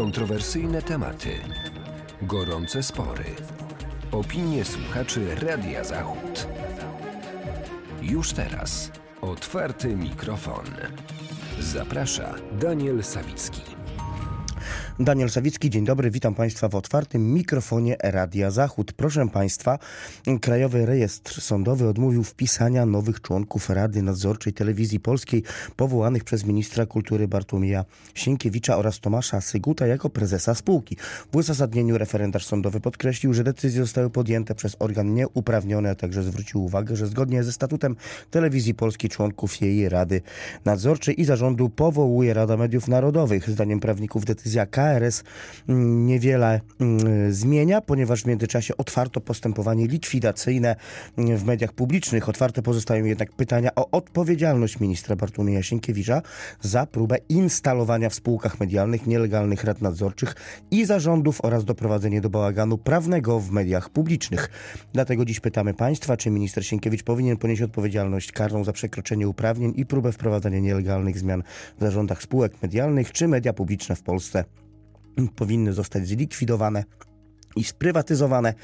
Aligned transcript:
Kontrowersyjne 0.00 0.82
tematy, 0.82 1.30
gorące 2.22 2.82
spory, 2.82 3.24
opinie 4.12 4.64
słuchaczy 4.64 5.34
Radia 5.34 5.84
Zachód. 5.84 6.46
Już 8.02 8.32
teraz 8.32 8.90
otwarty 9.20 9.96
mikrofon. 9.96 10.64
Zaprasza 11.58 12.34
Daniel 12.52 13.04
Sawicki. 13.04 13.69
Daniel 15.00 15.30
Sawicki, 15.30 15.70
dzień 15.70 15.84
dobry, 15.84 16.10
witam 16.10 16.34
Państwa 16.34 16.68
w 16.68 16.74
otwartym 16.74 17.32
mikrofonie 17.32 17.96
Radia 18.02 18.50
Zachód. 18.50 18.92
Proszę 18.92 19.28
Państwa, 19.28 19.78
Krajowy 20.40 20.86
Rejestr 20.86 21.40
Sądowy 21.40 21.88
odmówił 21.88 22.24
wpisania 22.24 22.86
nowych 22.86 23.20
członków 23.20 23.70
Rady 23.70 24.02
Nadzorczej 24.02 24.52
Telewizji 24.52 25.00
Polskiej 25.00 25.42
powołanych 25.76 26.24
przez 26.24 26.44
ministra 26.44 26.86
kultury 26.86 27.28
Bartłomieja 27.28 27.84
Sienkiewicza 28.14 28.76
oraz 28.76 29.00
Tomasza 29.00 29.40
Syguta 29.40 29.86
jako 29.86 30.10
prezesa 30.10 30.54
spółki. 30.54 30.96
W 31.32 31.36
uzasadnieniu 31.36 31.98
referendarz 31.98 32.46
sądowy 32.46 32.80
podkreślił, 32.80 33.34
że 33.34 33.44
decyzje 33.44 33.80
zostały 33.80 34.10
podjęte 34.10 34.54
przez 34.54 34.76
organ 34.78 35.14
nieuprawniony, 35.14 35.90
a 35.90 35.94
także 35.94 36.22
zwrócił 36.22 36.64
uwagę, 36.64 36.96
że 36.96 37.06
zgodnie 37.06 37.44
ze 37.44 37.52
statutem 37.52 37.96
Telewizji 38.30 38.74
Polskiej 38.74 39.10
członków 39.10 39.60
jej 39.60 39.88
Rady 39.88 40.20
Nadzorczej 40.64 41.20
i 41.20 41.24
Zarządu 41.24 41.68
powołuje 41.68 42.34
Rada 42.34 42.56
Mediów 42.56 42.88
Narodowych. 42.88 43.50
Zdaniem 43.50 43.80
prawników 43.80 44.24
decyzja 44.24 44.66
KRS 44.90 45.24
mm, 45.68 46.06
niewiele 46.06 46.60
mm, 46.80 47.32
zmienia, 47.32 47.80
ponieważ 47.80 48.22
w 48.22 48.26
międzyczasie 48.26 48.76
otwarto 48.76 49.20
postępowanie 49.20 49.86
likwidacyjne 49.86 50.76
mm, 51.18 51.36
w 51.36 51.44
mediach 51.44 51.72
publicznych. 51.72 52.28
Otwarte 52.28 52.62
pozostają 52.62 53.04
jednak 53.04 53.32
pytania 53.32 53.74
o 53.74 53.90
odpowiedzialność 53.90 54.80
ministra 54.80 55.16
Bartłomieja 55.16 55.62
Sienkiewicza 55.62 56.22
za 56.60 56.86
próbę 56.86 57.16
instalowania 57.28 58.08
w 58.08 58.14
spółkach 58.14 58.60
medialnych 58.60 59.06
nielegalnych 59.06 59.64
rad 59.64 59.80
nadzorczych 59.82 60.34
i 60.70 60.84
zarządów 60.84 61.44
oraz 61.44 61.64
doprowadzenie 61.64 62.20
do 62.20 62.30
bałaganu 62.30 62.78
prawnego 62.78 63.40
w 63.40 63.50
mediach 63.50 63.90
publicznych. 63.90 64.50
Dlatego 64.92 65.24
dziś 65.24 65.40
pytamy 65.40 65.74
Państwa, 65.74 66.16
czy 66.16 66.30
minister 66.30 66.66
Sienkiewicz 66.66 67.02
powinien 67.02 67.36
ponieść 67.36 67.62
odpowiedzialność 67.62 68.32
karną 68.32 68.64
za 68.64 68.72
przekroczenie 68.72 69.28
uprawnień 69.28 69.72
i 69.76 69.86
próbę 69.86 70.12
wprowadzania 70.12 70.58
nielegalnych 70.58 71.18
zmian 71.18 71.42
w 71.78 71.80
zarządach 71.80 72.22
spółek 72.22 72.62
medialnych, 72.62 73.12
czy 73.12 73.28
media 73.28 73.52
publiczne 73.52 73.96
w 73.96 74.02
Polsce 74.02 74.44
powinny 75.28 75.72
zostać 75.72 76.08
zlikwidowane 76.08 76.84
i 77.56 77.64
sprywatyzowane, 77.64 78.54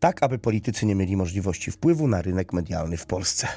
tak 0.00 0.22
aby 0.22 0.38
politycy 0.38 0.86
nie 0.86 0.94
mieli 0.94 1.16
możliwości 1.16 1.70
wpływu 1.70 2.08
na 2.08 2.22
rynek 2.22 2.52
medialny 2.52 2.96
w 2.96 3.06
Polsce. 3.06 3.48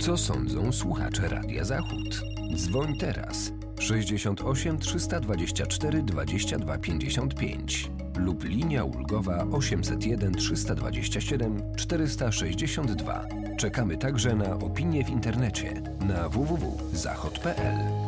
Co 0.00 0.16
sądzą 0.16 0.72
słuchacze 0.72 1.28
Radia 1.28 1.64
Zachód? 1.64 2.22
Dzwoń 2.56 2.98
teraz 2.98 3.52
68 3.80 4.78
324 4.78 6.02
22 6.02 6.78
55 6.78 7.90
lub 8.16 8.44
linia 8.44 8.84
ulgowa 8.84 9.46
801 9.52 10.34
327 10.34 11.62
462. 11.76 13.26
Czekamy 13.58 13.96
także 13.96 14.34
na 14.34 14.54
opinie 14.54 15.04
w 15.04 15.10
internecie 15.10 15.82
na 16.00 16.28
www.zachod.pl. 16.28 17.99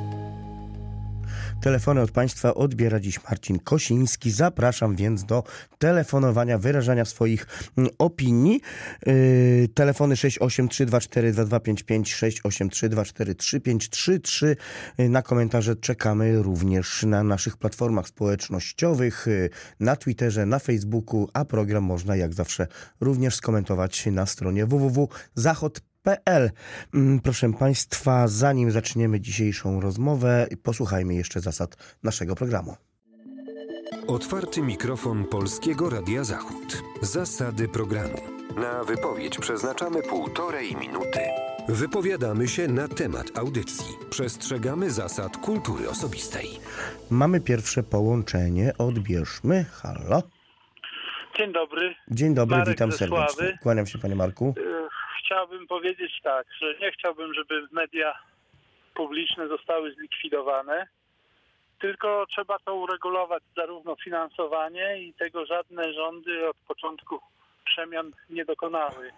Telefony 1.63 2.01
od 2.01 2.11
Państwa 2.11 2.55
odbiera 2.55 3.01
dziś 3.01 3.25
Marcin 3.25 3.59
Kosiński. 3.59 4.31
Zapraszam 4.31 4.97
więc 4.97 5.25
do 5.25 5.45
telefonowania, 5.79 6.59
wyrażania 6.59 7.05
swoich 7.05 7.47
mm, 7.77 7.91
opinii. 7.99 8.61
Yy, 9.07 9.69
telefony 9.75 10.15
683242255, 10.15 12.03
683243533. 12.03 14.57
Yy, 14.99 15.09
na 15.09 15.23
komentarze 15.23 15.77
czekamy 15.77 16.43
również 16.43 17.03
na 17.03 17.23
naszych 17.23 17.57
platformach 17.57 18.09
społecznościowych, 18.09 19.25
yy, 19.27 19.51
na 19.81 19.97
Twitterze, 19.97 20.47
na 20.47 20.59
Facebooku, 20.59 21.29
a 21.33 21.45
program 21.45 21.85
można 21.85 22.17
jak 22.17 22.34
zawsze 22.34 22.67
również 23.01 23.34
skomentować 23.34 24.06
na 24.06 24.27
stronie 24.27 24.67
www.zachod.pl 24.67 25.91
PL. 26.03 26.51
Mm, 26.95 27.21
proszę 27.21 27.53
Państwa, 27.53 28.29
zanim 28.29 28.71
zaczniemy 28.71 29.21
dzisiejszą 29.21 29.81
rozmowę, 29.81 30.47
posłuchajmy 30.63 31.15
jeszcze 31.15 31.41
zasad 31.41 31.97
naszego 32.03 32.35
programu. 32.35 32.77
Otwarty 34.07 34.63
mikrofon 34.63 35.25
Polskiego 35.25 35.91
Radia 35.91 36.25
Zachód. 36.25 36.83
Zasady 37.01 37.69
programu. 37.69 38.19
Na 38.57 38.85
wypowiedź 38.85 39.39
przeznaczamy 39.39 40.03
półtorej 40.03 40.77
minuty. 40.77 41.21
Wypowiadamy 41.69 42.49
się 42.49 42.69
na 42.69 42.89
temat 42.89 43.39
audycji. 43.39 43.95
Przestrzegamy 44.11 44.91
zasad 44.91 45.37
kultury 45.37 45.89
osobistej. 45.89 46.47
Mamy 47.11 47.41
pierwsze 47.41 47.83
połączenie. 47.83 48.73
Odbierzmy. 48.79 49.65
Halo. 49.65 50.23
Dzień 51.39 51.53
dobry. 51.53 51.95
Dzień 52.11 52.34
dobry, 52.34 52.57
Marek 52.57 52.69
witam 52.69 52.93
serdecznie. 52.93 53.59
Kłaniam 53.63 53.87
się, 53.87 53.99
panie 53.99 54.15
Marku. 54.15 54.55
Chciałbym 55.32 55.66
powiedzieć 55.66 56.20
tak, 56.22 56.47
że 56.60 56.75
nie 56.81 56.93
chciałbym, 56.93 57.34
żeby 57.34 57.69
media 57.70 58.15
publiczne 58.94 59.48
zostały 59.48 59.94
zlikwidowane, 59.94 60.87
tylko 61.81 62.26
trzeba 62.26 62.59
to 62.59 62.75
uregulować 62.75 63.42
zarówno 63.56 63.97
finansowanie 63.97 64.98
i 65.03 65.15
tego 65.15 65.47
żadne 65.47 65.92
rządy 65.92 66.48
od 66.48 66.56
początku 66.56 67.21
przemian 67.65 68.12
nie 68.31 68.44
dokonały. 68.44 69.12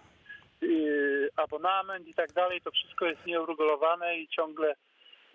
Yy, 0.61 1.29
abonament 1.37 2.09
i 2.09 2.15
tak 2.15 2.33
dalej, 2.33 2.61
to 2.61 2.71
wszystko 2.71 3.07
jest 3.07 3.27
nieuregulowane 3.27 4.19
i 4.19 4.29
ciągle 4.29 4.75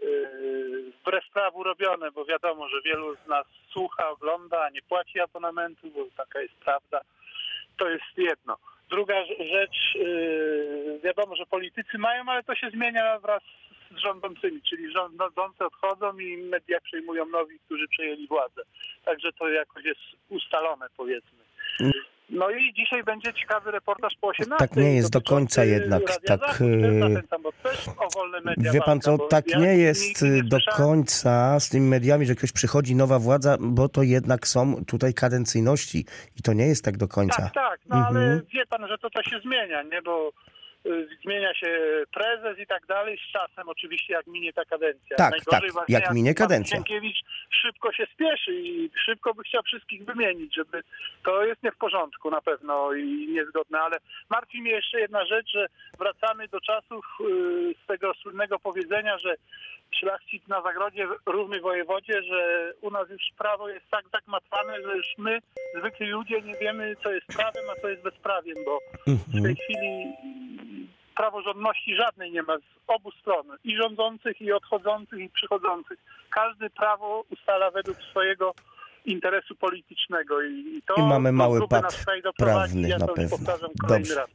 yy, 0.01 0.91
wbrew 1.01 1.23
prawu 1.33 1.63
robione, 1.63 2.11
bo 2.11 2.25
wiadomo, 2.25 2.69
że 2.69 2.81
wielu 2.81 3.15
z 3.15 3.27
nas 3.27 3.45
słucha, 3.71 4.09
ogląda, 4.09 4.69
nie 4.69 4.81
płaci 4.81 5.19
abonamentu, 5.19 5.87
bo 5.91 6.05
taka 6.17 6.41
jest 6.41 6.55
prawda. 6.55 7.01
To 7.77 7.89
jest 7.89 8.17
jedno. 8.17 8.57
Druga 8.89 9.25
rzecz, 9.25 9.95
yy, 9.95 10.99
wiadomo, 11.03 11.35
że 11.35 11.45
politycy 11.45 11.97
mają, 11.97 12.23
ale 12.27 12.43
to 12.43 12.55
się 12.55 12.69
zmienia 12.69 13.19
wraz 13.19 13.41
z 13.91 13.97
rządzącymi, 13.97 14.61
czyli 14.69 14.91
rządzący 14.91 15.65
odchodzą 15.65 16.17
i 16.17 16.37
media 16.37 16.79
przejmują 16.81 17.25
nowi, 17.25 17.59
którzy 17.65 17.87
przejęli 17.87 18.27
władzę. 18.27 18.61
Także 19.05 19.31
to 19.39 19.49
jakoś 19.49 19.85
jest 19.85 19.99
ustalone, 20.29 20.85
powiedzmy. 20.97 21.39
No 22.29 22.49
i 22.49 22.73
dzisiaj 22.73 23.03
będzie 23.03 23.33
ciekawy 23.33 23.71
reportaż 23.71 24.13
po 24.21 24.27
18. 24.27 24.55
Tak 24.67 24.75
nie 24.75 24.95
jest 24.95 25.11
do 25.11 25.21
końca 25.21 25.65
jednak, 25.65 26.01
tak, 26.25 26.39
Zachód. 26.39 26.67
Media 28.43 28.71
Wie 28.71 28.81
pan 28.81 28.99
co, 29.01 29.17
tak 29.17 29.45
nie 29.47 29.75
jest 29.77 30.21
nie 30.21 30.43
do 30.43 30.57
końca 30.77 31.59
z 31.59 31.69
tymi 31.69 31.87
mediami, 31.87 32.25
że 32.25 32.35
ktoś 32.35 32.51
przychodzi, 32.51 32.95
nowa 32.95 33.19
władza, 33.19 33.57
bo 33.59 33.89
to 33.89 34.03
jednak 34.03 34.47
są 34.47 34.85
tutaj 34.85 35.13
kadencyjności 35.13 36.05
i 36.39 36.41
to 36.41 36.53
nie 36.53 36.67
jest 36.67 36.85
tak 36.85 36.97
do 36.97 37.07
końca. 37.07 37.41
Tak, 37.41 37.53
tak, 37.53 37.79
no 37.89 37.95
Mhm. 37.97 38.17
ale 38.17 38.41
wie 38.53 38.65
pan, 38.65 38.87
że 38.87 38.97
to, 38.97 39.09
to 39.09 39.23
się 39.23 39.39
zmienia, 39.39 39.83
nie? 39.83 40.01
Bo 40.01 40.31
zmienia 41.23 41.53
się 41.53 41.79
prezes 42.13 42.59
i 42.59 42.67
tak 42.67 42.85
dalej 42.85 43.17
z 43.17 43.31
czasem 43.31 43.69
oczywiście 43.69 44.13
jak 44.13 44.27
minie 44.27 44.53
ta 44.53 44.65
kadencja. 44.65 45.17
Tak, 45.17 45.31
Najgorzej 45.31 45.71
tak, 45.75 45.89
jak 45.89 46.13
minie 46.13 46.33
kadencja. 46.33 46.75
Sienkiewicz 46.77 47.17
szybko 47.49 47.93
się 47.93 48.05
spieszy 48.13 48.53
i 48.55 48.89
szybko 49.05 49.33
by 49.33 49.43
chciał 49.43 49.63
wszystkich 49.63 50.05
wymienić, 50.05 50.55
żeby 50.55 50.81
to 51.23 51.45
jest 51.45 51.63
nie 51.63 51.71
w 51.71 51.77
porządku 51.77 52.31
na 52.31 52.41
pewno 52.41 52.93
i 52.93 53.27
niezgodne, 53.27 53.79
ale 53.79 53.97
martwi 54.29 54.61
mnie 54.61 54.71
jeszcze 54.71 54.99
jedna 54.99 55.25
rzecz, 55.25 55.51
że 55.51 55.67
wracamy 55.99 56.47
do 56.47 56.61
czasów 56.61 57.05
y, 57.21 57.73
z 57.83 57.87
tego 57.87 58.13
słynnego 58.13 58.59
powiedzenia, 58.59 59.17
że 59.17 59.35
szlachcic 59.99 60.47
na 60.47 60.61
zagrodzie 60.61 61.07
równy 61.25 61.59
wojewodzie, 61.61 62.23
że 62.23 62.73
u 62.81 62.91
nas 62.91 63.09
już 63.09 63.21
prawo 63.37 63.69
jest 63.69 63.85
tak 63.91 64.05
zakmatwane, 64.11 64.81
że 64.81 64.97
już 64.97 65.07
my, 65.17 65.39
zwykli 65.79 66.07
ludzie, 66.07 66.41
nie 66.41 66.53
wiemy, 66.61 66.95
co 67.03 67.11
jest 67.11 67.27
prawem, 67.27 67.63
a 67.71 67.81
co 67.81 67.89
jest 67.89 68.03
bezprawiem, 68.03 68.55
bo 68.65 68.79
w 69.07 69.31
tej 69.31 69.37
Mhm. 69.39 69.55
chwili 69.55 70.13
praworządności 71.19 71.95
żadnej 71.95 72.31
nie 72.31 72.43
ma 72.43 72.57
z 72.57 72.61
obu 72.87 73.11
stron, 73.11 73.45
i 73.63 73.75
rządzących, 73.75 74.41
i 74.41 74.51
odchodzących, 74.51 75.19
i 75.19 75.29
przychodzących. 75.29 75.99
Każdy 76.29 76.69
prawo 76.69 77.23
ustala 77.29 77.71
według 77.71 77.97
swojego 78.11 78.53
interesu 79.05 79.55
politycznego 79.55 80.41
i, 80.41 80.81
to 80.87 80.95
I 80.97 81.01
mamy 81.01 81.31
mały 81.31 81.67
pad 81.67 82.05
prawny 82.37 82.89
ja 82.89 82.97
na 82.97 83.07
pewno. 83.07 83.37
Dobrze. 83.87 84.25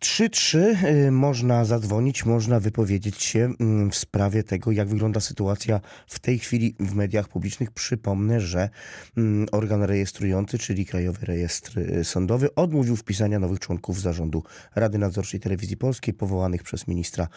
3-3 0.00 0.58
y, 1.06 1.10
można 1.10 1.64
zadzwonić, 1.64 2.24
można 2.24 2.60
wypowiedzieć 2.60 3.22
się 3.22 3.52
mm, 3.60 3.90
w 3.90 3.96
sprawie 3.96 4.42
tego, 4.42 4.72
jak 4.72 4.88
wygląda 4.88 5.20
sytuacja 5.20 5.80
w 6.06 6.18
tej 6.18 6.38
chwili 6.38 6.74
w 6.80 6.94
mediach 6.94 7.28
publicznych. 7.28 7.70
Przypomnę, 7.70 8.40
że 8.40 8.68
mm, 9.16 9.46
organ 9.52 9.82
rejestrujący, 9.82 10.58
czyli 10.58 10.86
Krajowy 10.86 11.26
Rejestr 11.26 11.78
y, 11.78 12.04
Sądowy, 12.04 12.54
odmówił 12.54 12.96
wpisania 12.96 13.38
nowych 13.38 13.58
członków 13.58 14.00
zarządu 14.00 14.42
Rady 14.76 14.98
Nadzorczej 14.98 15.40
Telewizji 15.40 15.76
Polskiej, 15.76 16.14
powołanych 16.14 16.62
przez 16.62 16.88
ministra 16.88 17.28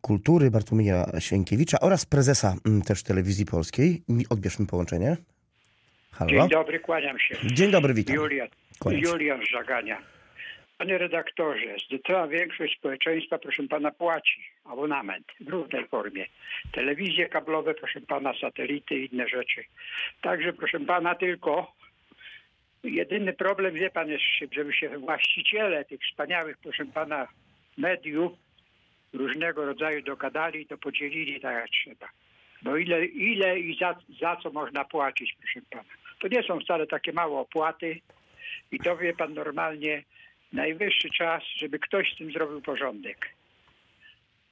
kultury 0.00 0.50
Bartłomieja 0.50 1.06
Sienkiewicza 1.18 1.80
oraz 1.80 2.04
prezesa 2.06 2.54
mm, 2.66 2.82
też 2.82 3.02
Telewizji 3.02 3.44
Polskiej. 3.44 4.02
Odbierzmy 4.30 4.66
połączenie. 4.66 5.16
Halo? 6.10 6.30
Dzień 6.30 6.48
dobry, 6.48 6.80
kłaniam 6.80 7.18
się. 7.18 7.36
Dzień 7.54 7.70
dobry, 7.70 7.94
witam. 7.94 8.16
Julia, 8.16 8.46
Julia 8.86 9.38
Żagania. 9.52 10.15
Panie 10.78 10.98
redaktorze, 10.98 11.76
zdecydowana 11.86 12.28
większość 12.28 12.78
społeczeństwa, 12.78 13.38
proszę 13.38 13.62
pana, 13.62 13.90
płaci 13.90 14.44
abonament 14.64 15.26
w 15.40 15.48
różnej 15.48 15.86
formie. 15.88 16.26
Telewizje 16.72 17.28
kablowe, 17.28 17.74
proszę 17.74 18.00
pana, 18.00 18.32
satelity 18.40 18.94
i 18.94 19.14
inne 19.14 19.28
rzeczy. 19.28 19.64
Także, 20.20 20.52
proszę 20.52 20.80
pana, 20.80 21.14
tylko 21.14 21.72
jedyny 22.84 23.32
problem, 23.32 23.74
wie 23.74 23.90
pan, 23.90 24.08
jest, 24.08 24.24
żeby 24.52 24.72
się 24.72 24.98
właściciele 24.98 25.84
tych 25.84 26.00
wspaniałych, 26.00 26.58
proszę 26.58 26.84
pana, 26.84 27.28
mediów 27.78 28.32
różnego 29.12 29.66
rodzaju 29.66 30.02
dogadali 30.02 30.66
to 30.66 30.78
podzielili 30.78 31.40
tak 31.40 31.54
jak 31.54 31.70
trzeba. 31.70 32.08
Bo 32.62 32.76
ile, 32.76 33.04
ile 33.06 33.58
i 33.60 33.78
za, 33.78 33.96
za 34.20 34.36
co 34.36 34.50
można 34.50 34.84
płacić, 34.84 35.36
proszę 35.38 35.60
pana. 35.70 35.84
To 36.18 36.28
nie 36.28 36.42
są 36.42 36.60
wcale 36.60 36.86
takie 36.86 37.12
małe 37.12 37.38
opłaty 37.38 38.00
i 38.72 38.78
to 38.78 38.96
wie 38.96 39.14
pan 39.14 39.34
normalnie 39.34 40.02
najwyższy 40.56 41.10
czas, 41.10 41.42
żeby 41.56 41.78
ktoś 41.78 42.12
z 42.14 42.16
tym 42.18 42.32
zrobił 42.32 42.60
porządek. 42.60 43.28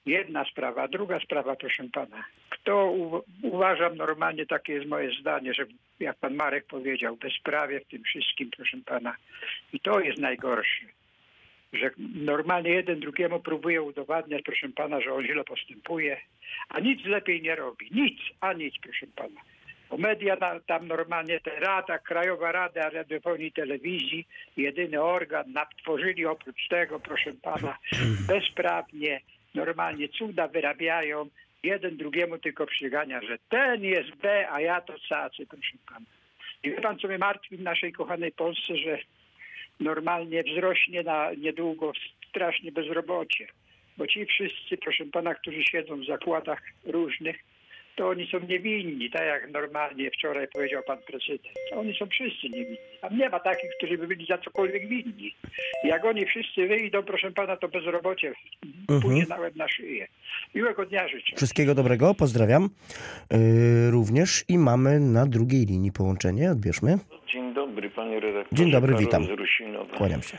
Jedna 0.07 0.45
sprawa. 0.45 0.89
Druga 0.89 1.21
sprawa, 1.21 1.57
proszę 1.57 1.85
pana. 1.93 2.25
Kto 2.51 2.87
u, 2.91 3.23
uważam 3.43 3.97
normalnie, 3.97 4.47
takie 4.47 4.73
jest 4.73 4.87
moje 4.87 5.21
zdanie, 5.21 5.55
że 5.55 5.67
jak 6.01 6.17
pan 6.17 6.35
Marek 6.35 6.67
powiedział, 6.67 7.17
bezprawie 7.17 7.81
w 7.81 7.89
tym 7.89 8.03
wszystkim, 8.03 8.51
proszę 8.57 8.79
pana. 8.87 9.17
I 9.73 9.81
to 9.81 10.01
jest 10.01 10.19
najgorsze. 10.19 10.87
Że 11.73 11.91
normalnie 12.15 12.71
jeden 12.71 13.01
drugiemu 13.01 13.41
próbuje 13.41 13.83
udowadniać, 13.83 14.43
proszę 14.43 14.69
pana, 14.69 15.01
że 15.01 15.13
on 15.13 15.25
źle 15.27 15.45
postępuje, 15.45 16.21
a 16.69 16.81
nic 16.81 17.05
lepiej 17.05 17.43
nie 17.43 17.57
robi. 17.57 17.89
Nic, 17.91 18.21
a 18.41 18.53
nic, 18.53 18.75
proszę 18.83 19.07
pana. 19.17 19.41
Bo 19.95 19.99
media 19.99 20.37
tam 20.67 20.89
normalnie, 20.89 21.41
te 21.41 21.61
rada, 21.61 21.99
Krajowa 21.99 22.53
Rada 22.53 22.91
Radiofonii 22.91 23.47
i 23.47 23.53
Telewizji, 23.53 24.27
jedyny 24.57 25.03
organ, 25.03 25.55
tworzyli 25.83 26.27
oprócz 26.27 26.69
tego, 26.69 27.01
proszę 27.01 27.33
pana, 27.43 27.79
bezprawnie, 28.29 29.21
normalnie 29.55 30.09
cuda 30.09 30.49
wyrabiają, 30.49 31.29
jeden 31.63 31.97
drugiemu 31.97 32.39
tylko 32.39 32.67
przygania, 32.67 33.21
że 33.21 33.39
ten 33.49 33.85
jest 33.85 34.17
B, 34.17 34.49
a 34.51 34.61
ja 34.61 34.81
to 34.81 34.95
cacy, 35.09 35.47
proszę 35.47 35.77
pana. 35.89 36.07
I 36.63 36.71
wie 36.71 36.81
pan, 36.81 36.99
co 36.99 37.09
mnie 37.09 37.19
martwi 37.19 37.57
w 37.57 37.63
naszej 37.63 37.93
kochanej 37.93 38.33
Polsce, 38.33 38.77
że 38.77 38.99
normalnie 39.81 40.43
wzrośnie 40.43 41.03
na 41.03 41.33
niedługo 41.33 41.93
strasznie 42.29 42.73
bezrobocie. 42.73 43.47
Bo 43.97 44.07
ci 44.07 44.27
wszyscy, 44.27 44.77
proszę 44.77 45.05
pana, 45.05 45.35
którzy 45.35 45.63
siedzą 45.63 46.01
w 46.01 46.07
zakładach 46.07 46.63
różnych, 46.85 47.54
to 47.97 48.09
oni 48.09 48.27
są 48.31 48.41
niewinni, 48.41 49.11
tak 49.11 49.27
jak 49.27 49.51
normalnie 49.51 50.11
wczoraj 50.11 50.49
powiedział 50.55 50.83
pan 50.87 50.99
prezydent. 51.07 51.55
Oni 51.73 51.95
są 51.99 52.07
wszyscy 52.07 52.49
niewinni. 52.49 52.77
Tam 53.01 53.19
nie 53.19 53.29
ma 53.29 53.41
takich, 53.41 53.71
którzy 53.79 53.99
by 53.99 54.07
byli 54.07 54.27
za 54.27 54.39
cokolwiek 54.39 54.89
winni. 54.89 55.35
Jak 55.85 56.05
oni 56.05 56.27
wszyscy 56.27 56.67
wyjdą, 56.69 57.03
proszę 57.03 57.31
pana, 57.33 57.57
to 57.57 57.69
bezrobocie 57.69 58.33
Mhm. 58.89 59.01
pójdzie 59.03 59.27
na 59.29 59.37
łeb 59.37 59.57
na 59.57 59.69
szyję. 59.69 60.07
Miłego 60.55 60.87
dnia 60.87 61.09
życzę. 61.09 61.37
Wszystkiego 61.37 61.75
dobrego, 61.75 62.15
pozdrawiam. 62.15 62.69
Yy, 63.31 63.91
również 63.91 64.45
i 64.49 64.59
mamy 64.59 65.01
na 65.01 65.27
drugiej 65.27 65.67
linii 65.67 65.93
połączenie. 65.93 66.51
Odbierzmy. 66.51 66.99
Dzień 67.33 67.55
dobry, 67.55 67.91
panie 67.91 68.21
redaktorze. 68.21 68.63
Dzień 68.63 68.71
dobry, 68.73 68.93
Karol 68.93 69.05
witam. 69.07 69.27
Kłaniam 69.97 70.23
się. 70.23 70.39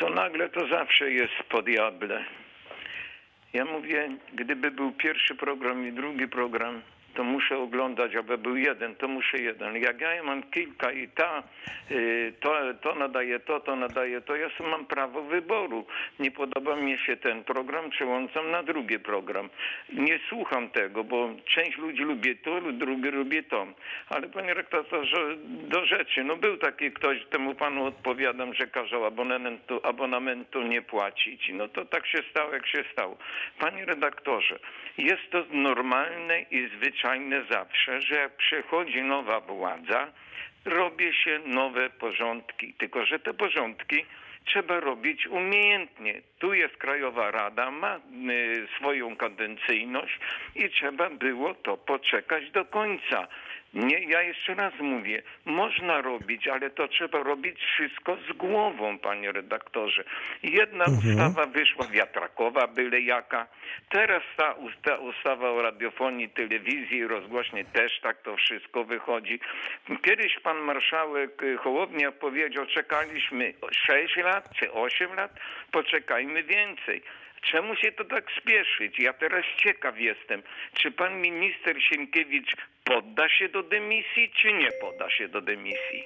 Co 0.00 0.10
nagle 0.10 0.48
to 0.48 0.68
zawsze 0.68 1.10
jest 1.12 1.32
po 1.50 1.62
diable. 1.62 2.24
Ja 3.54 3.64
mówię, 3.64 4.08
gdyby 4.34 4.70
był 4.70 4.92
pierwszy 4.92 5.34
program 5.34 5.88
i 5.88 5.92
drugi 5.92 6.28
program, 6.28 6.82
to 7.14 7.24
muszę 7.24 7.58
oglądać, 7.58 8.16
aby 8.16 8.38
był 8.38 8.56
jeden, 8.56 8.94
to 8.94 9.08
muszę 9.08 9.38
jeden. 9.38 9.76
Jak 9.76 10.00
ja 10.00 10.22
mam 10.22 10.42
kilka 10.42 10.92
i 10.92 11.08
ta, 11.08 11.42
y, 11.90 12.32
to, 12.40 12.54
to 12.80 12.94
nadaje 12.94 13.40
to, 13.40 13.60
to 13.60 13.76
nadaje 13.76 14.20
to, 14.20 14.36
ja 14.36 14.50
sobie 14.50 14.70
mam 14.70 14.86
prawo 14.86 15.22
wyboru. 15.22 15.86
Nie 16.18 16.30
podoba 16.30 16.76
mi 16.76 16.98
się 16.98 17.16
ten 17.16 17.44
program, 17.44 17.90
przełączam 17.90 18.50
na 18.50 18.62
drugi 18.62 18.98
program. 18.98 19.48
Nie 19.92 20.20
słucham 20.28 20.70
tego, 20.70 21.04
bo 21.04 21.30
część 21.44 21.78
ludzi 21.78 22.02
lubi 22.02 22.36
to, 22.36 22.60
drugi 22.72 23.10
lubi 23.10 23.44
to. 23.44 23.66
Ale 24.08 24.28
panie 24.28 24.54
rektorze, 24.54 24.96
do 25.46 25.86
rzeczy. 25.86 26.24
No 26.24 26.36
był 26.36 26.56
taki 26.56 26.92
ktoś, 26.92 27.24
temu 27.30 27.54
panu 27.54 27.84
odpowiadam, 27.84 28.54
że 28.54 28.66
kazał 28.66 29.04
abonamentu, 29.04 29.80
abonamentu 29.82 30.62
nie 30.62 30.82
płacić. 30.82 31.50
No 31.54 31.68
to 31.68 31.84
tak 31.84 32.06
się 32.06 32.18
stało, 32.30 32.52
jak 32.52 32.66
się 32.66 32.84
stało. 32.92 33.16
Panie 33.58 33.84
redaktorze, 33.84 34.58
jest 34.98 35.30
to 35.30 35.44
normalne 35.50 36.40
i 36.50 36.68
zwyczajne 36.76 37.03
zawsze, 37.50 38.00
że 38.02 38.14
jak 38.14 38.36
przychodzi 38.36 39.02
nowa 39.02 39.40
władza, 39.40 40.06
robi 40.64 41.14
się 41.14 41.40
nowe 41.46 41.90
porządki. 41.90 42.74
Tylko, 42.74 43.06
że 43.06 43.18
te 43.18 43.34
porządki 43.34 44.04
trzeba 44.44 44.80
robić 44.80 45.26
umiejętnie. 45.26 46.22
Tu 46.38 46.54
jest 46.54 46.76
Krajowa 46.76 47.30
Rada, 47.30 47.70
ma 47.70 47.96
y, 47.96 48.68
swoją 48.76 49.16
kadencyjność 49.16 50.18
i 50.54 50.70
trzeba 50.70 51.10
było 51.10 51.54
to 51.54 51.76
poczekać 51.76 52.50
do 52.50 52.64
końca. 52.64 53.28
Nie, 53.74 53.98
ja 53.98 54.22
jeszcze 54.22 54.54
raz 54.54 54.74
mówię, 54.80 55.22
można 55.44 56.00
robić, 56.00 56.48
ale 56.48 56.70
to 56.70 56.88
trzeba 56.88 57.22
robić 57.22 57.58
wszystko 57.60 58.16
z 58.16 58.32
głową, 58.32 58.98
panie 58.98 59.32
redaktorze. 59.32 60.04
Jedna 60.42 60.84
ustawa 60.84 61.46
wyszła 61.46 61.86
wiatrakowa, 61.86 62.66
byle 62.66 63.00
jaka. 63.00 63.46
Teraz 63.90 64.22
ta 64.36 64.52
usta, 64.52 64.96
ustawa 64.96 65.50
o 65.50 65.62
radiofonii, 65.62 66.28
telewizji 66.28 66.96
i 66.96 67.06
rozgłośni 67.06 67.64
też 67.64 68.00
tak 68.00 68.22
to 68.22 68.36
wszystko 68.36 68.84
wychodzi. 68.84 69.40
Kiedyś 70.02 70.38
pan 70.38 70.58
marszałek 70.58 71.42
y, 71.42 71.56
Hołownia 71.56 72.12
powiedział, 72.12 72.66
czekaliśmy 72.66 73.54
6 73.72 74.16
lat 74.16 74.48
czy 74.58 74.72
8 74.72 75.14
lat, 75.14 75.32
poczekajmy 75.72 76.42
więcej. 76.42 77.02
Czemu 77.50 77.76
się 77.76 77.92
to 77.92 78.04
tak 78.04 78.24
spieszyć? 78.40 78.98
Ja 78.98 79.12
teraz 79.12 79.44
ciekaw 79.62 79.98
jestem, 80.00 80.42
czy 80.74 80.90
pan 80.90 81.20
minister 81.20 81.76
Sienkiewicz 81.82 82.56
podda 82.84 83.28
się 83.28 83.48
do 83.48 83.62
dymisji, 83.62 84.30
czy 84.36 84.52
nie 84.52 84.68
podda 84.80 85.10
się 85.10 85.28
do 85.28 85.40
dymisji? 85.40 86.04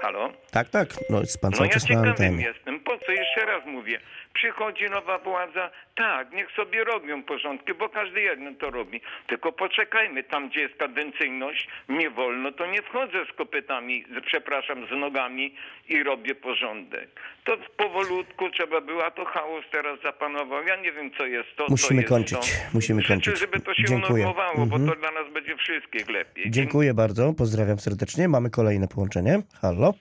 Halo? 0.00 0.32
Tak, 0.50 0.68
tak. 0.68 0.88
No, 1.10 1.20
jest 1.20 1.40
pan 1.40 1.50
No 1.50 1.56
cały 1.56 1.66
ja 1.68 1.72
czas 1.74 1.82
na 1.82 1.88
ciekawym 1.88 2.10
antenie. 2.10 2.44
jestem. 2.44 2.80
Po 2.80 2.98
co? 2.98 3.12
Jeszcze 3.12 3.44
raz 3.44 3.66
mówię. 3.66 4.00
Przychodzi 4.34 4.84
nowa 4.90 5.18
władza, 5.18 5.70
tak, 5.94 6.32
niech 6.32 6.50
sobie 6.52 6.84
robią 6.84 7.22
porządki, 7.22 7.74
bo 7.74 7.88
każdy 7.88 8.20
jeden 8.20 8.56
to 8.56 8.70
robi. 8.70 9.00
Tylko 9.26 9.52
poczekajmy, 9.52 10.24
tam 10.24 10.48
gdzie 10.48 10.60
jest 10.60 10.74
kadencyjność, 10.76 11.68
nie 11.88 12.10
wolno, 12.10 12.52
to 12.52 12.66
nie 12.66 12.82
wchodzę 12.82 13.24
z 13.32 13.36
kopytami, 13.36 14.04
z- 14.04 14.24
przepraszam, 14.24 14.86
z 14.86 14.90
nogami 14.90 15.54
i 15.88 16.02
robię 16.02 16.34
porządek. 16.34 17.08
To 17.44 17.56
powolutku 17.76 18.50
trzeba 18.50 18.80
było, 18.80 19.04
a 19.06 19.10
to 19.10 19.24
chaos 19.24 19.64
teraz 19.72 20.00
zapanował. 20.02 20.64
Ja 20.66 20.76
nie 20.76 20.92
wiem, 20.92 21.10
co 21.18 21.26
jest 21.26 21.48
to, 21.56 21.64
co 21.64 21.70
Musimy 21.70 22.00
jest 22.00 22.08
kończyć, 22.08 22.38
to. 22.38 22.56
musimy 22.74 23.02
Życzę, 23.02 23.14
kończyć. 23.14 23.38
żeby 23.38 23.60
to 23.60 23.74
się 23.74 23.84
Dziękuję. 23.84 24.24
unormowało, 24.24 24.66
bo 24.66 24.76
Mhm. 24.76 24.86
to 24.88 24.94
dla 24.96 25.10
nas 25.10 25.32
będzie 25.32 25.56
wszystkich 25.56 26.08
lepiej. 26.08 26.50
Dziękuję 26.50 26.94
bardzo, 26.94 27.32
pozdrawiam 27.38 27.78
serdecznie. 27.78 28.28
Mamy 28.28 28.50
kolejne 28.50 28.88
połączenie. 28.88 29.42
Halo. 29.62 29.94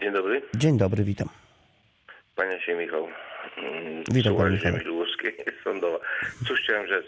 Dzień 0.00 0.12
dobry, 0.12 0.42
Dzień 0.54 0.78
dobry, 0.78 1.04
witam. 1.04 1.28
kłania 2.36 2.60
się 2.60 2.74
Michał. 2.74 3.08
Mm, 3.56 4.04
Witam, 4.12 4.52
Michale. 4.52 4.78
lubuskiej, 4.84 5.34
sądowa. 5.64 5.98
Cóż 6.48 6.60
chciałem 6.60 6.86
rzec. 6.86 7.06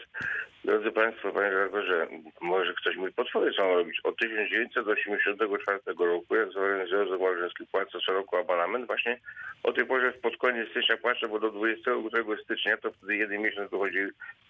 Drodzy 0.64 0.90
Państwo, 0.92 1.32
Panie 1.32 1.50
redaktorze, 1.50 2.06
może 2.40 2.74
ktoś 2.74 2.96
mój 2.96 3.12
potwory 3.12 3.52
co 3.56 3.64
ma 3.68 3.74
robić. 3.74 4.00
Od 4.04 4.16
1984 4.16 5.78
roku, 5.98 6.36
jak 6.36 6.50
zorganizują 6.52 7.06
z 7.16 7.20
Małżeński 7.20 7.66
płacę 7.66 7.98
co 8.06 8.12
roku 8.12 8.36
abonament, 8.36 8.86
właśnie 8.86 9.18
o 9.62 9.72
tej 9.72 9.86
porze 9.86 10.12
pod 10.12 10.36
koniec 10.36 10.68
stycznia 10.70 10.96
płacę, 10.96 11.28
bo 11.28 11.38
do 11.40 11.50
22 11.50 12.36
stycznia 12.44 12.76
to 12.76 12.92
wtedy 12.92 13.16
jeden 13.16 13.42
miesiąc 13.42 13.70
wychodzi 13.70 13.98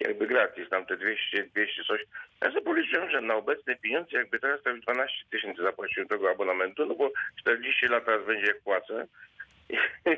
jakby 0.01 0.27
gratis, 0.27 0.69
tam 0.69 0.87
te 0.87 0.97
200, 0.97 1.45
200 1.55 1.85
coś. 1.85 2.01
Ja 2.43 2.49
sobie 2.49 2.61
policzyłem, 2.63 3.11
że 3.11 3.21
na 3.21 3.35
obecne 3.35 3.77
pieniądze, 3.77 4.11
jakby 4.17 4.39
teraz 4.39 4.63
to 4.63 4.71
już 4.71 4.81
12 4.81 5.17
tysięcy 5.31 5.63
zapłaciłem 5.63 6.09
tego 6.09 6.31
abonamentu, 6.31 6.87
no 6.87 6.95
bo 6.95 7.11
40 7.41 7.87
lat 7.87 8.05
teraz 8.05 8.27
będzie 8.27 8.47
jak 8.47 8.61
płacę, 8.61 9.07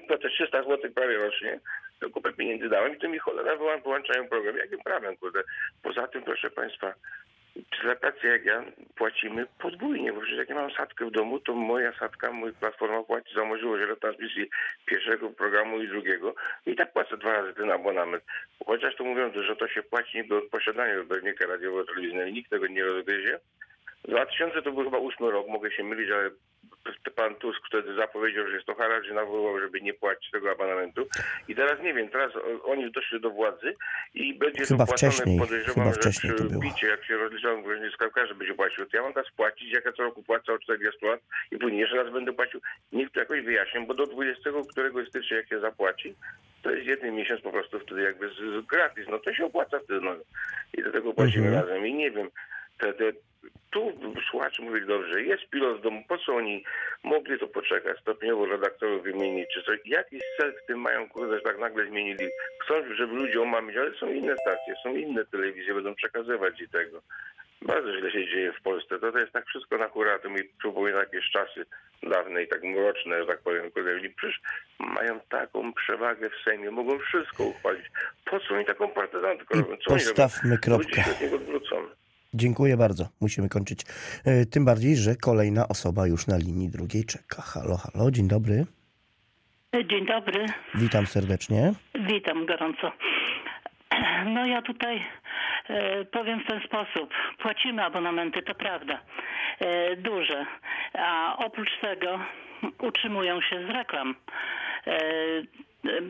to 0.08 0.18
te 0.22 0.28
300 0.28 0.62
zł 0.62 0.90
prawie 0.94 1.16
rocznie, 1.16 1.60
to 2.00 2.10
kupę 2.10 2.32
pieniędzy 2.32 2.68
dałem 2.68 2.96
i 2.96 2.98
to 2.98 3.08
mi 3.08 3.18
cholera 3.18 3.56
wyłą- 3.56 3.82
wyłączają 3.82 4.28
program. 4.28 4.56
Jakim 4.56 4.78
prawem, 4.78 5.16
kurde? 5.16 5.42
Poza 5.82 6.06
tym, 6.06 6.22
proszę 6.22 6.50
Państwa, 6.50 6.94
za 7.84 7.96
pracę 7.96 8.26
jak 8.28 8.44
ja 8.44 8.64
płacimy 8.96 9.46
podwójnie, 9.58 10.12
bo 10.12 10.20
przecież 10.20 10.38
jak 10.38 10.48
ja 10.48 10.54
mam 10.54 10.70
sadkę 10.70 11.06
w 11.06 11.10
domu, 11.10 11.40
to 11.40 11.54
moja 11.54 11.92
sadka, 11.98 12.32
mój 12.32 12.52
platforma 12.52 13.02
płaci 13.02 13.34
za 13.34 13.44
możliwość 13.44 13.88
retransmisji 13.88 14.50
pierwszego 14.86 15.30
programu 15.30 15.82
i 15.82 15.88
drugiego 15.88 16.34
i 16.66 16.76
tak 16.76 16.92
płacę 16.92 17.16
dwa 17.16 17.32
razy 17.32 17.54
ten 17.54 17.70
abonament. 17.70 18.24
Chociaż 18.66 18.96
to 18.96 19.04
mówiąc, 19.04 19.34
że 19.34 19.56
to 19.56 19.68
się 19.68 19.82
płaci 19.82 20.18
niby 20.18 20.36
od 20.36 20.48
posiadania 20.48 21.00
odbiornika 21.00 21.46
radiowo-telewizyjnego 21.46 22.30
nikt 22.30 22.50
tego 22.50 22.66
nie 22.66 22.84
rozgryzie. 22.84 23.38
2000 24.08 24.62
to 24.62 24.72
był 24.72 24.84
chyba 24.84 24.98
ósmy 24.98 25.30
rok, 25.30 25.48
mogę 25.48 25.70
się 25.70 25.84
mylić, 25.84 26.10
ale 26.10 26.30
pan 27.16 27.34
Tusk 27.34 27.60
wtedy 27.66 27.94
zapowiedział, 27.94 28.48
że 28.48 28.54
jest 28.54 28.66
to 28.66 28.74
haracz 28.74 29.08
i 29.08 29.14
nawoływał, 29.14 29.60
żeby 29.60 29.80
nie 29.80 29.94
płacić 29.94 30.30
tego 30.30 30.50
abonamentu. 30.50 31.06
I 31.48 31.54
teraz 31.54 31.82
nie 31.82 31.94
wiem, 31.94 32.08
teraz 32.08 32.32
oni 32.64 32.92
doszli 32.92 33.20
do 33.20 33.30
władzy 33.30 33.74
i 34.14 34.34
będzie 34.34 34.64
Chyba 34.64 34.86
to 34.86 34.86
płacone, 34.86 35.12
wcześniej, 35.12 35.38
podejrzewam, 35.38 35.74
chyba 35.74 35.94
że 35.94 36.00
wcześniej 36.00 36.32
to 36.32 36.44
przy 36.44 36.58
bicie, 36.58 36.86
jak 36.86 37.04
się 37.04 37.16
rozliczałem, 37.16 37.64
że 37.90 38.10
każdy 38.14 38.34
będzie 38.34 38.54
płacił. 38.54 38.86
To 38.86 38.96
ja 38.96 39.02
mam 39.02 39.12
teraz 39.12 39.30
płacić, 39.30 39.72
jak 39.72 39.84
ja 39.84 39.92
co 39.92 40.02
roku 40.02 40.22
płacę 40.22 40.52
od 40.52 40.62
40 40.62 41.06
lat 41.06 41.20
i 41.50 41.58
później 41.58 41.80
jeszcze 41.80 41.96
raz 41.96 42.12
będę 42.12 42.32
płacił. 42.32 42.60
Niech 42.92 43.10
to 43.10 43.20
jakoś 43.20 43.40
wyjaśnią, 43.40 43.86
bo 43.86 43.94
do 43.94 44.06
20 44.06 44.50
któregoś 44.70 45.08
stycznia 45.08 45.36
jak 45.36 45.48
się 45.48 45.60
zapłaci, 45.60 46.14
to 46.62 46.70
jest 46.70 46.86
jeden 46.86 47.14
miesiąc 47.14 47.40
po 47.40 47.52
prostu 47.52 47.80
wtedy 47.80 48.02
jakby 48.02 48.28
z, 48.28 48.36
z 48.36 48.66
gratis, 48.66 49.06
no 49.10 49.18
to 49.18 49.34
się 49.34 49.44
opłaca 49.44 49.78
wtedy, 49.78 50.00
no. 50.00 50.14
I 50.78 50.82
do 50.82 50.92
tego 50.92 51.12
płacimy 51.12 51.46
Mhm. 51.46 51.64
razem 51.64 51.86
i 51.86 51.94
nie 51.94 52.10
wiem, 52.10 52.30
te, 52.80 52.92
te, 52.92 53.12
tu 53.70 53.92
słuchacze 54.30 54.62
mówili 54.62 54.86
dobrze, 54.86 55.22
jest 55.22 55.50
pilot 55.50 55.78
w 55.78 55.82
domu, 55.82 56.02
po 56.08 56.18
co 56.18 56.34
oni 56.34 56.64
mogli 57.04 57.38
to 57.38 57.46
poczekać, 57.46 58.00
stopniowo 58.00 58.46
redaktorów 58.46 59.02
wymienić 59.02 59.48
czy 59.54 59.62
coś, 59.62 59.78
jakiś 59.84 60.22
cel 60.36 60.52
w 60.52 60.66
tym 60.66 60.80
mają, 60.80 61.08
kurde, 61.08 61.36
że 61.36 61.42
tak 61.42 61.58
nagle 61.58 61.86
zmienili, 61.86 62.28
chcą, 62.64 62.74
żeby 62.94 63.14
ludzie 63.14 63.42
omamić, 63.42 63.76
ale 63.76 63.94
są 63.94 64.12
inne 64.12 64.36
stacje, 64.36 64.74
są 64.82 64.94
inne 64.94 65.24
telewizje, 65.24 65.74
będą 65.74 65.94
przekazywać 65.94 66.60
i 66.60 66.68
tego. 66.68 67.02
Bardzo 67.62 67.98
źle 67.98 68.10
się 68.10 68.26
dzieje 68.26 68.52
w 68.52 68.62
Polsce. 68.62 68.98
To, 68.98 69.12
to 69.12 69.18
jest 69.18 69.32
tak 69.32 69.46
wszystko 69.46 69.78
na 69.78 69.88
hura. 69.88 70.18
To 70.18 70.30
mi 70.30 70.44
przypomina 70.58 70.98
jakieś 70.98 71.30
czasy 71.30 71.66
dawne 72.02 72.42
i 72.42 72.48
tak 72.48 72.62
mroczne, 72.62 73.20
że 73.20 73.26
tak 73.26 73.38
powiem. 73.38 73.70
Kurde, 73.70 73.90
przecież 74.16 74.40
mają 74.78 75.20
taką 75.20 75.72
przewagę 75.72 76.30
w 76.30 76.44
Sejmie. 76.44 76.70
Mogą 76.70 76.98
wszystko 76.98 77.44
uchwalić. 77.44 77.86
Po 78.24 78.40
co 78.40 78.54
oni 78.54 78.64
taką 78.64 78.88
partyzantkę 78.88 79.58
robią? 79.58 79.76
Co 79.76 79.90
postawmy 79.90 80.58
kropkę. 80.58 80.88
Ludzie 80.88 81.02
się 81.02 81.10
od 81.10 81.20
niego 81.20 81.36
odwrócą. 81.36 81.76
Dziękuję 82.34 82.76
bardzo. 82.76 83.08
Musimy 83.20 83.48
kończyć. 83.48 83.80
E, 84.24 84.46
Tym 84.46 84.64
bardziej, 84.64 84.96
że 84.96 85.16
kolejna 85.16 85.68
osoba 85.68 86.06
już 86.06 86.26
na 86.26 86.36
linii 86.38 86.68
drugiej 86.68 87.04
czeka. 87.04 87.42
Halo, 87.42 87.76
halo, 87.76 88.10
dzień 88.10 88.28
dobry. 88.28 88.66
Dzień 89.90 90.06
dobry, 90.06 90.46
Witam 90.74 91.06
serdecznie. 91.06 91.72
witam 92.08 92.46
gorąco. 92.46 92.92
No 94.34 94.46
ja 94.46 94.62
tutaj 94.62 95.02
e, 95.68 96.04
powiem 96.04 96.40
w 96.40 96.46
ten 96.46 96.60
sposób. 96.66 97.10
Płacimy 97.38 97.84
abonamenty, 97.84 98.42
to 98.42 98.54
prawda, 98.54 99.00
e, 99.58 99.96
duże, 99.96 100.46
a 100.94 101.36
oprócz 101.38 101.68
tego 101.80 102.18
utrzymują 102.82 103.40
się 103.40 103.66
z 103.66 103.70
reklam. 103.70 104.14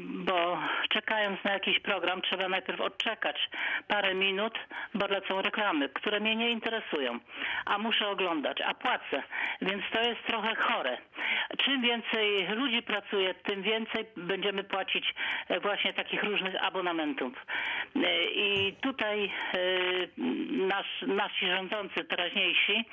Bo 0.03 0.59
czekając 0.89 1.45
na 1.45 1.53
jakiś 1.53 1.81
program 1.81 2.23
trzeba 2.23 2.49
najpierw 2.49 2.81
odczekać 2.81 3.51
parę 3.89 4.15
minut, 4.15 4.59
bo 4.95 5.07
lecą 5.07 5.43
reklamy, 5.43 5.89
które 5.89 6.21
mnie 6.21 6.37
nie 6.37 6.51
interesują, 6.51 7.19
a 7.65 7.79
muszę 7.79 8.09
oglądać, 8.09 8.61
a 8.61 8.75
płacę, 8.75 9.23
więc 9.63 9.83
to 9.93 10.01
jest 10.01 10.23
trochę 10.27 10.55
chore. 10.55 10.99
Czym 11.59 11.83
więcej 11.83 12.49
ludzi 12.49 12.83
pracuje, 12.83 13.35
tym 13.35 13.63
więcej 13.63 14.05
będziemy 14.17 14.65
płacić 14.65 15.15
e, 15.49 15.61
właśnie 15.61 15.93
takich 15.93 16.23
różnych 16.23 16.65
abonamentów. 16.65 17.33
E, 17.97 18.25
I 18.25 18.73
tutaj 18.81 19.25
e, 19.25 19.31
nasz, 20.67 21.05
nasi 21.07 21.47
rządzący 21.47 22.05
teraźniejsi 22.05 22.85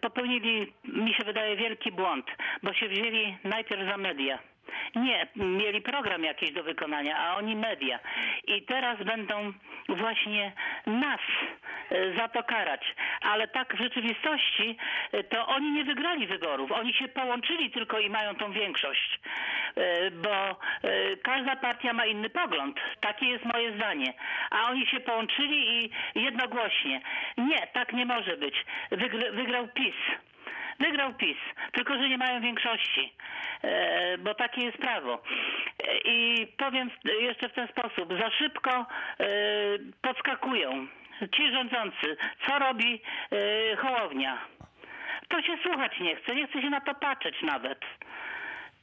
popełnili, 0.00 0.72
mi 0.84 1.14
się 1.14 1.24
wydaje, 1.24 1.56
wielki 1.56 1.92
błąd, 1.92 2.26
bo 2.62 2.72
się 2.72 2.88
wzięli 2.88 3.36
najpierw 3.44 3.90
za 3.90 3.96
media. 3.96 4.38
Nie, 4.96 5.26
mieli 5.36 5.80
program 5.82 6.24
jakiś 6.24 6.52
do 6.52 6.62
wykonania, 6.62 7.18
a 7.18 7.36
oni 7.36 7.56
media. 7.56 7.98
I 8.46 8.62
teraz 8.62 9.02
będą 9.02 9.52
właśnie 9.88 10.52
nas 10.86 11.20
e, 11.90 12.16
za 12.16 12.28
to 12.28 12.42
karać. 12.42 12.94
Ale 13.20 13.48
tak 13.48 13.74
w 13.76 13.78
rzeczywistości 13.78 14.76
e, 15.12 15.24
to 15.24 15.46
oni 15.46 15.70
nie 15.72 15.84
wygrali 15.84 16.26
wyborów. 16.26 16.72
Oni 16.72 16.94
się 16.94 17.08
połączyli 17.08 17.70
tylko 17.70 17.98
i 17.98 18.10
mają 18.10 18.34
tą 18.34 18.52
większość. 18.52 19.20
E, 19.76 20.10
Bo 20.10 20.58
każda 21.22 21.56
partia 21.56 21.92
ma 21.92 22.06
inny 22.06 22.30
pogląd. 22.30 22.76
Takie 23.00 23.26
jest 23.26 23.44
moje 23.44 23.76
zdanie. 23.76 24.12
A 24.50 24.70
oni 24.70 24.86
się 24.86 25.00
połączyli 25.00 25.84
i 25.84 25.90
jednogłośnie. 26.14 27.00
Nie, 27.38 27.66
tak 27.66 27.92
nie 27.92 28.06
może 28.06 28.36
być. 28.36 28.54
Wygr- 28.92 29.34
wygrał 29.34 29.68
PiS. 29.68 29.94
Wygrał 30.80 31.14
PiS, 31.14 31.36
tylko 31.72 31.94
że 31.98 32.08
nie 32.08 32.18
mają 32.18 32.40
większości, 32.40 33.12
e, 33.62 34.18
bo 34.18 34.34
takie 34.34 34.60
jest 34.64 34.78
prawo. 34.78 35.14
E, 35.14 35.98
I 36.04 36.46
powiem 36.46 36.90
jeszcze 37.20 37.48
w 37.48 37.52
ten 37.54 37.68
sposób, 37.68 38.18
za 38.20 38.30
szybko 38.30 38.70
e, 38.70 38.86
podskakują 40.02 40.86
ci 41.36 41.52
rządzący. 41.52 42.16
Co 42.46 42.58
robi 42.58 43.00
Hołownia? 43.78 44.38
To 45.28 45.42
się 45.42 45.52
słuchać 45.62 45.92
nie 46.00 46.16
chce, 46.16 46.34
nie 46.34 46.46
chce 46.46 46.62
się 46.62 46.70
na 46.70 46.80
to 46.80 46.94
patrzeć 46.94 47.34
nawet. 47.42 47.78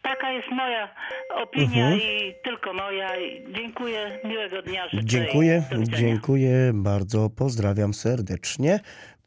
Taka 0.01 0.31
jest 0.31 0.47
moja 0.51 0.89
opinia 1.35 1.85
Mhm. 1.85 1.99
i 2.01 2.33
tylko 2.43 2.73
moja. 2.73 3.09
Dziękuję, 3.49 4.19
miłego 4.23 4.61
dnia 4.61 4.89
życzę. 4.89 5.03
Dziękuję, 5.05 5.63
dziękuję 5.83 6.71
bardzo. 6.73 7.29
Pozdrawiam 7.37 7.93
serdecznie. 7.93 8.79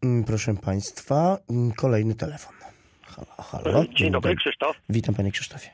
Mm, 0.04 0.24
Proszę 0.24 0.54
Państwa, 0.64 1.36
mm, 1.50 1.72
kolejny 1.76 2.14
telefon. 2.14 2.54
Halo, 3.02 3.42
halo. 3.72 3.84
Dzień 3.88 4.10
dobry, 4.10 4.36
Krzysztof. 4.36 4.76
Witam 4.88 5.14
Panie 5.14 5.32
Krzysztofie. 5.32 5.70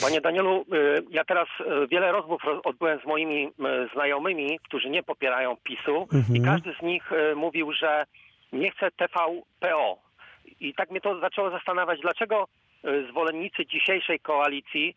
Panie 0.00 0.20
Danielu, 0.20 0.60
y, 0.62 0.64
ja 1.10 1.24
teraz 1.24 1.48
y, 1.60 1.86
wiele 1.88 2.12
rozmów 2.12 2.44
ro- 2.44 2.60
odbyłem 2.64 3.00
z 3.00 3.06
moimi 3.06 3.48
znajomymi, 3.94 4.58
którzy 4.68 4.90
nie 4.90 5.02
popierają 5.02 5.56
PiSu 5.64 6.08
Mhm. 6.12 6.36
i 6.36 6.40
każdy 6.42 6.74
z 6.80 6.82
nich 6.82 7.10
mówił, 7.36 7.72
że 7.72 8.04
nie 8.52 8.70
chce 8.70 8.90
TVPO. 8.90 9.98
I 10.60 10.74
tak 10.74 10.90
mnie 10.90 11.00
to 11.00 11.20
zaczęło 11.20 11.50
zastanawiać, 11.50 12.00
dlaczego 12.00 12.48
zwolennicy 13.10 13.66
dzisiejszej 13.66 14.20
koalicji 14.20 14.96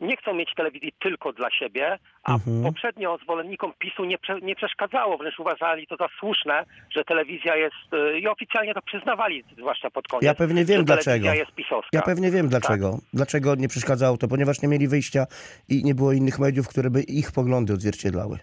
nie 0.00 0.16
chcą 0.16 0.34
mieć 0.34 0.54
telewizji 0.56 0.92
tylko 1.02 1.32
dla 1.32 1.50
siebie, 1.50 1.98
a 2.24 2.34
Mhm. 2.34 2.62
poprzednio 2.62 3.18
zwolennikom 3.22 3.72
PiSu 3.78 4.04
nie, 4.04 4.18
prze, 4.18 4.40
nie 4.40 4.56
przeszkadzało, 4.56 5.18
wręcz 5.18 5.38
uważali 5.38 5.86
to 5.86 5.96
za 5.96 6.06
słuszne, 6.20 6.64
że 6.90 7.04
telewizja 7.04 7.56
jest, 7.56 7.74
y, 8.14 8.18
i 8.20 8.28
oficjalnie 8.28 8.74
to 8.74 8.82
przyznawali, 8.82 9.44
zwłaszcza 9.58 9.90
pod 9.90 10.08
koniec, 10.08 10.22
Ja 10.24 10.34
pewnie 10.34 10.64
wiem 10.64 10.84
dlaczego. 10.84 11.32
jest 11.34 11.52
pisowska. 11.52 11.88
Ja 11.92 12.02
pewnie 12.02 12.30
wiem 12.30 12.48
dlaczego. 12.48 12.98
Dlaczego 13.12 13.54
nie 13.54 13.68
przeszkadzało 13.68 14.16
to, 14.16 14.28
ponieważ 14.28 14.62
nie 14.62 14.68
mieli 14.68 14.88
wyjścia 14.88 15.26
i 15.68 15.84
nie 15.84 15.94
było 15.94 16.12
innych 16.12 16.38
mediów, 16.38 16.68
które 16.68 16.90
by 16.90 17.02
ich 17.02 17.32
poglądy 17.32 17.72
odzwierciedlały. 17.72 18.38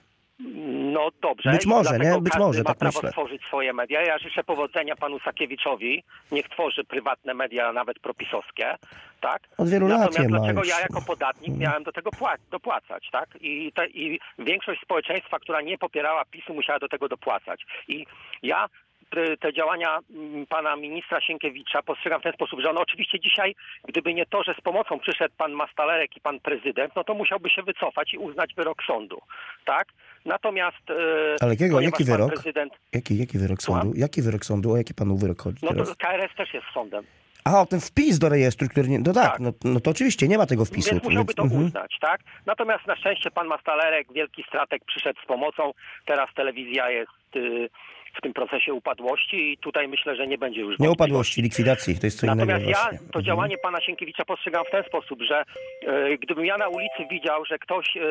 Dobrze. 1.21 1.51
Być 1.51 1.65
może, 1.65 1.99
nie? 1.99 2.21
Być 2.21 2.37
może, 2.37 2.59
ma 2.59 2.65
tak 2.65 2.77
prawo 2.77 2.99
myślę. 2.99 3.11
tworzyć 3.11 3.41
swoje 3.47 3.73
media. 3.73 4.01
Ja 4.01 4.17
życzę 4.17 4.43
powodzenia 4.43 4.95
panu 4.95 5.19
Sakiewiczowi. 5.19 6.03
Niech 6.31 6.49
tworzy 6.49 6.83
prywatne 6.83 7.33
media, 7.33 7.73
nawet 7.73 7.99
propisowskie, 7.99 8.75
tak? 9.21 9.41
Od 9.57 9.69
wielu 9.69 9.87
lat 9.87 9.99
Natomiast 9.99 10.29
ma 10.29 10.37
dlaczego 10.37 10.63
ja 10.63 10.79
jako 10.79 11.01
podatnik 11.01 11.57
miałem 11.57 11.83
do 11.83 11.91
tego 11.91 12.09
pła- 12.09 12.37
dopłacać, 12.51 13.09
tak? 13.11 13.29
I, 13.41 13.71
te, 13.75 13.87
I 13.87 14.19
większość 14.39 14.81
społeczeństwa, 14.81 15.39
która 15.39 15.61
nie 15.61 15.77
popierała 15.77 16.25
PiSu, 16.25 16.53
musiała 16.53 16.79
do 16.79 16.87
tego 16.87 17.07
dopłacać. 17.07 17.65
I 17.87 18.05
ja 18.43 18.67
te- 19.09 19.37
te 19.37 19.53
działania 19.53 19.99
mm, 20.15 20.45
pana 20.45 20.75
ministra 20.75 21.21
Sienkiewicza 21.21 21.81
postrzegam 21.83 22.19
w 22.19 22.23
ten 22.23 22.33
sposób, 22.33 22.59
że 22.61 22.69
on 22.69 22.77
oczywiście 22.77 23.19
dzisiaj, 23.19 23.55
gdyby 23.87 24.13
nie 24.13 24.25
to, 24.25 24.43
że 24.43 24.53
z 24.53 24.61
pomocą 24.61 24.99
przyszedł 24.99 25.33
pan 25.37 25.51
Mastalerek 25.51 26.17
i 26.17 26.21
pan 26.21 26.39
prezydent, 26.39 26.93
no 26.95 27.03
to 27.03 27.13
musiałby 27.13 27.49
się 27.49 27.63
wycofać 27.63 28.13
i 28.13 28.17
uznać 28.17 28.53
wyrok 28.55 28.83
sądu, 28.83 29.21
tak? 29.65 29.87
Natomiast... 30.25 30.89
e, 30.89 31.35
Ale 31.41 31.51
jakiego? 31.51 31.81
Jaki 31.81 32.03
wyrok? 32.03 32.33
Prezydent, 32.33 32.73
Jaki, 32.93 33.17
jaki 33.17 33.37
wyrok 33.37 33.61
Słucham? 33.61 33.81
sądu? 33.83 33.97
Jaki 33.99 34.21
wyrok 34.21 34.45
sądu? 34.45 34.71
O 34.71 34.77
jaki 34.77 34.93
panu 34.93 35.17
wyrok 35.17 35.41
chodzi 35.41 35.59
no 35.63 35.69
teraz? 35.73 35.89
to 35.89 35.95
KRS 35.95 36.35
też 36.37 36.53
jest 36.53 36.65
sądem, 36.73 37.03
A, 37.43 37.61
o 37.61 37.65
ten 37.65 37.79
wpis 37.79 38.19
do 38.19 38.29
rejestru, 38.29 38.67
który 38.69 38.89
nie... 38.89 38.99
No 38.99 39.13
tak, 39.13 39.23
Tak. 39.31 39.39
No, 39.39 39.51
no 39.63 39.79
to 39.79 39.91
oczywiście 39.91 40.27
nie 40.27 40.37
ma 40.37 40.45
tego 40.45 40.65
wpisu. 40.65 40.91
więc 40.91 41.03
musiałby 41.03 41.33
to 41.33 41.43
mhm. 41.43 41.63
uznać, 41.65 41.97
tak? 42.01 42.21
Natomiast 42.45 42.87
na 42.87 42.95
szczęście 42.95 43.31
pan 43.31 43.47
Mastalerek, 43.47 44.13
wielki 44.13 44.43
stratek, 44.47 44.81
przyszedł 44.85 45.19
z 45.23 45.25
pomocą. 45.25 45.71
Teraz 46.05 46.29
telewizja 46.35 46.89
jest 46.89 47.11
y, 47.35 47.69
w 48.17 48.21
tym 48.21 48.33
procesie 48.33 48.73
upadłości 48.73 49.51
i 49.53 49.57
tutaj 49.57 49.87
myślę, 49.87 50.15
że 50.15 50.27
nie 50.27 50.37
będzie 50.37 50.59
już 50.61 50.69
Nie 50.69 50.71
wątpliwości. 50.71 50.95
upadłości, 51.03 51.41
likwidacji, 51.41 51.99
to 51.99 52.07
jest 52.07 52.19
co 52.19 52.27
Natomiast 52.27 52.49
innego 52.49 52.69
ja 52.69 52.77
właśnie. 52.83 52.97
to 52.99 53.05
Mhm. 53.05 53.25
działanie 53.25 53.57
pana 53.57 53.81
Sienkiewicza 53.81 54.25
postrzegam 54.25 54.65
w 54.65 54.71
ten 54.71 54.83
sposób, 54.83 55.21
że 55.21 55.43
e, 55.87 56.17
gdybym 56.17 56.45
ja 56.45 56.57
na 56.57 56.67
ulicy 56.67 57.05
widział, 57.11 57.45
że 57.45 57.59
ktoś 57.59 57.97
e, 57.97 58.01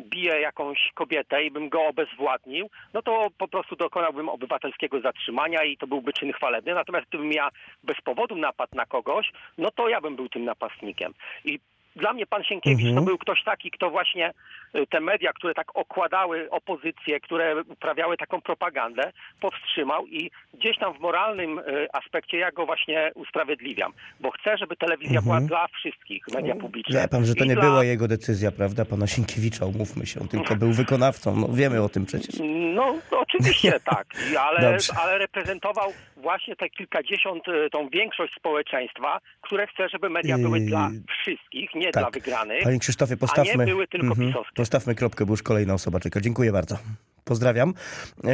bije 0.00 0.40
jakąś 0.40 0.90
kobietę 0.94 1.44
i 1.44 1.50
bym 1.50 1.68
go 1.68 1.86
obezwładnił, 1.86 2.70
no 2.94 3.02
to 3.02 3.28
po 3.38 3.48
prostu 3.48 3.76
dokonałbym 3.76 4.28
obywatelskiego 4.28 5.00
zatrzymania 5.00 5.64
i 5.64 5.76
to 5.76 5.86
byłby 5.86 6.12
czyn 6.12 6.32
chwalebny. 6.32 6.74
Natomiast 6.74 7.06
gdybym 7.08 7.32
ja 7.32 7.48
bez 7.82 7.96
powodu 8.04 8.36
napadł 8.36 8.76
na 8.76 8.86
kogoś, 8.86 9.32
no 9.58 9.70
to 9.70 9.88
ja 9.88 10.00
bym 10.00 10.16
był 10.16 10.28
tym 10.28 10.44
napastnikiem. 10.44 11.14
I 11.44 11.60
dla 11.96 12.12
mnie 12.12 12.26
pan 12.26 12.44
Sienkiewicz 12.44 12.86
Mhm. 12.86 12.96
to 12.96 13.02
był 13.02 13.18
ktoś 13.18 13.42
taki, 13.44 13.70
kto 13.70 13.90
właśnie 13.90 14.32
y, 14.76 14.86
te 14.86 15.00
media, 15.00 15.32
które 15.32 15.54
tak 15.54 15.66
okładały 15.76 16.50
opozycję, 16.50 17.20
które 17.20 17.62
uprawiały 17.68 18.16
taką 18.16 18.40
propagandę, 18.40 19.12
powstrzymał 19.40 20.06
i 20.06 20.30
gdzieś 20.54 20.78
tam 20.78 20.94
w 20.94 21.00
moralnym 21.00 21.58
y, 21.58 21.86
aspekcie 21.92 22.38
ja 22.38 22.52
go 22.52 22.66
właśnie 22.66 23.10
usprawiedliwiam, 23.14 23.92
bo 24.20 24.30
chcę, 24.30 24.58
żeby 24.58 24.76
telewizja 24.76 25.22
była 25.22 25.40
dla 25.40 25.66
wszystkich, 25.68 26.24
media 26.34 26.54
publiczne. 26.54 27.00
Wie 27.02 27.08
pan, 27.08 27.24
że 27.26 27.34
to 27.34 27.44
I 27.44 27.48
nie 27.48 27.54
dla- 27.54 27.62
była 27.64 27.84
jego 27.84 28.08
decyzja, 28.08 28.52
prawda, 28.52 28.84
pana 28.84 29.06
Sienkiewicza, 29.06 29.66
umówmy 29.66 30.06
się, 30.06 30.28
tylko 30.28 30.56
był 30.56 30.72
wykonawcą, 30.72 31.36
no 31.36 31.48
wiemy 31.52 31.82
o 31.82 31.88
tym 31.88 32.06
przecież. 32.06 32.34
No, 32.74 32.94
to 33.10 33.20
oczywiście 33.20 33.80
tak, 33.94 34.06
ale, 34.40 34.78
ale 35.02 35.18
reprezentował 35.18 35.92
właśnie 36.16 36.56
te 36.56 36.70
kilkadziesiąt, 36.70 37.48
y, 37.48 37.70
tą 37.70 37.88
większość 37.88 38.34
społeczeństwa, 38.34 39.20
które 39.40 39.66
chce, 39.66 39.88
żeby 39.88 40.10
media 40.10 40.38
były 40.38 40.60
dla 40.60 40.90
wszystkich, 41.20 41.74
nie 41.74 41.83
tak. 41.92 42.02
dla 42.02 42.10
wygranych. 42.10 42.62
Panie 42.64 42.78
Krzysztofie, 42.78 43.14
a 43.14 43.16
postawmy, 43.16 43.66
nie 43.66 43.72
były 43.72 43.86
tylko 43.88 44.06
Mhm. 44.06 44.28
pisowskie. 44.28 44.54
postawmy 44.54 44.94
kropkę, 44.94 45.26
bo 45.26 45.32
już 45.32 45.42
kolejna 45.42 45.74
osoba 45.74 46.00
czeka. 46.00 46.20
Dziękuję 46.20 46.52
bardzo. 46.52 46.78
Pozdrawiam. 47.24 47.74
E, 48.24 48.32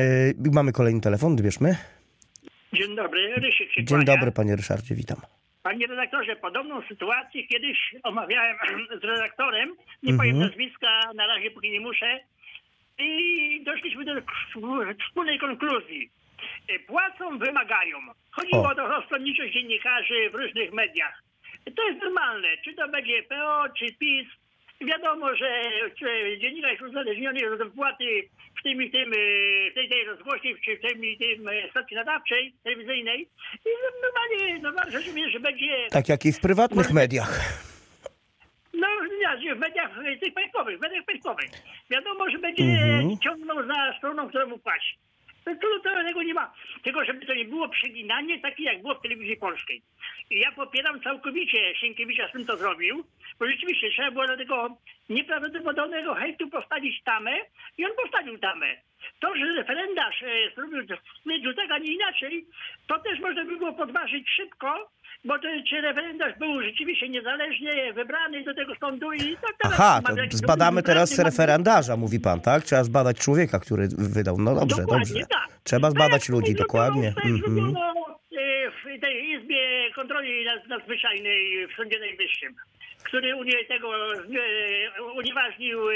mamy 0.55 0.73
kolejny 0.73 1.01
telefon, 1.01 1.33
odbierzmy. 1.33 1.77
Dzień 2.73 2.97
dobry, 2.97 3.35
Rysiek 3.37 3.73
się 3.73 3.85
Dzień 3.85 4.05
dobry, 4.05 4.33
panie 4.33 4.57
Ryszardzie, 4.57 4.95
witam. 4.95 5.19
Panie 5.63 5.87
redaktorze, 5.87 6.37
podobną 6.37 6.83
sytuację 6.89 7.47
kiedyś 7.47 7.95
omawiałem 8.03 8.57
z 9.03 9.05
redaktorem, 9.05 9.69
nie 10.03 10.13
Mhm. 10.13 10.19
powiem 10.19 10.39
nazwiska, 10.49 11.01
na 11.15 11.27
razie 11.27 11.51
póki 11.51 11.71
nie 11.71 11.81
muszę, 11.81 12.21
i 12.99 13.63
doszliśmy 13.65 14.05
do 14.05 14.13
wspólnej 15.09 15.39
konkluzji. 15.39 16.11
E, 16.69 16.79
Płacą, 16.79 17.39
wymagają. 17.39 17.99
Chodziło 18.31 18.63
O. 18.63 18.69
o, 18.71 18.75
dziennikarzy 19.53 20.31
w 20.31 20.35
różnych 20.35 20.73
mediach. 20.73 21.23
To 21.77 21.89
jest 21.89 22.03
normalne, 22.03 22.49
czy 22.65 22.75
to 22.75 22.89
będzie 22.89 23.23
PO, 23.23 23.65
czy 23.79 23.87
PiS. 23.99 24.27
Wiadomo, 24.87 25.37
że 25.37 25.63
dziennikarz 26.41 26.81
uzależniony 26.81 27.41
od 27.53 27.73
wpłaty 27.73 28.29
w 28.61 28.63
tym 28.63 28.83
i 28.83 28.91
tym, 28.91 29.13
e, 29.13 29.71
tej, 29.75 29.89
tej 29.89 30.05
rozgłośni, 30.05 30.55
czy 30.65 30.77
w 30.77 30.81
tym 30.81 31.05
i 31.05 31.17
tym 31.19 31.49
e, 31.49 31.71
stacji 31.71 31.97
nadawczej, 31.97 32.55
telewizyjnej. 32.65 33.29
I 33.67 33.69
normalnie, 34.03 34.59
normalnie 34.63 34.93
rzecz 34.93 35.07
ujmując, 35.07 35.33
że 35.33 35.41
będzie 35.41 35.87
Tak 35.91 36.09
jak 36.09 36.25
i 36.27 36.33
w 36.33 36.41
prywatnych 36.41 36.91
mediach. 36.93 37.41
no, 38.75 38.89
nie, 39.41 39.55
w 39.55 39.59
mediach 39.59 39.91
tych 40.21 40.35
państwowych, 40.35 40.79
w 40.79 40.83
mediach 40.83 41.05
państwowych. 41.05 41.51
Wiadomo, 41.91 42.31
że 42.31 42.39
będzie 42.39 42.63
Mhm. 42.65 43.19
ciągnął 43.19 43.67
za 43.67 43.95
stroną, 43.99 44.29
która 44.29 44.47
mu 44.47 44.59
płaci. 44.59 44.97
To, 45.45 45.55
tego 46.11 46.23
nie 46.23 46.35
ma. 46.35 46.53
Tylko 46.83 47.05
żeby 47.05 47.27
to 47.27 47.35
nie 47.35 47.45
było 47.45 47.69
przeginanie 47.69 48.41
takie, 48.41 48.63
jak 48.63 48.83
było 48.83 48.95
w 48.95 49.03
telewizji 49.03 49.37
polskiej. 49.37 49.83
I 50.31 50.39
ja 50.39 50.53
popieram 50.53 51.01
całkowicie 51.01 51.75
Sienkiewicza, 51.75 52.29
z 52.29 52.33
tym 52.33 52.47
to 52.47 52.57
zrobił, 52.57 53.05
bo 53.39 53.47
rzeczywiście 53.47 53.91
trzeba 53.91 54.11
było 54.11 54.27
do 54.27 54.37
tego 54.37 54.77
nieprawdopodobnego 55.09 56.15
hejtu 56.15 56.51
postawić 56.51 57.03
tamę 57.03 57.33
i 57.79 57.85
on 57.85 57.91
postawił 58.03 58.39
tamę. 58.39 58.77
To, 59.21 59.37
że 59.37 59.53
referendarz 59.53 60.23
e, 60.23 60.51
zrobił, 60.55 60.97
stwierdził 61.21 61.55
tak, 61.55 61.83
nie 61.83 61.93
inaczej, 61.93 62.47
to 62.87 62.99
też 62.99 63.21
można 63.21 63.45
by 63.45 63.57
było 63.57 63.73
podważyć 63.73 64.31
szybko, 64.31 64.91
bo 65.25 65.39
to, 65.39 65.49
czy 65.69 65.81
referendarz 65.81 66.39
był 66.39 66.63
rzeczywiście 66.63 67.09
niezależnie 67.09 67.93
wybrany 67.93 68.45
do 68.45 68.55
tego 68.55 68.73
sądu 68.81 69.13
i 69.13 69.19
to 69.19 69.47
teraz 69.63 69.81
Aha, 69.81 70.01
to 70.31 70.37
zbadamy 70.37 70.83
teraz 70.83 71.19
referendarza, 71.19 71.97
mówi 71.97 72.21
pan, 72.21 72.41
tak? 72.41 72.63
Trzeba 72.63 72.85
zbadać 72.85 73.19
człowieka, 73.19 73.59
który 73.61 73.89
wydał. 73.99 74.37
No 74.39 74.55
dobrze, 74.55 74.77
Dokładnie, 74.83 75.07
dobrze. 75.07 75.27
tak. 75.27 75.49
Trzeba 75.65 75.91
zbadać 75.91 76.23
Tak, 76.27 76.29
ludzi, 76.35 76.55
dokładnie. 76.55 77.13
tak, 77.17 77.25
Mhm. 77.25 77.75
e, 77.77 78.71
w 78.71 79.01
tej 79.01 79.31
Izbie 79.31 79.91
Kontroli 79.95 80.45
Nad- 80.45 80.69
Nadzwyczajnej 80.69 81.67
w 81.69 81.77
Sądzie 81.77 81.99
Najwyższym, 81.99 82.55
który 83.05 83.35
tego, 83.69 84.15
e, 84.15 85.03
unieważnił 85.03 85.91
e, 85.91 85.95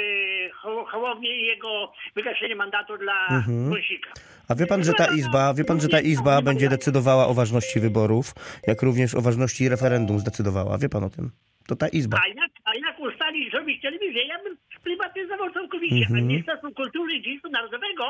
Ho- 0.55 0.85
Hołownię 0.85 1.37
i 1.37 1.47
jego 1.47 1.93
wygaszenie 2.17 2.57
mandatu 2.57 2.99
dla 2.99 3.27
Mhm. 3.31 3.71
Wąsika. 3.71 4.11
A 4.49 4.55
wie 4.55 4.67
pan, 4.67 4.85
że 4.85 4.93
ta 4.93 5.07
izba, 5.15 5.55
wie 5.55 5.65
pan, 5.65 5.81
że 5.81 5.89
ta 5.89 6.01
izba 6.01 6.43
będzie 6.43 6.69
decydowała 6.69 7.27
o 7.27 7.35
ważności 7.35 7.81
wyborów, 7.81 8.35
jak 8.67 8.83
również 8.83 9.15
o 9.15 9.21
ważności 9.21 9.69
referendum 9.69 10.19
zdecydowała. 10.19 10.79
Wie 10.79 10.89
pan 10.89 11.05
o 11.05 11.11
tym? 11.11 11.31
To 11.69 11.77
ta 11.77 11.89
izba. 11.89 12.21
A 12.25 12.29
jak, 12.29 12.51
a 12.65 12.75
jak 12.75 13.01
ustalić, 13.01 13.51
zrobić 13.51 13.83
telewizję? 13.83 14.27
Ja 14.27 14.43
bym 14.43 14.57
sprywatyzował 14.79 15.53
całkowicie. 15.53 15.97
Mhm. 15.97 16.19
A 16.19 16.23
Ministerstwo 16.23 16.71
Kultury 16.71 17.15
i 17.15 17.23
Dziedzictwa 17.23 17.49
Narodowego 17.49 18.05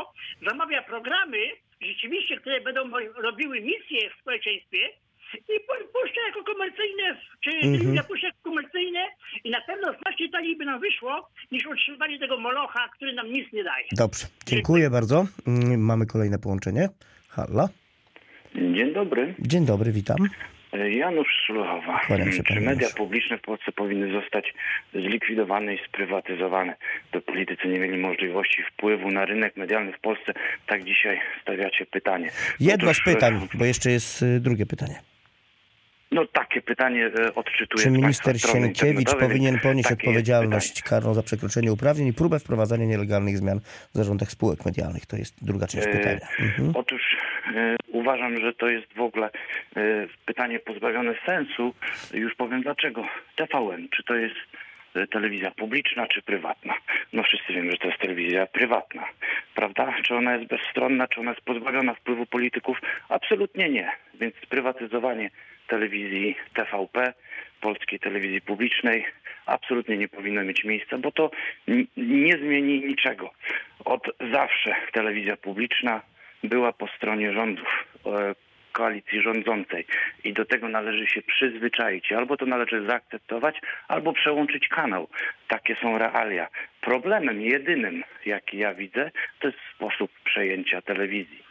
zamawia 0.49 0.83
programy, 0.83 1.38
rzeczywiście, 1.83 2.41
które 2.41 2.61
będą 2.61 2.81
robiły 3.17 3.61
misję 3.61 4.11
w 4.11 4.21
społeczeństwie 4.21 4.91
i 5.35 5.55
pu- 5.67 5.88
puszcza 5.93 6.21
jako 6.29 6.45
komercyjne, 6.53 7.21
czy 7.45 7.50
Mhm. 7.50 7.73
telewizja 7.73 8.03
puszcza 8.05 8.26
jako 8.26 8.38
komercyjne 8.43 9.00
i 9.45 9.50
na 9.50 9.61
pewno 9.61 9.95
znacznie 10.03 10.29
taniej 10.31 10.57
by 10.57 10.64
nam 10.64 10.81
wyszło, 10.81 11.29
niż 11.53 11.67
utrzymywanie 11.67 12.19
tego 12.19 12.38
molocha, 12.41 12.88
który 12.97 13.12
nam 13.12 13.33
nic 13.33 13.53
nie 13.53 13.64
daje. 13.64 13.85
Dobrze, 13.93 14.26
dziękuję 14.47 14.91
bardzo. 14.91 15.26
Mm, 15.47 15.81
Mamy 15.81 16.07
kolejne 16.07 16.38
połączenie. 16.38 16.88
Halo. 17.29 17.69
Dzień 18.55 18.93
dobry. 18.95 19.35
Dzień 19.38 19.67
dobry, 19.67 19.93
witam. 19.93 20.17
Janusz 20.91 21.29
się, 21.47 22.43
Czy 22.45 22.61
media 22.61 22.88
publiczne 22.97 23.38
w 23.38 23.41
Polsce 23.41 23.73
powinny 23.73 24.12
zostać 24.21 24.55
zlikwidowane 24.95 25.75
i 25.75 25.78
sprywatyzowane? 25.89 26.75
To 27.11 27.21
politycy 27.21 27.69
nie 27.69 27.78
mieli 27.78 27.99
możliwości 27.99 28.63
wpływu 28.63 29.11
na 29.11 29.25
rynek 29.25 29.56
medialny 29.56 29.93
w 29.93 30.00
Polsce. 30.00 30.32
Tak 30.67 30.85
dzisiaj 30.85 31.21
stawiacie 31.43 31.87
pytanie. 31.87 32.30
Jedno 32.61 32.89
z 32.95 32.99
Otóż, 32.99 33.04
pytań, 33.04 33.49
bo 33.54 33.65
jeszcze 33.65 33.91
jest 33.91 34.23
y, 34.23 34.41
drugie 34.41 34.67
pytanie. 34.67 34.95
No 36.12 36.26
takie 36.26 36.62
pytanie 36.62 37.10
e, 37.19 37.34
odczytuję 37.34 37.84
Czy 37.84 37.90
minister 37.90 38.40
Sienkiewicz 38.40 39.14
powinien 39.14 39.58
ponieść 39.58 39.93
odpowiedzialność 39.93 40.82
karną 40.82 41.14
za 41.14 41.23
przekroczenie 41.23 41.73
uprawnień 41.73 42.08
i 42.08 42.12
próbę 42.12 42.38
wprowadzania 42.38 42.86
nielegalnych 42.86 43.38
zmian 43.38 43.60
w 43.95 43.95
zarządach 43.95 44.30
spółek 44.30 44.64
medialnych? 44.64 45.06
To 45.06 45.17
jest 45.17 45.45
druga 45.45 45.67
część 45.67 45.86
E, 45.86 45.90
pytania. 45.90 46.28
Mhm. 46.40 46.73
Otóż 46.75 47.02
e, 47.54 47.76
uważam, 47.88 48.40
że 48.40 48.52
to 48.52 48.69
jest 48.69 48.93
w 48.93 49.00
ogóle 49.00 49.30
e, 49.76 49.80
pytanie 50.26 50.58
pozbawione 50.58 51.14
sensu. 51.26 51.75
Już 52.14 52.34
powiem 52.34 52.62
dlaczego. 52.62 53.04
TVN, 53.36 53.88
czy 53.97 54.02
to 54.02 54.14
jest 54.14 54.36
telewizja 55.10 55.50
publiczna, 55.50 56.06
czy 56.06 56.23
prywatna? 56.23 56.75
No 57.12 57.23
wszyscy 57.23 57.52
wiemy, 57.52 57.73
że 57.73 57.78
to 57.78 57.86
jest 57.86 58.00
telewizja 58.00 58.47
prywatna, 58.47 59.04
prawda? 59.54 59.95
Czy 60.02 60.14
ona 60.14 60.34
jest 60.34 60.47
bezstronna, 60.47 61.08
czy 61.08 61.21
ona 61.21 61.30
jest 61.30 61.45
pozbawiona 61.45 61.95
wpływu 61.95 62.26
polityków? 62.26 62.80
Absolutnie 63.08 63.69
nie. 63.69 63.90
Więc 64.14 64.34
sprywatyzowanie 64.36 65.30
telewizji 65.67 66.36
TVP, 66.54 67.12
polskiej 67.60 68.00
telewizji 68.00 68.40
publicznej, 68.40 69.06
absolutnie 69.47 69.97
nie 69.97 70.08
powinno 70.08 70.45
mieć 70.45 70.64
miejsca, 70.64 70.99
bo 70.99 71.12
to 71.12 71.30
nie 71.97 72.38
zmieni 72.38 72.84
niczego. 72.86 73.30
Od 73.84 74.10
zawsze 74.32 74.75
telewizja 74.93 75.36
publiczna 75.36 76.00
była 76.45 76.73
po 76.73 76.88
stronie 76.88 77.32
rządów, 77.32 77.69
e, 78.06 78.34
koalicji 78.75 79.23
rządzącej 79.23 79.87
i 80.25 80.32
do 80.32 80.45
tego 80.45 80.69
należy 80.69 81.06
się 81.06 81.23
przyzwyczaić. 81.23 82.13
Albo 82.13 82.37
to 82.37 82.47
należy 82.47 82.87
zaakceptować, 82.87 83.60
albo 83.89 84.13
przełączyć 84.13 84.69
kanał. 84.69 85.08
Takie 85.49 85.76
są 85.82 85.99
realia. 85.99 86.49
Problemem 86.80 87.41
jedynym, 87.41 88.04
jaki 88.26 88.58
ja 88.58 88.75
widzę, 88.75 89.10
to 89.41 89.49
jest 89.49 89.58
sposób 89.75 90.10
przejęcia 90.25 90.82
telewizji. 90.82 91.43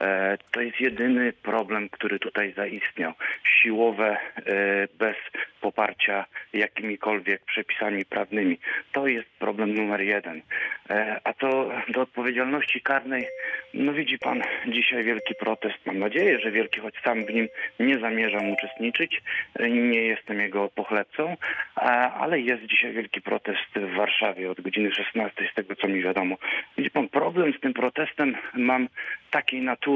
E, 0.00 0.38
To 0.52 0.60
jest 0.60 0.80
jedyny 0.80 1.32
problem, 1.32 1.88
który 1.88 2.18
tutaj 2.18 2.52
zaistniał. 2.56 3.12
Siłowe, 3.62 4.16
e, 4.36 4.88
bez 4.98 5.16
poparcia 5.60 6.24
jakimikolwiek 6.52 7.44
przepisami 7.44 8.04
prawnymi. 8.04 8.58
To 8.92 9.06
jest 9.06 9.28
problem 9.38 9.74
numer 9.74 10.00
jeden. 10.00 10.42
E, 10.90 11.20
A 11.24 11.32
to 11.32 11.70
do 11.88 12.00
odpowiedzialności 12.00 12.80
karnej, 12.80 13.26
no 13.74 13.92
widzi 13.92 14.18
pan 14.18 14.42
dzisiaj 14.66 15.04
wielki 15.04 15.34
protest. 15.34 15.86
Mam 15.86 15.98
nadzieję, 15.98 16.40
że 16.40 16.50
wielki, 16.50 16.80
choć 16.80 16.94
sam 17.04 17.24
w 17.24 17.34
nim 17.34 17.48
nie 17.80 17.98
zamierzam 17.98 18.50
uczestniczyć. 18.50 19.22
Nie 19.70 20.02
jestem 20.02 20.40
jego 20.40 20.68
pochlebcą, 20.68 21.36
ale 22.20 22.40
jest 22.40 22.62
dzisiaj 22.62 22.92
wielki 22.92 23.20
protest 23.20 23.74
w 23.76 23.94
Warszawie 23.96 24.50
od 24.50 24.60
godziny 24.60 24.92
16, 24.92 25.48
z 25.52 25.54
tego 25.54 25.76
co 25.76 25.88
mi 25.88 26.02
wiadomo. 26.02 26.36
Widzi 26.78 26.90
pan, 26.90 27.08
problem 27.08 27.52
z 27.52 27.60
tym 27.60 27.74
protestem 27.74 28.36
mam 28.54 28.88
takiej 29.30 29.60
natury, 29.62 29.87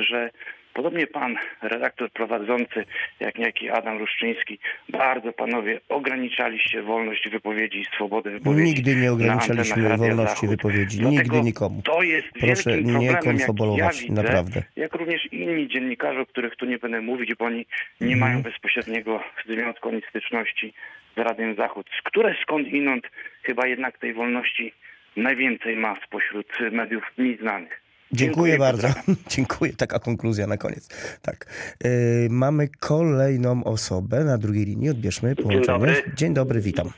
że 0.00 0.30
podobnie 0.74 1.06
pan, 1.06 1.36
redaktor 1.62 2.10
prowadzący, 2.10 2.84
jak 3.20 3.38
niejaki 3.38 3.70
Adam 3.70 3.98
Ruszczyński, 3.98 4.58
bardzo 4.88 5.32
panowie 5.32 5.80
ograniczaliście 5.88 6.82
wolność 6.82 7.28
wypowiedzi 7.30 7.80
i 7.80 7.84
swobodę 7.84 8.30
wypowiedzi. 8.30 8.62
Nigdy 8.64 8.96
nie 8.96 9.12
ograniczaliśmy 9.12 9.96
wolności 9.96 10.34
Zachód. 10.34 10.50
wypowiedzi. 10.50 10.98
Dlatego 10.98 11.20
Nigdy 11.22 11.40
nikomu. 11.40 11.82
To 11.82 12.02
jest 12.02 12.28
Proszę 12.40 12.82
nie 12.82 13.14
konfabolować, 13.16 14.00
jak 14.00 14.08
ja 14.10 14.14
naprawdę. 14.22 14.62
jak 14.76 14.94
również 14.94 15.32
inni 15.32 15.68
dziennikarze, 15.68 16.20
o 16.20 16.26
których 16.26 16.56
tu 16.56 16.66
nie 16.66 16.78
będę 16.78 17.00
mówić, 17.00 17.34
bo 17.38 17.44
oni 17.44 17.66
nie 18.00 18.14
Mhm. 18.14 18.20
mają 18.20 18.42
bezpośredniego 18.42 19.22
związku 19.48 19.88
ani 19.88 20.02
styczności 20.08 20.74
z 21.16 21.18
Radiem 21.20 21.54
Zachód, 21.54 21.86
z 22.00 22.02
które 22.02 22.34
skąd 22.42 22.68
inąd 22.68 23.04
chyba 23.42 23.66
jednak 23.66 23.98
tej 23.98 24.14
wolności 24.14 24.72
najwięcej 25.16 25.76
ma 25.76 25.96
spośród 26.06 26.46
mediów 26.72 27.04
mi 27.18 27.36
znanych. 27.36 27.83
Dziękuję 28.16 28.58
bardzo. 28.58 28.88
Dziękuję. 29.36 29.72
Taka 29.78 29.98
konkluzja 29.98 30.46
na 30.46 30.56
koniec. 30.56 30.88
Tak. 31.22 31.46
Yy, 31.84 31.90
mamy 32.30 32.68
kolejną 32.80 33.64
osobę 33.64 34.24
na 34.24 34.38
drugiej 34.38 34.64
linii. 34.64 34.90
Odbierzmy 34.90 35.36
połączenie. 35.36 35.66
dobry. 35.66 35.94
Dzień 36.14 36.34
dobry, 36.34 36.60
witam. 36.60 36.90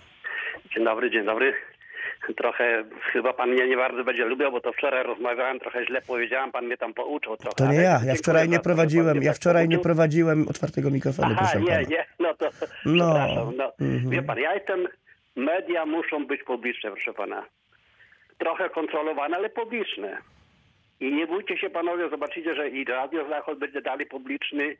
Dzień 0.74 0.84
dobry, 0.84 1.10
dzień 1.10 1.24
dobry. 1.26 1.52
Trochę 2.36 2.84
chyba 3.12 3.32
pan 3.32 3.50
mnie 3.50 3.68
nie 3.68 3.76
bardzo 3.76 4.04
będzie 4.04 4.24
lubił, 4.24 4.50
bo 4.52 4.60
to 4.60 4.72
wczoraj 4.72 5.04
rozmawiałem, 5.04 5.60
trochę 5.60 5.86
źle 5.86 6.02
powiedziałem, 6.02 6.52
pan 6.52 6.64
mnie 6.66 6.76
tam 6.76 6.94
pouczył 6.94 7.36
trochę. 7.36 7.56
To 7.56 7.66
nie 7.72 7.78
ja. 7.78 8.00
Ja 8.06 8.14
wczoraj 8.14 8.48
nie 8.48 8.58
prowadziłem, 8.60 9.22
ja 9.22 9.30
tak 9.30 9.36
wczoraj 9.36 9.68
nie 9.68 9.78
prowadziłem 9.78 10.48
otwartego 10.48 10.90
mikrofonu, 10.90 11.28
Aha, 11.32 11.40
proszę 11.52 11.60
nie, 11.60 11.66
pana. 11.70 11.88
nie, 11.88 12.04
no 12.18 12.34
to 12.34 12.44
No. 12.84 13.04
przepraszam. 13.14 13.56
No. 13.56 13.72
Mhm. 13.80 14.10
Wie 14.10 14.22
pan, 14.22 14.38
ja 14.38 14.54
jestem, 14.54 14.88
media 15.36 15.86
muszą 15.86 16.26
być 16.26 16.42
publiczne, 16.42 16.90
proszę 16.90 17.12
pana. 17.14 17.46
Trochę 18.38 18.70
kontrolowane, 18.70 19.36
ale 19.36 19.50
publiczne. 19.50 20.18
I 21.00 21.12
nie 21.12 21.26
bójcie 21.26 21.58
się 21.58 21.70
panowie, 21.70 22.08
zobaczycie, 22.08 22.54
że 22.54 22.68
i 22.68 22.84
Radio 22.84 23.28
Zachód 23.28 23.58
będzie 23.58 23.82
dalej 23.82 24.06
publiczny, 24.06 24.76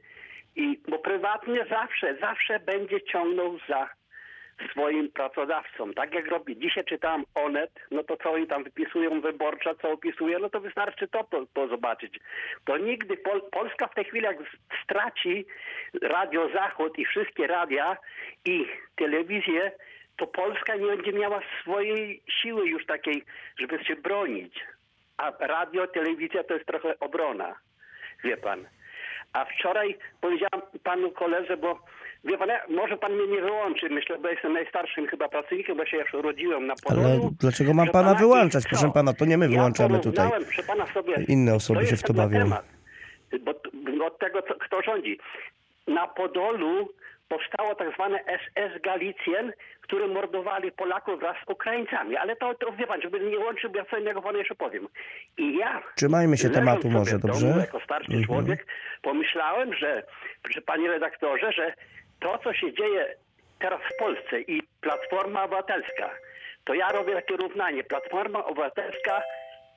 i, 0.57 0.81
bo 0.88 0.98
prywatnie 0.98 1.66
zawsze, 1.70 2.16
zawsze 2.20 2.61
będzie 2.61 3.00
ciągnął 3.00 3.59
za 3.68 3.88
swoim 4.70 5.12
pracodawcom. 5.12 5.94
Tak 5.94 6.14
jak 6.14 6.26
robi. 6.26 6.59
Dzisiaj 6.59 6.85
czytałem 6.85 7.24
Onet, 7.35 7.70
no 7.90 8.05
to 8.05 8.16
co 8.16 8.33
oni 8.33 8.46
tam 8.46 8.64
wypisują, 8.64 9.20
wyborcza, 9.20 9.74
co 9.74 9.90
opisuje, 9.90 10.38
no 10.38 10.50
to 10.50 10.61
wystarczy 10.61 11.09
to 11.09 11.24
po, 11.24 11.46
po 11.46 11.68
zobaczyć. 11.68 12.18
To 12.64 12.79
nigdy 12.79 13.16
Pol 13.16 13.42
Polska 13.50 13.87
w 13.87 13.94
tej 13.94 14.05
chwili 14.05 14.24
jak 14.24 14.37
straci 14.85 15.46
Radio 16.02 16.48
Zachód 16.48 16.98
i 16.98 17.05
wszystkie 17.05 17.46
radia 17.46 17.96
i 18.44 18.66
telewizję, 18.96 19.72
to 20.16 20.26
Polska 20.26 20.76
nie 20.76 20.87
będzie 20.87 21.12
miała 21.12 21.40
swojej 21.62 22.22
siły 22.42 22.68
już 22.68 22.87
takiej, 22.87 23.22
żeby 23.59 23.85
się 23.85 23.96
bronić. 23.96 24.55
A 25.16 25.33
radio, 25.46 25.87
telewizja 25.87 26.44
to 26.44 26.55
jest 26.55 26.66
trochę 26.66 26.98
obrona. 27.00 27.55
Wie 28.24 28.37
pan. 28.37 28.64
A 29.33 29.44
wczoraj 29.44 29.98
powiedziałam 30.20 30.62
panu 30.83 31.11
koledze, 31.11 31.57
bo 31.57 31.81
wie 32.24 32.38
pan, 32.38 32.48
ja- 32.48 32.66
może 32.68 32.96
pan 32.96 33.12
mnie 33.12 33.26
nie 33.26 33.40
wyłączy, 33.40 33.88
myślę, 33.90 34.18
bo 34.18 34.29
jestem 34.29 34.52
najstarszym 34.52 35.07
chyba 35.07 35.29
pracownikiem, 35.29 35.76
bo 35.76 35.87
się 35.87 35.96
już 35.96 36.14
urodziłem 36.14 36.66
na 36.66 36.74
Ale 36.90 36.96
Podolu. 37.02 37.31
dlaczego 37.40 37.74
mam 37.74 37.87
pana 37.88 38.05
pana, 38.09 38.18
wyłączać? 38.20 38.64
Proszę 38.68 38.90
pana, 38.94 39.12
to 39.12 39.24
nie 39.24 39.38
my 39.38 39.44
Ja 39.44 39.50
wyłączamy 39.50 40.00
tutaj. 40.00 40.31
proszę 40.31 40.62
pana 40.62 40.87
sobie. 40.87 41.14
Inne 41.29 41.55
osoby 41.55 41.87
się 41.87 41.96
w 41.96 42.02
to 42.02 42.14
bawią. 42.14 42.38
temat, 42.38 42.64
Bo 43.40 43.52
od 44.07 44.18
tego, 44.18 44.42
co, 44.42 44.55
kto 44.55 44.83
rządzi. 44.83 45.18
Na 45.87 46.07
Podolu 46.09 46.88
powstało 47.29 47.75
tak 47.75 47.95
zwane 47.95 48.19
SS 48.19 48.83
Galicjen, 48.83 49.53
które 49.81 50.07
mordowali 50.09 50.73
Polaków 50.73 51.21
wraz 51.21 51.37
z 51.47 51.51
Ukraińcami. 51.51 52.17
Ale 52.17 52.37
to, 52.37 52.55
to 52.55 52.73
wie 52.73 52.87
pan, 52.87 53.03
żeby 53.03 53.21
nie 53.21 53.39
łączył, 53.39 53.71
ja 53.75 53.85
co 53.85 53.99
innego 53.99 54.23
panu 54.23 54.39
jeszcze 54.39 54.55
powiem. 54.55 54.89
I 55.39 55.57
ja 55.57 55.83
Trzymajmy 55.97 56.37
się 56.37 56.51
tematu 56.51 56.91
może, 56.91 57.19
w 57.19 57.21
domu, 57.21 57.35
dobrze? 57.35 57.61
Jako 57.61 57.81
starszy 57.81 58.12
Mhm. 58.12 58.25
człowiek 58.25 58.67
pomyślałem, 59.03 59.75
że, 59.75 60.03
że 60.51 60.61
panie 60.62 60.89
redaktorze, 60.89 61.53
że 61.53 61.75
to, 62.21 62.39
co 62.39 62.53
się 62.55 62.73
dzieje 62.75 63.15
teraz 63.59 63.81
w 63.81 63.97
Polsce 63.99 64.41
i 64.41 64.62
Platforma 64.81 65.45
Obywatelska, 65.45 66.11
to 66.65 66.75
ja 66.75 66.89
robię 66.93 67.15
takie 67.15 67.37
równanie. 67.37 67.85
Platforma 67.85 68.45
Obywatelska 68.45 69.23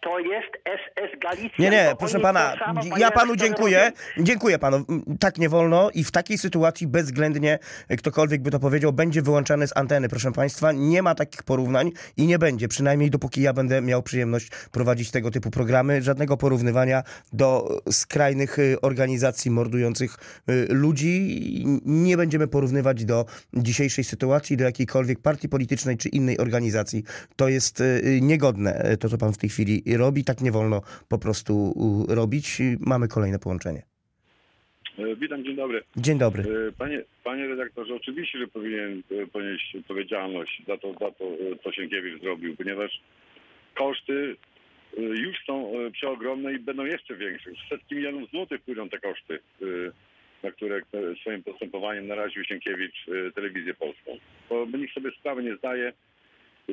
to 0.02 0.20
jest 0.20 0.52
SS 0.66 1.20
Galicja. 1.20 1.50
Nie, 1.60 1.70
nie, 1.70 1.94
proszę 2.00 2.20
pana, 2.20 2.56
ja 2.98 3.12
panu 3.12 3.36
dziękuję. 3.36 3.92
Dziękuję 4.18 4.60
panu. 4.60 4.86
Tak 5.20 5.38
nie 5.38 5.50
wolno 5.50 5.90
i 5.94 6.04
w 6.04 6.12
takiej 6.12 6.38
sytuacji 6.38 6.88
bezwzględnie 6.88 7.60
e, 7.88 7.98
ktokolwiek 7.98 8.42
by 8.42 8.52
to 8.52 8.60
powiedział, 8.60 8.94
będzie 8.94 9.22
wyłączany 9.22 9.68
z 9.68 9.78
anteny, 9.78 10.10
proszę 10.10 10.32
państwa. 10.32 10.72
Nie 10.72 11.02
ma 11.02 11.16
takich 11.16 11.44
porównań 11.44 11.92
i 12.18 12.28
nie 12.28 12.40
będzie, 12.40 12.68
przynajmniej 12.68 13.10
dopóki 13.10 13.42
ja 13.42 13.54
będę 13.54 13.82
miał 13.82 14.04
przyjemność 14.04 14.50
prowadzić 14.72 15.12
tego 15.12 15.32
typu 15.32 15.52
programy. 15.52 16.02
Żadnego 16.02 16.38
porównywania 16.38 17.04
do 17.34 17.80
skrajnych 17.92 18.60
e, 18.60 18.82
organizacji 18.82 19.52
mordujących 19.52 20.18
e, 20.48 20.74
ludzi. 20.74 21.10
Nie 21.86 22.18
będziemy 22.18 22.48
porównywać 22.48 23.06
do 23.06 23.26
dzisiejszej 23.54 24.04
sytuacji, 24.04 24.58
do 24.58 24.64
jakiejkolwiek 24.64 25.20
partii 25.20 25.50
politycznej 25.50 25.98
czy 25.98 26.10
innej 26.10 26.38
organizacji. 26.38 27.04
To 27.36 27.48
jest 27.48 27.84
niegodne, 28.22 28.98
to 29.00 29.10
co 29.10 29.18
pan 29.18 29.34
w 29.34 29.38
tej 29.38 29.50
chwili 29.50 29.84
robi. 29.97 30.23
Tak 30.23 30.41
nie 30.41 30.52
wolno 30.52 30.82
po 31.08 31.17
prostu 31.17 31.73
robić. 32.10 32.62
Mamy 32.80 33.08
kolejne 33.08 33.39
połączenie. 33.39 33.84
E, 34.99 35.15
Witam, 35.15 35.43
dzień 35.43 35.56
dobry. 35.56 35.84
Dzień 35.95 36.17
dobry. 36.17 36.43
E, 36.43 36.71
Panie, 36.71 37.04
panie 37.23 37.47
redaktorze, 37.47 37.95
oczywiście, 37.95 38.39
że 38.39 38.47
powinien 38.47 39.04
e, 39.12 39.28
ponieść 39.28 39.75
odpowiedzialność 39.75 40.63
za 40.67 40.78
to, 40.78 40.93
za 40.93 41.12
to, 41.12 41.25
co 41.63 41.71
Sienkiewicz 41.71 42.21
zrobił, 42.21 42.56
ponieważ 42.56 43.02
koszty 43.75 44.36
już 44.97 45.38
są 45.45 45.71
przeogromne 45.91 46.54
i 46.54 46.60
będą 46.60 46.86
jeszcze 46.86 47.15
większe. 47.15 47.49
Setki 47.69 47.95
milionów 47.95 48.30
złotych 48.30 48.62
pójdą 48.62 48.89
te 48.89 48.99
koszty, 48.99 49.39
na 50.43 50.52
które 50.52 50.82
swoim 51.21 51.43
postępowaniem 51.43 52.08
naraził 52.08 52.43
Sienkiewicz 52.43 53.06
telewizję 53.36 53.73
polską. 53.73 54.12
Bo 54.49 54.78
nikt 54.78 54.93
sobie 54.93 55.12
sprawy 55.12 55.43
nie 55.43 55.56
zdaje. 55.56 55.93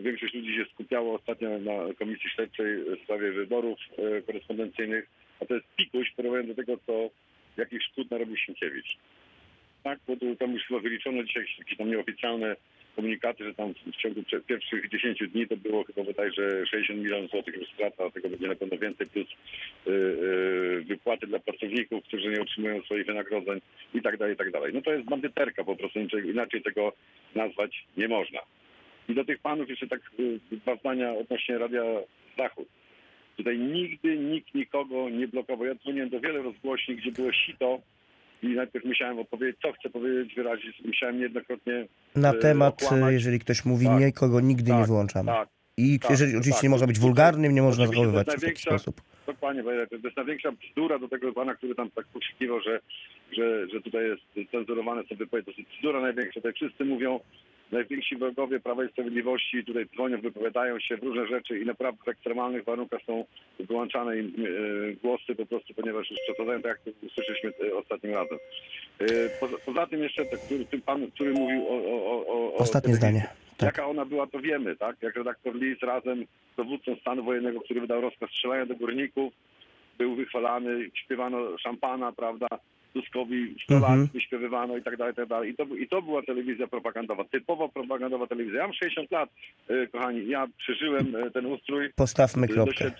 Większość 0.02 0.34
ludzi 0.34 0.54
się 0.54 0.64
skupiało 0.74 1.14
ostatnio 1.14 1.58
na 1.58 1.94
komisji 1.98 2.30
śledczej 2.30 2.84
w 2.84 3.04
sprawie 3.04 3.32
wyborów 3.32 3.78
e, 3.98 4.22
korespondencyjnych, 4.22 5.08
a 5.40 5.44
to 5.44 5.54
jest 5.54 5.66
pikuś 5.76 6.12
w 6.12 6.14
porównaniu 6.14 6.46
do 6.46 6.54
tego, 6.54 6.78
co 6.86 7.10
jakich 7.56 7.82
szkód 7.82 8.10
narobił 8.10 8.36
Sienkiewicz. 8.36 8.96
Tak, 9.82 9.98
bo 10.08 10.16
tu, 10.16 10.36
tam 10.36 10.52
już 10.52 10.62
chyba 10.64 10.80
wyliczono 10.80 11.24
dzisiaj 11.24 11.46
jakieś 11.58 11.78
tam 11.78 11.90
nieoficjalne 11.90 12.56
komunikaty, 12.96 13.44
że 13.44 13.54
tam 13.54 13.74
w 13.74 13.96
ciągu 13.96 14.22
pierwszych 14.46 14.88
10 14.88 15.22
dni 15.28 15.46
to 15.46 15.56
było 15.56 15.84
chyba 15.84 16.04
bodajże 16.04 16.66
60 16.66 17.00
milionów 17.00 17.30
złotych 17.30 17.56
już 17.56 17.68
strata, 17.68 18.04
a 18.04 18.10
tego 18.10 18.28
będzie 18.28 18.48
na 18.48 18.54
pewno 18.54 18.78
więcej, 18.78 19.06
plus 19.06 19.26
y, 19.86 19.90
y, 19.90 20.84
wypłaty 20.88 21.26
dla 21.26 21.38
pracowników, 21.38 22.04
którzy 22.04 22.28
nie 22.28 22.42
otrzymują 22.42 22.82
swoich 22.82 23.06
wynagrodzeń 23.06 23.60
i 23.94 24.02
tak 24.02 24.16
dalej, 24.16 24.34
i 24.34 24.36
tak 24.36 24.50
dalej. 24.50 24.74
No 24.74 24.82
to 24.82 24.92
jest 24.92 25.08
bandyterka 25.08 25.64
po 25.64 25.76
prostu, 25.76 25.98
inaczej 26.24 26.62
tego 26.62 26.92
nazwać 27.34 27.84
nie 27.96 28.08
można. 28.08 28.40
I 29.08 29.14
do 29.14 29.24
tych 29.24 29.38
panów 29.40 29.68
jeszcze 29.70 29.86
tak 29.86 30.00
y, 30.20 30.40
dwa 30.52 30.76
zdania 30.76 31.12
odnośnie 31.12 31.58
Radia 31.58 31.82
Zachód. 32.38 32.68
Tutaj 33.36 33.58
nigdy 33.58 34.18
nikt 34.18 34.54
nikogo 34.54 35.10
nie 35.10 35.28
blokował. 35.28 35.66
Ja 35.66 35.74
dzwoniłem 35.74 36.08
do 36.10 36.20
wielu 36.20 36.42
rozgłośni, 36.42 36.96
gdzie 36.96 37.12
było 37.12 37.32
sito 37.32 37.78
i 38.42 38.46
najpierw 38.48 38.84
musiałem 38.84 39.18
opowiedzieć, 39.18 39.60
co 39.62 39.72
chcę 39.72 39.90
powiedzieć, 39.90 40.34
wyrazić. 40.34 40.82
Musiałem 40.84 41.16
niejednokrotnie 41.16 41.86
Na 42.16 42.30
e, 42.32 42.38
temat, 42.38 42.82
okłamać. 42.82 43.12
jeżeli 43.12 43.38
ktoś 43.38 43.64
mówi, 43.64 43.86
Tak. 43.86 44.00
nikogo 44.00 44.40
nigdy 44.40 44.70
nie 44.72 44.78
Tak, 44.78 44.86
wyłączamy. 44.86 45.26
tak, 45.32 45.48
I 45.76 45.98
tak, 46.00 46.10
jeżeli 46.10 46.30
oczywiście 46.30 46.52
tak. 46.54 46.62
nie 46.62 46.70
można 46.70 46.86
być 46.86 46.98
wulgarnym, 46.98 47.54
nie 47.54 47.62
można 47.62 47.86
zachowywać 47.86 48.32
się 48.32 48.38
w 48.38 48.40
taki 48.40 48.62
sposób. 48.62 49.00
Dokładnie, 49.26 49.62
panie 49.62 49.74
redaktorze. 49.76 50.02
to 50.02 50.08
jest 50.08 50.16
największa 50.16 50.52
bzdura 50.52 50.98
do 50.98 51.08
tego 51.08 51.32
pana, 51.32 51.54
który 51.54 51.74
tam 51.74 51.90
tak 51.90 52.06
pokrzykiwał, 52.06 52.60
że, 52.60 52.80
że, 53.32 53.68
że 53.68 53.80
tutaj 53.80 54.04
jest 54.08 54.50
cenzurowane 54.50 55.02
są 55.08 55.16
wypowiedzi. 55.16 55.52
To 55.54 55.60
jest 55.60 55.70
bzdura 55.78 56.00
największa. 56.00 56.40
Tutaj 56.40 56.52
wszyscy 56.52 56.84
mówią, 56.84 57.20
najwięksi 57.72 58.16
wrogowie 58.16 58.60
Prawa 58.60 58.84
i 58.84 58.88
Sprawiedliwości 58.88 59.64
tutaj 59.64 59.86
dzwonią, 59.86 60.20
wypowiadają 60.20 60.80
się 60.80 60.96
w 60.96 61.02
różne 61.02 61.26
rzeczy 61.26 61.58
i 61.58 61.66
naprawdę 61.66 62.02
w 62.04 62.08
ekstremalnych 62.08 62.64
warunkach 62.64 63.00
są 63.06 63.24
wyłączane 63.60 64.18
im 64.18 64.26
e, 64.26 64.92
głosy 64.92 65.34
po 65.34 65.46
prostu, 65.46 65.74
ponieważ 65.74 66.10
już 66.10 66.20
przesadzają, 66.20 66.62
tak 66.62 66.80
jak 66.86 66.94
usłyszeliśmy 67.02 67.52
e, 67.68 67.76
ostatnim 67.76 68.14
razem. 68.14 68.38
E, 69.00 69.06
poza, 69.40 69.56
poza 69.66 69.86
tym 69.86 70.02
jeszcze 70.02 70.22
ten, 70.70 70.82
pan, 70.82 71.10
który 71.10 71.32
mówił 71.32 71.68
o, 71.68 71.74
o, 71.74 72.26
o, 72.26 72.26
o 72.26 72.54
Ostatnie 72.54 72.94
zdanie. 72.94 73.28
Tak. 73.56 73.66
Jaka 73.66 73.86
ona 73.86 74.04
była, 74.04 74.26
to 74.26 74.40
wiemy, 74.40 74.76
tak? 74.76 74.96
Jak 75.02 75.16
redaktor 75.16 75.54
Lis 75.54 75.80
razem 75.82 76.24
z 76.52 76.56
dowódcą 76.56 76.96
stanu 77.00 77.24
wojennego, 77.24 77.60
który 77.60 77.80
wydał 77.80 78.00
rozkaz 78.00 78.30
strzelania 78.30 78.66
do 78.66 78.74
górników, 78.74 79.32
był 79.98 80.14
wychwalany, 80.14 80.90
śpiewano 80.94 81.58
szampana, 81.58 82.12
prawda? 82.12 82.46
Tuskowi 83.00 83.54
100 83.64 83.74
Mhm. 83.74 84.00
lat 84.00 84.10
wyśpiewywano 84.10 84.76
i 84.76 84.82
tak 84.82 84.96
dalej, 84.96 85.12
i 85.12 85.16
tak 85.16 85.28
dalej. 85.28 85.50
I 85.50 85.54
to, 85.56 85.64
I 85.64 85.88
to 85.88 86.02
była 86.02 86.22
telewizja 86.22 86.66
propagandowa, 86.66 87.24
typowo 87.24 87.68
propagandowa 87.68 88.26
telewizja. 88.26 88.58
Ja 88.58 88.66
mam 88.66 88.72
60 88.74 89.10
lat, 89.10 89.30
e, 89.68 89.86
kochani, 89.86 90.28
ja 90.28 90.46
przeżyłem 90.58 91.16
e, 91.16 91.30
ten 91.30 91.46
ustrój. 91.46 91.90
Postawmy 91.96 92.46
E, 92.46 92.48
kropkę. 92.48 92.90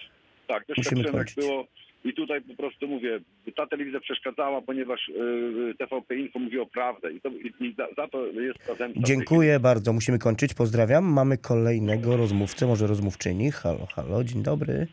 Tak, 0.47 0.65
Musimy 0.69 0.77
doświadczyłem 0.77 1.05
jak 1.05 1.15
kończyć. 1.15 1.35
było. 1.37 1.67
I 2.05 2.15
tutaj 2.15 2.41
po 2.43 2.55
prostu 2.55 2.89
mówię, 2.89 3.21
ta 3.57 3.67
telewizja 3.67 4.01
przeszkadzała, 4.01 4.63
ponieważ 4.63 5.01
e, 5.09 5.75
TVP 5.75 6.17
Info 6.17 6.39
mówiło 6.39 6.67
prawdę 6.67 7.13
i, 7.13 7.21
to, 7.21 7.29
i, 7.29 7.53
i 7.65 7.75
za, 7.79 7.87
za 7.97 8.09
to 8.09 8.27
jest 8.27 8.67
ta 8.67 8.75
zemsta. 8.75 9.01
Dziękuję 9.05 9.61
bardzo. 9.61 9.93
Musimy 9.93 10.19
kończyć. 10.19 10.55
Pozdrawiam. 10.55 11.05
Mamy 11.05 11.39
kolejnego 11.39 12.17
rozmówcę, 12.17 12.67
może 12.67 12.87
rozmówczyni. 12.87 13.51
Halo, 13.51 13.87
halo, 13.95 14.25
dzień 14.25 14.43
dobry. 14.43 14.87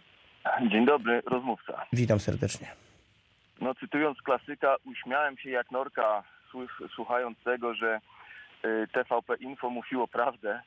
Dzień 0.71 0.85
dobry, 0.85 1.21
rozmówca. 1.25 1.85
Witam 1.93 2.19
serdecznie. 2.19 2.67
No 3.61 3.75
cytując 3.75 4.21
klasyka, 4.21 4.75
uśmiałem 4.85 5.37
się 5.37 5.49
jak 5.49 5.71
norka, 5.71 6.23
słuch- 6.51 6.83
słuchając 6.95 7.37
tego, 7.43 7.73
że 7.73 8.01
y, 8.65 8.87
TVP 8.91 9.35
Info 9.35 9.69
mówiło 9.69 10.07
prawdę, 10.07 10.61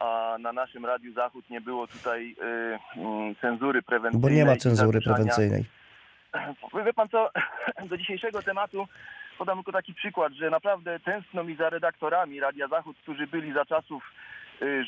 a 0.00 0.36
na 0.40 0.52
naszym 0.52 0.86
Radiu 0.86 1.12
Zachód 1.12 1.50
nie 1.50 1.60
było 1.60 1.86
tutaj 1.86 2.36
y, 2.96 3.00
mm, 3.00 3.34
cenzury 3.40 3.82
prewencyjnej. 3.82 4.30
Bo 4.30 4.36
nie 4.36 4.44
ma 4.44 4.56
cenzury 4.56 5.00
prewencyjnej. 5.00 5.64
Wie 6.86 6.92
pan 6.92 7.08
co, 7.08 7.30
do 7.90 7.96
dzisiejszego 7.96 8.42
tematu 8.42 8.88
podam 9.38 9.58
tylko 9.58 9.72
taki 9.72 9.94
przykład, 9.94 10.32
że 10.32 10.50
naprawdę 10.50 11.00
tęskno 11.00 11.44
mi 11.44 11.56
za 11.56 11.70
redaktorami 11.70 12.40
Radia 12.40 12.68
Zachód, 12.68 12.96
którzy 13.02 13.26
byli 13.26 13.52
za 13.52 13.64
czasów 13.64 14.04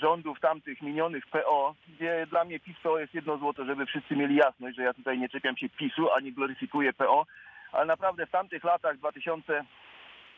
rządów 0.00 0.40
tamtych 0.40 0.82
minionych 0.82 1.26
PO, 1.26 1.74
gdzie 1.88 2.26
dla 2.30 2.44
mnie 2.44 2.60
PiS 2.60 2.76
PO 2.82 2.98
jest 2.98 3.14
jedno 3.14 3.38
złoto, 3.38 3.64
żeby 3.64 3.86
wszyscy 3.86 4.16
mieli 4.16 4.36
jasność, 4.36 4.76
że 4.76 4.82
ja 4.82 4.94
tutaj 4.94 5.18
nie 5.18 5.28
czepiam 5.28 5.56
się 5.56 5.68
PiSu, 5.68 6.12
ani 6.12 6.32
gloryfikuję 6.32 6.92
PO, 6.92 7.26
ale 7.72 7.86
naprawdę 7.86 8.26
w 8.26 8.30
tamtych 8.30 8.64
latach 8.64 8.96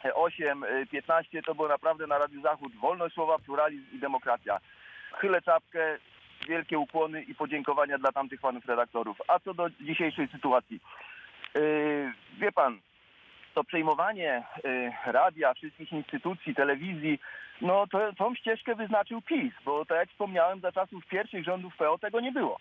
2008-15 0.05 1.45
to 1.47 1.55
było 1.55 1.69
naprawdę 1.69 2.07
na 2.07 2.19
Radiu 2.19 2.43
Zachód 2.43 2.73
wolność 2.77 3.15
słowa, 3.15 3.39
pluralizm 3.39 3.85
i 3.93 3.99
demokracja. 3.99 4.59
Chylę 5.13 5.43
czapkę, 5.43 5.99
wielkie 6.49 6.79
ukłony 6.79 7.23
i 7.23 7.35
podziękowania 7.35 7.99
dla 7.99 8.13
tamtych 8.13 8.41
panów 8.41 8.67
redaktorów. 8.67 9.17
A 9.29 9.39
co 9.39 9.55
do 9.55 9.71
dzisiejszej 9.71 10.29
sytuacji. 10.29 10.81
Yy, 11.55 12.13
wie 12.39 12.53
pan, 12.53 12.81
to 13.55 13.65
przejmowanie 13.65 14.43
y, 14.65 14.93
radia, 15.07 15.55
wszystkich 15.55 15.93
instytucji, 15.93 16.55
telewizji, 16.55 17.19
no 17.63 17.87
to 17.87 18.13
tą 18.13 18.35
ścieżkę 18.35 18.75
wyznaczył 18.75 19.23
PiS, 19.23 19.53
bo 19.65 19.85
tak 19.85 19.99
jak 19.99 20.11
wspomniałem, 20.11 20.61
za 20.61 20.73
czasów 20.73 21.07
pierwszych 21.07 21.45
rządów 21.45 21.77
PO 21.77 21.99
tego 21.99 22.21
nie 22.21 22.33
było. 22.33 22.59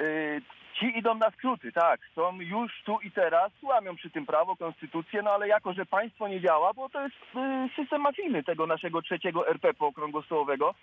Y, 0.00 0.42
ci 0.74 0.98
idą 0.98 1.14
na 1.14 1.30
skróty, 1.30 1.72
tak, 1.72 2.00
są 2.14 2.40
już 2.40 2.82
tu 2.84 2.98
i 3.00 3.10
teraz, 3.10 3.52
łamią 3.62 3.96
przy 3.96 4.10
tym 4.10 4.26
prawo, 4.26 4.56
konstytucję, 4.56 5.22
no 5.22 5.30
ale 5.30 5.48
jako, 5.48 5.72
że 5.72 5.86
państwo 5.86 6.28
nie 6.28 6.40
działa, 6.40 6.72
bo 6.72 6.88
to 6.88 7.02
jest 7.02 7.16
y, 7.16 7.68
system 7.76 8.00
mafijny 8.00 8.42
tego 8.42 8.66
naszego 8.66 9.02
trzeciego 9.02 9.48
RP 9.48 9.68
okrągłostołowego, 9.78 10.74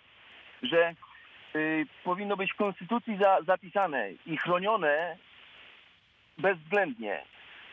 że 0.64 0.96
y, 1.56 1.86
powinno 2.04 2.38
być 2.38 2.54
w 2.54 2.58
konstytucji 2.58 3.18
za, 3.22 3.42
zapisane 3.42 4.12
i 4.26 4.38
chronione 4.38 5.18
bezwzględnie 6.38 7.24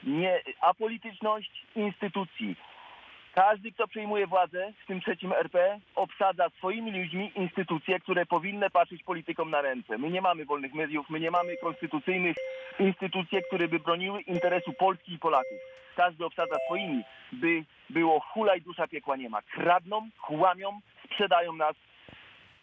nie, 0.03 0.41
apolityczność 0.61 1.67
instytucji. 1.77 2.57
Każdy, 3.35 3.73
kto 3.73 3.89
przejmuje 3.89 4.27
władzę 4.27 4.73
w 4.85 4.87
tym 4.87 5.01
trzecim 5.01 5.33
RP, 5.33 5.81
obsadza 5.95 6.49
swoimi 6.59 6.93
ludźmi 7.01 7.33
instytucje, 7.35 8.01
które 8.01 8.27
powinny 8.27 8.71
patrzeć 8.71 9.03
politykom 9.03 9.51
na 9.51 9.61
ręce. 9.63 9.99
My 9.99 10.11
nie 10.11 10.21
mamy 10.21 10.45
wolnych 10.45 10.75
mediów, 10.75 11.11
my 11.11 11.21
nie 11.21 11.31
mamy 11.31 11.57
konstytucyjnych 11.57 12.37
instytucji, 12.79 13.39
które 13.47 13.69
by 13.69 13.79
broniły 13.79 14.21
interesu 14.21 14.73
Polski 14.73 15.13
i 15.13 15.19
Polaków. 15.19 15.59
Każdy 15.97 16.25
obsadza 16.25 16.57
swoimi, 16.67 17.03
by 17.33 17.65
było 17.91 18.21
hulaj 18.21 18.61
dusza 18.63 18.89
piekła 18.89 19.17
nie 19.17 19.29
ma. 19.29 19.43
Kradną, 19.43 20.09
kłamią, 20.23 20.81
sprzedają 21.05 21.53
nas 21.53 21.77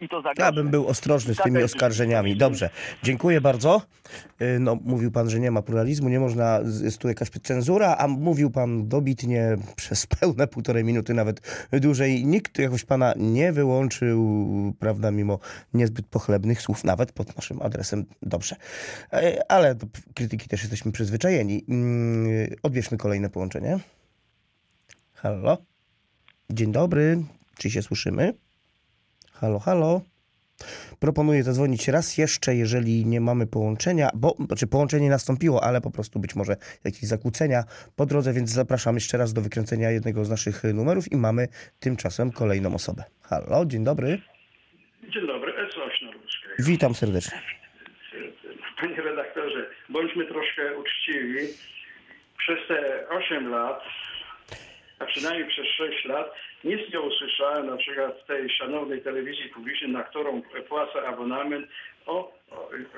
i 0.01 0.09
to 0.09 0.21
za 0.21 0.33
Ja 0.37 0.51
bym 0.51 0.69
był 0.69 0.87
ostrożny 0.87 1.35
z 1.35 1.37
tymi 1.37 1.63
oskarżeniami. 1.63 2.37
Dobrze, 2.37 2.69
dziękuję 3.03 3.41
bardzo. 3.41 3.81
Y, 4.41 4.59
No, 4.59 4.77
mówił 4.83 5.11
pan, 5.11 5.29
że 5.29 5.39
nie 5.39 5.51
ma 5.51 5.61
pluralizmu, 5.61 6.09
nie 6.09 6.19
można, 6.19 6.59
jest 6.83 6.97
tu 6.97 7.07
jakaś 7.07 7.29
cenzura, 7.29 7.95
a 7.99 8.07
mówił 8.07 8.51
pan 8.51 8.87
dobitnie 8.87 9.57
przez 9.75 10.07
pełne 10.07 10.47
półtorej 10.47 10.83
minuty, 10.83 11.13
nawet 11.13 11.67
dłużej. 11.71 12.25
Nikt 12.25 12.59
jakoś 12.59 12.83
pana 12.85 13.13
nie 13.17 13.51
wyłączył, 13.53 14.43
prawda, 14.79 15.11
mimo 15.11 15.39
niezbyt 15.73 16.05
pochlebnych 16.07 16.61
słów, 16.61 16.83
nawet 16.83 17.11
pod 17.11 17.35
naszym 17.35 17.61
adresem. 17.61 18.05
Dobrze. 18.21 18.55
E, 19.13 19.51
Ale 19.51 19.75
do 19.75 19.87
krytyki 20.15 20.47
też 20.49 20.61
jesteśmy 20.61 20.91
przyzwyczajeni. 20.91 21.65
Mm, 21.69 22.47
Odbierzmy 22.63 22.97
kolejne 22.97 23.29
połączenie. 23.29 23.79
Halo? 25.13 25.57
Dzień 26.49 26.71
dobry. 26.71 27.23
Czy 27.57 27.69
się 27.69 27.81
słyszymy? 27.81 28.33
Halo, 29.41 29.59
halo. 29.59 30.01
Proponuję 30.99 31.43
zadzwonić 31.43 31.87
raz 31.87 32.17
jeszcze, 32.17 32.55
jeżeli 32.55 33.05
nie 33.05 33.21
mamy 33.21 33.47
połączenia, 33.47 34.09
bo 34.13 34.35
znaczy 34.47 34.67
połączenie 34.67 35.09
nastąpiło, 35.09 35.63
ale 35.63 35.81
po 35.81 35.91
prostu 35.91 36.19
być 36.19 36.35
może 36.35 36.55
jakieś 36.83 37.03
zakłócenia 37.03 37.63
po 37.95 38.05
drodze, 38.05 38.33
więc 38.33 38.49
zapraszam 38.49 38.95
jeszcze 38.95 39.17
raz 39.17 39.33
do 39.33 39.41
wykręcenia 39.41 39.91
jednego 39.91 40.25
z 40.25 40.29
naszych 40.29 40.63
numerów 40.63 41.11
i 41.11 41.17
mamy 41.17 41.47
tymczasem 41.79 42.31
kolejną 42.31 42.75
osobę. 42.75 43.03
Halo, 43.21 43.65
dzień 43.65 43.83
dobry. 43.83 44.21
Dzień 45.13 45.27
dobry, 45.27 45.53
Ecoś 45.53 46.01
Norwuskiej. 46.01 46.51
Witam 46.59 46.95
serdecznie. 46.95 47.41
Panie 48.81 49.01
redaktorze, 49.01 49.69
bądźmy 49.89 50.25
troszkę 50.25 50.77
uczciwi. 50.77 51.47
Przez 52.37 52.57
te 52.67 53.09
8 53.09 53.49
lat, 53.49 53.81
a 55.01 55.05
przynajmniej 55.05 55.47
przez 55.47 55.65
6 55.65 56.05
lat, 56.05 56.33
nic 56.63 56.93
nie 56.93 57.01
usłyszałem 57.01 57.67
na 57.67 57.77
przykład 57.77 58.21
w 58.23 58.27
tej 58.27 58.49
szanownej 58.49 59.01
telewizji 59.01 59.49
publicznej, 59.49 59.91
na 59.91 60.03
którą 60.03 60.41
płacę 60.69 61.07
abonament, 61.07 61.67
o, 62.05 62.41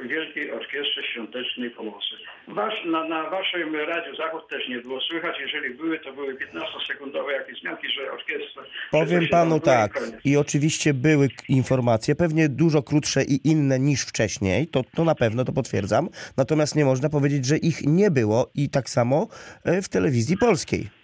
Wielkiej 0.04 0.52
Orkiestrze 0.52 1.04
Świątecznej 1.04 1.70
Pomocy. 1.70 2.16
Wasz, 2.48 2.86
na, 2.86 3.08
na 3.08 3.30
waszym 3.30 3.76
Radiu 3.76 4.16
Zachód 4.16 4.50
też 4.50 4.70
nie 4.70 4.80
było 4.80 5.02
słychać. 5.02 5.36
Jeżeli 5.40 5.76
były, 5.76 6.00
to 6.00 6.14
były 6.14 6.36
15-sekundowe 6.36 7.30
jakieś 7.32 7.62
zmianki, 7.62 7.88
że 7.92 8.12
orkiestra... 8.12 8.64
Powiem 8.92 9.28
panu 9.28 9.58
i 9.58 9.62
tak, 9.62 9.94
koniec. 9.94 10.26
i 10.26 10.38
oczywiście 10.38 10.94
były 10.94 11.28
informacje, 11.50 12.16
pewnie 12.16 12.50
dużo 12.50 12.84
krótsze 12.84 13.24
i 13.24 13.48
inne 13.48 13.80
niż 13.80 14.02
wcześniej, 14.02 14.68
to, 14.68 14.84
to 14.96 15.04
na 15.04 15.16
pewno, 15.16 15.46
to 15.46 15.54
potwierdzam, 15.54 16.10
natomiast 16.38 16.76
nie 16.76 16.86
można 16.86 17.10
powiedzieć, 17.10 17.46
że 17.46 17.58
ich 17.58 17.82
nie 17.86 18.12
było 18.12 18.52
i 18.56 18.70
tak 18.70 18.90
samo 18.90 19.28
e, 19.66 19.82
w 19.82 19.90
telewizji 19.90 20.38
polskiej. 20.38 21.03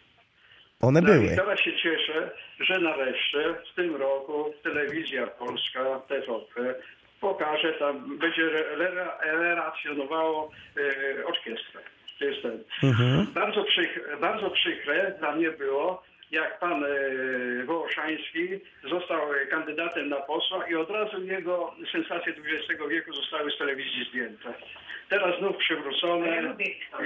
One 0.82 1.02
No 1.02 1.10
i 1.16 1.20
były. 1.20 1.36
teraz 1.36 1.60
się 1.60 1.78
cieszę, 1.78 2.32
że 2.60 2.80
nareszcie 2.80 3.56
w 3.72 3.76
tym 3.76 3.96
roku 3.96 4.54
telewizja 4.64 5.28
polska, 5.28 6.00
TVP, 6.08 6.76
pokaże 7.22 7.74
tam, 7.74 8.18
będzie 8.18 8.42
re- 8.44 8.66
re- 8.76 9.08
relacjonowało 9.22 10.52
e, 10.78 11.26
orkiestrę. 11.26 11.82
Mhm. 12.84 13.26
Bardzo, 13.34 13.64
przykre, 13.64 14.18
bardzo 14.18 14.50
przykre 14.50 15.16
dla 15.20 15.36
mnie 15.36 15.52
było, 15.52 16.04
jak 16.32 16.60
pan 16.60 16.84
e, 16.84 17.64
Wołoszański 17.66 18.60
został 18.90 19.22
kandydatem 19.50 20.10
na 20.10 20.16
posła 20.16 20.68
i 20.68 20.76
od 20.76 20.90
razu 20.90 21.24
jego 21.24 21.76
sensacje 21.92 22.34
XX 22.34 22.90
wieku 22.90 23.14
zostały 23.14 23.52
z 23.52 23.58
telewizji 23.58 24.06
zdjęte. 24.10 24.54
Teraz 25.10 25.40
znów 25.40 25.58
przywrócone 25.58 26.56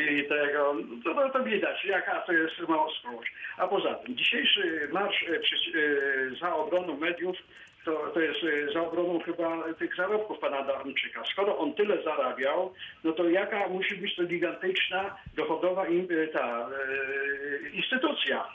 i 0.10 0.24
tego, 0.24 0.76
to, 1.04 1.14
to, 1.14 1.30
to 1.30 1.44
widać, 1.44 1.86
jaka 1.86 2.22
to 2.22 2.34
jest 2.34 2.60
małostkowość. 2.60 3.32
A 3.58 3.68
poza 3.68 3.94
tym, 3.94 4.18
dzisiejszy 4.18 4.90
marsz 4.92 5.24
e, 5.24 5.36
e, 5.36 6.36
za 6.42 6.56
obroną 6.56 6.98
mediów 6.98 7.38
to, 7.86 8.12
to 8.14 8.20
jest 8.20 8.40
e, 8.44 8.74
za 8.74 8.82
obroną 8.82 9.20
chyba 9.20 9.64
tych 9.80 9.96
zarobków 9.96 10.40
pana 10.40 10.64
Darmczyka. 10.64 11.24
Skoro 11.32 11.58
on 11.58 11.74
tyle 11.74 12.04
zarabiał, 12.04 12.74
no 13.04 13.12
to 13.12 13.30
jaka 13.30 13.68
musi 13.68 13.96
być 13.96 14.16
to 14.16 14.24
gigantyczna, 14.24 15.18
dochodowa 15.36 15.88
im, 15.88 16.08
e, 16.24 16.28
ta 16.28 16.70
e, 16.70 17.70
instytucja. 17.70 18.48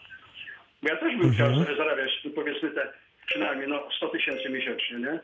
Bo 0.82 0.88
ja 0.88 0.96
też 0.96 1.16
bym 1.16 1.28
Mhm. 1.28 1.32
chciał 1.64 1.76
zarabiać 1.76 2.10
powiedzmy 2.34 2.70
te 2.70 2.92
przynajmniej 3.26 3.68
no, 3.68 3.88
100 3.96 4.08
tysięcy 4.08 4.48
miesięcznie, 4.50 4.98
nie? 4.98 5.18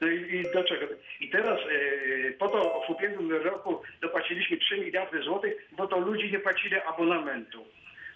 No 0.00 0.08
i, 0.08 0.36
i 0.36 0.42
do 0.54 0.64
czego? 0.64 0.86
I 1.20 1.30
teraz 1.30 1.58
e, 1.60 2.30
po 2.32 2.48
to 2.48 2.82
w 2.86 2.90
ubiegłym 2.90 3.32
roku 3.32 3.82
dopłaciliśmy 4.00 4.56
3 4.56 4.78
miliardy 4.78 5.22
złotych, 5.22 5.68
bo 5.72 5.86
to 5.86 5.98
ludzie 5.98 6.30
nie 6.30 6.38
płacili 6.38 6.76
abonamentu. 6.76 7.64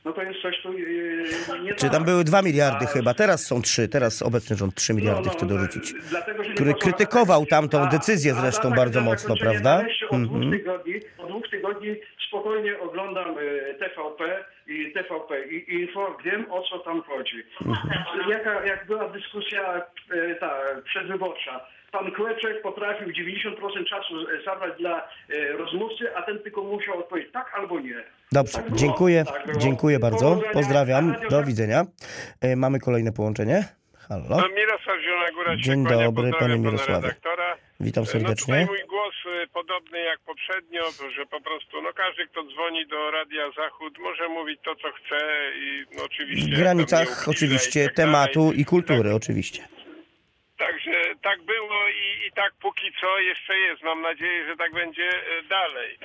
No 0.07 0.13
to 0.13 0.23
jest 0.23 0.43
coś 0.43 0.63
tu 0.63 0.69
e, 0.69 1.59
nie 1.63 1.75
Czy 1.75 1.81
tak. 1.83 1.93
tam 1.93 2.05
były 2.05 2.25
2 2.25 2.43
miliardy 2.43 2.87
chyba, 2.87 3.15
teraz 3.15 3.47
są 3.47 3.63
3, 3.63 3.89
teraz 3.89 4.23
obecny 4.23 4.57
rząd 4.57 4.75
3 4.75 4.95
miliardy 4.95 5.21
No, 5.21 5.27
no, 5.27 5.33
chce 5.33 5.47
no, 5.47 5.55
dorzucić. 5.55 5.95
dlatego, 6.11 6.43
że 6.45 6.49
nie 6.49 6.55
Który 6.55 6.75
krytykował 6.75 7.47
tamtą 7.47 7.81
A, 7.83 7.87
decyzję 7.87 8.33
a 8.33 8.41
zresztą 8.41 8.71
na- 8.71 8.77
bardzo 8.77 9.01
na 9.01 9.07
mocno, 9.07 9.35
prawda? 9.41 9.85
Od 10.11 10.23
dwóch 10.23 10.37
Mhm. 10.37 10.53
tygodni, 10.53 10.95
od 11.19 11.29
dwóch 11.29 11.49
tygodni 11.51 11.97
spokojnie 12.29 12.81
oglądam 12.81 13.35
e, 13.39 13.75
TVP 13.75 14.45
i 14.67 14.93
TVP 14.93 15.43
i 15.47 15.75
Info, 15.81 16.17
wiem 16.25 16.47
o 16.53 16.63
co 16.63 16.79
tam 16.79 17.03
chodzi. 17.03 17.43
Mhm. 17.67 18.31
Jaka, 18.31 18.65
jak 18.67 18.87
była 18.87 19.09
dyskusja 19.09 19.83
e, 20.11 20.35
ta 20.35 20.51
przedwyborcza, 20.85 21.67
pan 21.99 22.13
Kłeczek 22.13 22.63
potrafił 22.63 23.09
90% 23.09 23.85
czasu 23.91 24.15
e, 24.21 24.45
zabrać 24.45 24.79
dla 24.79 25.09
e, 25.31 25.53
rozmówcy, 25.53 26.17
a 26.17 26.23
ten 26.23 26.39
tylko 26.39 26.63
musiał 26.63 26.99
odpowiedzieć 26.99 27.33
tak 27.33 27.53
albo 27.55 27.81
nie. 27.81 28.05
Dobrze, 28.33 28.53
Tak 28.53 28.73
dziękuję, 28.73 29.25
tak 29.25 29.57
dziękuję 29.59 29.99
bardzo, 29.99 30.41
pozdrawiam, 30.53 31.13
Radio 31.13 31.31
do 31.31 31.43
widzenia. 31.43 31.85
E, 32.41 32.57
Mamy 32.57 32.81
kolejne 32.81 33.13
połączenie. 33.13 33.65
Halo, 34.09 34.25
No, 34.31 34.49
Mirosław 34.49 35.01
Zielona 35.03 35.31
Góra 35.35 35.57
Dzień 35.57 35.87
kłania, 35.87 36.05
dobry, 36.05 36.31
pozdrawiam 36.31 36.49
panie 36.63 36.71
Mirosławie. 36.71 37.15
witam 37.81 38.05
No 38.05 38.07
tutaj 38.07 38.21
serdecznie. 38.21 38.67
mój 38.67 38.79
głos 38.89 39.15
podobny 39.53 39.99
jak 40.01 40.19
poprzednio, 40.21 40.83
że 41.17 41.27
po 41.27 41.41
prostu 41.41 41.83
no 41.83 41.93
każdy, 41.93 42.27
kto 42.27 42.43
dzwoni 42.45 42.87
do 42.87 43.11
Radia 43.11 43.45
Zachód 43.57 43.99
może 43.99 44.29
mówić 44.29 44.61
to, 44.65 44.75
co 44.77 44.89
chce 44.93 45.19
i 45.57 45.85
no, 45.97 46.05
oczywiście... 46.05 46.57
W 46.57 46.59
granicach 46.59 47.29
oczywiście 47.29 47.83
i 47.83 47.87
tak 47.87 47.95
tematu 47.95 48.53
i 48.53 48.65
kultury, 48.65 49.15
oczywiście. 49.15 49.69
Także 50.59 51.03
tak 51.23 51.43
było 51.43 51.89
i, 51.89 52.27
i 52.27 52.33
tak 52.33 52.53
póki 52.61 52.93
co 53.01 53.19
jeszcze 53.19 53.59
jest. 53.59 53.83
Mam 53.83 54.01
nadzieję, 54.03 54.47
że 54.47 54.57
tak 54.57 54.73
będzie 54.73 55.09
e, 55.11 55.43
dalej. 55.43 55.99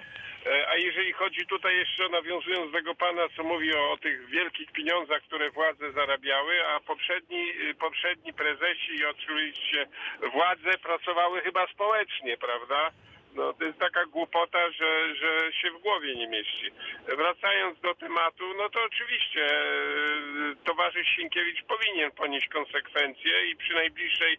E, 0.45 0.67
A 0.69 0.75
jeżeli 0.75 1.13
chodzi 1.13 1.45
tutaj 1.47 1.77
jeszcze, 1.77 2.09
nawiązując 2.09 2.71
do 2.71 2.77
tego 2.77 2.95
pana, 2.95 3.21
co 3.35 3.43
mówi 3.43 3.75
o, 3.75 3.91
o 3.91 3.97
tych 3.97 4.29
wielkich 4.29 4.71
pieniądzach, 4.71 5.21
które 5.21 5.51
władze 5.51 5.91
zarabiały, 5.91 6.67
a 6.67 6.79
poprzedni, 6.79 7.51
y, 7.69 7.73
poprzedni 7.75 8.33
prezesi 8.33 8.95
i 8.95 9.05
oczywiście 9.05 9.87
władze 10.33 10.77
pracowały 10.77 11.41
chyba 11.41 11.67
społecznie, 11.67 12.37
prawda? 12.37 12.91
No, 13.35 13.53
to 13.53 13.65
jest 13.65 13.79
taka 13.79 14.05
głupota, 14.05 14.71
że, 14.71 15.15
że 15.15 15.53
się 15.53 15.71
w 15.71 15.81
głowie 15.81 16.15
nie 16.15 16.27
mieści. 16.27 16.71
Wracając 17.07 17.79
do 17.79 17.95
tematu, 17.95 18.53
no 18.57 18.69
to 18.69 18.79
oczywiście 18.83 19.45
e, 19.45 20.55
towarzysz 20.63 21.07
Sienkiewicz 21.07 21.63
powinien 21.63 22.11
ponieść 22.11 22.47
konsekwencje 22.47 23.51
i 23.51 23.55
przy 23.55 23.73
najbliższej 23.73 24.37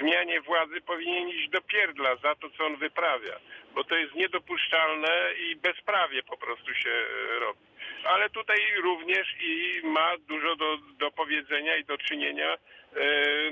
zmianie 0.00 0.40
władzy 0.40 0.80
powinien 0.80 1.28
iść 1.28 1.50
do 1.50 1.60
pierdla 1.60 2.16
za 2.16 2.34
to, 2.34 2.50
co 2.50 2.66
on 2.66 2.76
wyprawia. 2.76 3.40
Bo 3.74 3.84
to 3.84 3.94
jest 3.94 4.14
niedopuszczalne 4.14 5.30
i 5.38 5.56
bezprawie 5.56 6.22
po 6.22 6.36
prostu 6.36 6.74
się 6.74 6.90
e, 6.90 7.38
robi. 7.38 7.60
Ale 8.04 8.30
tutaj 8.30 8.56
również 8.84 9.26
i 9.42 9.80
ma 9.86 10.10
dużo 10.28 10.56
do, 10.56 10.76
do 10.98 11.10
powiedzenia 11.10 11.76
i 11.76 11.84
do 11.84 11.98
czynienia 11.98 12.54
e, 12.54 13.00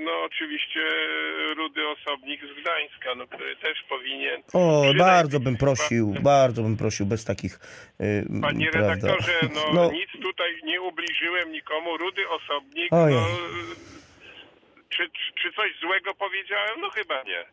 no 0.01 0.11
oczywiście 0.23 0.79
Rudy 1.57 1.87
Osobnik 1.87 2.41
z 2.41 2.61
Gdańska, 2.61 3.15
no, 3.15 3.27
który 3.27 3.55
też 3.55 3.83
powinien 3.89 4.41
O, 4.53 4.83
bardzo 4.97 5.39
bym 5.39 5.57
prosił, 5.57 6.13
bardzo 6.21 6.61
bym 6.63 6.77
prosił 6.77 7.05
bez 7.05 7.25
takich. 7.25 7.59
y, 8.01 8.41
Panie 8.41 8.69
prawda. 8.71 8.95
redaktorze, 8.95 9.39
no, 9.55 9.61
No. 9.81 9.91
nic 9.91 10.09
tutaj 10.23 10.51
nie 10.63 10.81
ubliżyłem 10.81 11.51
nikomu. 11.51 11.97
Rudy 11.97 12.29
osobnik, 12.29 12.93
Ojej. 12.93 13.15
no, 13.15 13.27
czy, 14.89 15.09
czy, 15.41 15.51
coś 15.53 15.79
złego 15.81 16.13
powiedziałem? 16.15 16.81
No 16.81 16.89
chyba 16.89 17.23
nie. 17.23 17.45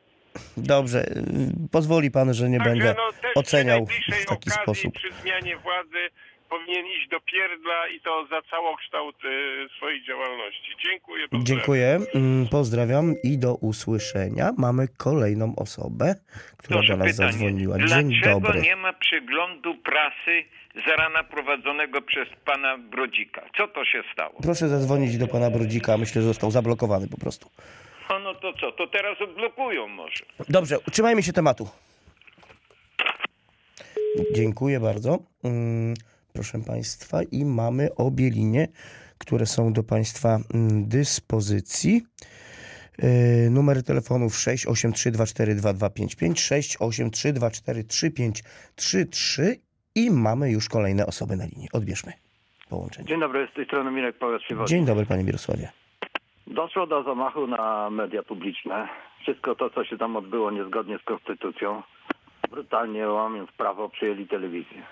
Dobrze, 0.57 0.99
y, 1.03 1.69
pozwoli 1.73 2.11
pan, 2.11 2.35
że 2.35 2.49
nie 2.49 2.59
Także 2.59 2.71
będę 2.73 2.95
no, 2.99 3.31
oceniał 3.41 3.87
w 3.87 3.89
taki 4.27 4.51
okazji, 4.51 4.63
sposób. 4.63 4.95
przy 4.95 5.13
zmianie 5.13 5.57
władzy 5.57 6.11
powinien 6.55 6.87
iść 6.87 7.09
do 7.11 7.21
pierdla 7.21 7.89
i 7.89 8.01
to 8.01 8.27
za 8.31 8.43
całokształt 8.51 9.17
y, 9.25 9.69
swojej 9.77 10.05
działalności. 10.05 10.71
Dziękuję. 10.85 11.29
pozdrawiam. 11.29 11.47
Dziękuję, 11.47 11.99
mm, 12.15 12.49
pozdrawiam 12.49 13.15
i 13.25 13.39
do 13.39 13.55
usłyszenia. 13.55 14.51
Mamy 14.59 14.89
kolejną 14.99 15.55
osobę, 15.57 16.15
która 16.57 16.83
do 16.89 16.97
nas 16.97 17.17
zadzwoniła. 17.17 17.79
Dzień 17.79 18.09
Dlaczego 18.09 18.41
dobry. 18.41 18.61
nie 18.61 18.77
ma 18.77 18.93
przeglądu 18.93 19.75
prasy 19.75 20.45
z 20.87 20.99
rana 20.99 21.25
prowadzonego 21.25 22.03
przez 22.03 22.29
pana 22.45 22.79
Brodzika? 22.79 23.43
Co 23.57 23.69
to 23.69 23.85
się 23.85 24.03
stało? 24.13 24.35
Proszę 24.43 24.69
zadzwonić 24.69 25.19
do 25.19 25.29
pana 25.29 25.51
Brodzika. 25.51 25.99
Myślę, 25.99 26.23
że 26.23 26.29
został 26.29 26.51
zablokowany 26.51 27.09
po 27.09 27.19
prostu. 27.19 27.51
No, 28.11 28.19
no 28.19 28.35
to 28.35 28.53
co? 28.53 28.73
To 28.73 28.87
teraz 28.87 29.21
odblokują 29.21 29.89
może. 29.89 30.25
Dobrze, 30.49 30.77
trzymajmy 30.93 31.23
się 31.23 31.33
tematu. 31.33 31.69
Dziękuję 34.35 34.81
bardzo. 34.81 35.19
Proszę 36.35 36.59
Państwa, 36.67 37.19
i 37.33 37.45
mamy 37.45 37.95
obie 37.95 38.31
linie, 38.31 38.69
które 39.19 39.47
są 39.47 39.73
do 39.73 39.83
Państwa 39.83 40.29
mm, 40.29 40.89
dyspozycji. 40.89 42.03
Yy, 42.99 43.51
Numery 43.51 43.83
telefonów 43.83 44.33
683242255, 44.33 46.79
683243533 46.79 49.55
i 49.95 50.11
mamy 50.11 50.51
już 50.51 50.69
kolejne 50.69 51.07
osoby 51.07 51.37
na 51.37 51.47
linii. 51.47 51.69
Odbierzmy 51.73 52.13
połączenie. 52.71 53.09
Dzień 53.09 53.21
dobry, 53.21 53.49
z 53.53 53.55
tej 53.55 53.65
strony 53.65 53.91
Mirek 53.91 54.19
Paweł. 54.19 54.39
Dzień 54.67 54.85
dobry 54.85 55.07
Panie 55.07 55.25
Mirosławie. 55.25 55.69
Doszło 56.47 56.87
do 56.87 57.03
zamachu 57.03 57.47
na 57.47 57.91
media 57.91 58.23
publiczne. 58.23 58.89
Wszystko 59.23 59.55
to, 59.55 59.71
co 59.71 59.85
się 59.85 59.99
tam 59.99 60.17
odbyło 60.17 60.51
niezgodnie 60.51 60.99
z 60.99 61.03
konstytucją, 61.03 61.83
brutalnie 62.51 63.09
łamiąc 63.09 63.53
prawo, 63.53 63.89
przyjęli 63.89 64.27
telewizję. 64.27 64.83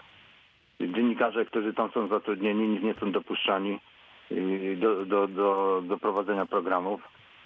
Dziennikarze, 0.88 1.44
którzy 1.44 1.74
tam 1.74 1.90
są 1.90 2.08
zatrudnieni, 2.08 2.80
nie 2.82 2.94
są 2.94 3.12
dopuszczani 3.12 3.80
y, 4.32 4.76
do, 4.80 5.04
do, 5.04 5.28
do, 5.28 5.82
do 5.84 5.98
prowadzenia 5.98 6.46
programów. 6.46 7.00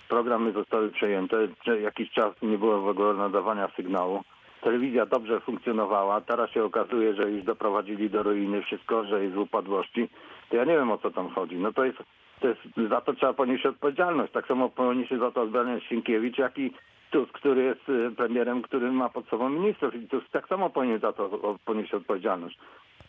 Programy 0.08 0.52
zostały 0.52 0.90
przejęte. 0.90 1.36
Jakiś 1.82 2.10
czas 2.10 2.42
nie 2.42 2.58
było 2.58 2.80
w 2.80 2.88
ogóle 2.88 3.14
nadawania 3.14 3.68
sygnału. 3.76 4.22
Telewizja 4.60 5.06
dobrze 5.06 5.40
funkcjonowała. 5.40 6.20
Teraz 6.20 6.50
się 6.50 6.64
okazuje, 6.64 7.14
że 7.14 7.30
już 7.30 7.44
doprowadzili 7.44 8.10
do 8.10 8.22
ruiny 8.22 8.62
wszystko, 8.62 9.04
że 9.04 9.22
jest 9.24 9.34
w 9.34 9.38
upadłości. 9.38 10.08
To 10.48 10.56
ja 10.56 10.64
nie 10.64 10.76
wiem, 10.76 10.90
o 10.90 10.98
co 10.98 11.10
tam 11.10 11.28
chodzi. 11.28 11.56
No 11.56 11.72
to 11.72 11.84
jest, 11.84 11.98
to 12.40 12.48
jest 12.48 12.60
za 12.88 13.00
to 13.00 13.12
trzeba 13.12 13.32
ponieść 13.32 13.66
odpowiedzialność. 13.66 14.32
Tak 14.32 14.46
samo 14.46 14.68
poniesie 14.68 15.18
za 15.18 15.30
to 15.30 15.42
odpowiedzialność 15.42 15.86
Sienkiewicz, 15.88 16.38
jak 16.38 16.58
i 16.58 16.72
Tusk, 17.10 17.32
który 17.32 17.62
jest 17.62 17.88
y, 17.88 18.10
premierem, 18.16 18.62
który 18.62 18.92
ma 18.92 19.08
pod 19.08 19.28
sobą 19.28 19.48
ministrów. 19.48 19.94
I 19.94 20.08
Tusk 20.08 20.28
tak 20.30 20.48
samo 20.48 20.70
powinien 20.70 21.00
za 21.00 21.12
to 21.12 21.56
ponieść 21.64 21.94
odpowiedzialność. 21.94 22.58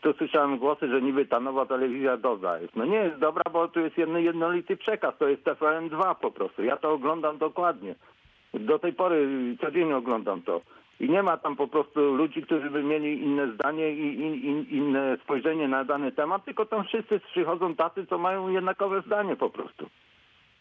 Tu 0.02 0.14
słyszałem 0.14 0.58
głosy, 0.58 0.88
że 0.88 1.02
niby 1.02 1.26
ta 1.26 1.40
nowa 1.40 1.66
telewizja 1.66 2.18
dobra 2.18 2.60
jest. 2.60 2.76
No 2.76 2.86
nie 2.86 2.98
jest 2.98 3.20
dobra, 3.20 3.44
bo 3.54 3.68
tu 3.68 3.80
jest 3.80 3.98
jedno, 3.98 4.20
jednolity 4.20 4.78
przekaz. 4.78 5.18
To 5.18 5.28
jest 5.28 5.44
TVN2 5.44 6.16
po 6.16 6.32
prostu. 6.32 6.64
Ja 6.64 6.78
to 6.78 6.92
oglądam 6.92 7.38
dokładnie. 7.38 7.96
Do 8.54 8.80
tej 8.80 8.94
pory 8.94 9.28
codziennie 9.62 9.98
oglądam 9.98 10.42
to. 10.42 10.62
I 11.00 11.10
nie 11.10 11.24
ma 11.24 11.38
tam 11.38 11.56
po 11.56 11.68
prostu 11.68 12.16
ludzi, 12.16 12.42
którzy 12.42 12.70
by 12.70 12.84
mieli 12.84 13.24
inne 13.24 13.54
zdanie 13.54 13.92
i 13.92 14.22
in, 14.22 14.34
in, 14.34 14.66
inne 14.70 15.18
spojrzenie 15.24 15.68
na 15.68 15.84
dany 15.84 16.12
temat, 16.12 16.46
tylko 16.46 16.66
tam 16.66 16.84
wszyscy 16.84 17.20
przychodzą 17.20 17.76
tacy, 17.76 18.06
co 18.06 18.18
mają 18.18 18.50
jednakowe 18.50 19.02
zdanie 19.02 19.36
po 19.36 19.50
prostu. 19.50 19.90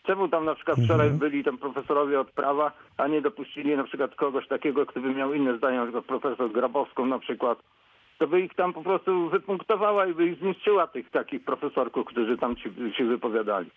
Czemu 0.06 0.28
tam 0.28 0.44
na 0.44 0.54
przykład 0.54 0.78
wczoraj 0.84 1.10
byli 1.10 1.44
tam 1.44 1.58
profesorowie 1.58 2.20
od 2.20 2.30
prawa, 2.30 2.72
a 2.96 3.06
nie 3.06 3.20
dopuścili 3.20 3.76
na 3.76 3.84
przykład 3.84 4.14
kogoś 4.14 4.48
takiego, 4.48 4.86
kto 4.86 5.00
by 5.00 5.14
miał 5.14 5.34
inne 5.34 5.56
zdanie, 5.58 5.76
na 5.76 5.82
przykład 5.82 6.04
profesor 6.04 6.52
Grabowską 6.52 7.06
na 7.06 7.18
przykład, 7.18 7.58
to 8.18 8.26
by 8.26 8.40
ich 8.40 8.54
tam 8.54 8.72
po 8.72 8.82
prostu 8.82 9.28
wypunktowała 9.28 10.06
i 10.06 10.14
by 10.14 10.26
ich 10.26 10.38
zniszczyła 10.38 10.86
tych 10.86 11.10
takich 11.10 11.44
profesorków, 11.44 12.06
którzy 12.06 12.38
tam 12.38 12.56
ci, 12.56 12.70
się 12.96 13.04
wypowiadali. 13.04 13.70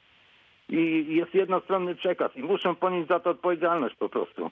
I 0.69 1.05
jest 1.15 1.33
jednostronny 1.33 1.95
przekaz 1.95 2.35
i 2.35 2.43
muszą 2.43 2.75
ponieść 2.75 3.07
za 3.07 3.19
to 3.19 3.29
odpowiedzialność 3.29 3.95
po 3.95 4.09
prostu. 4.09 4.51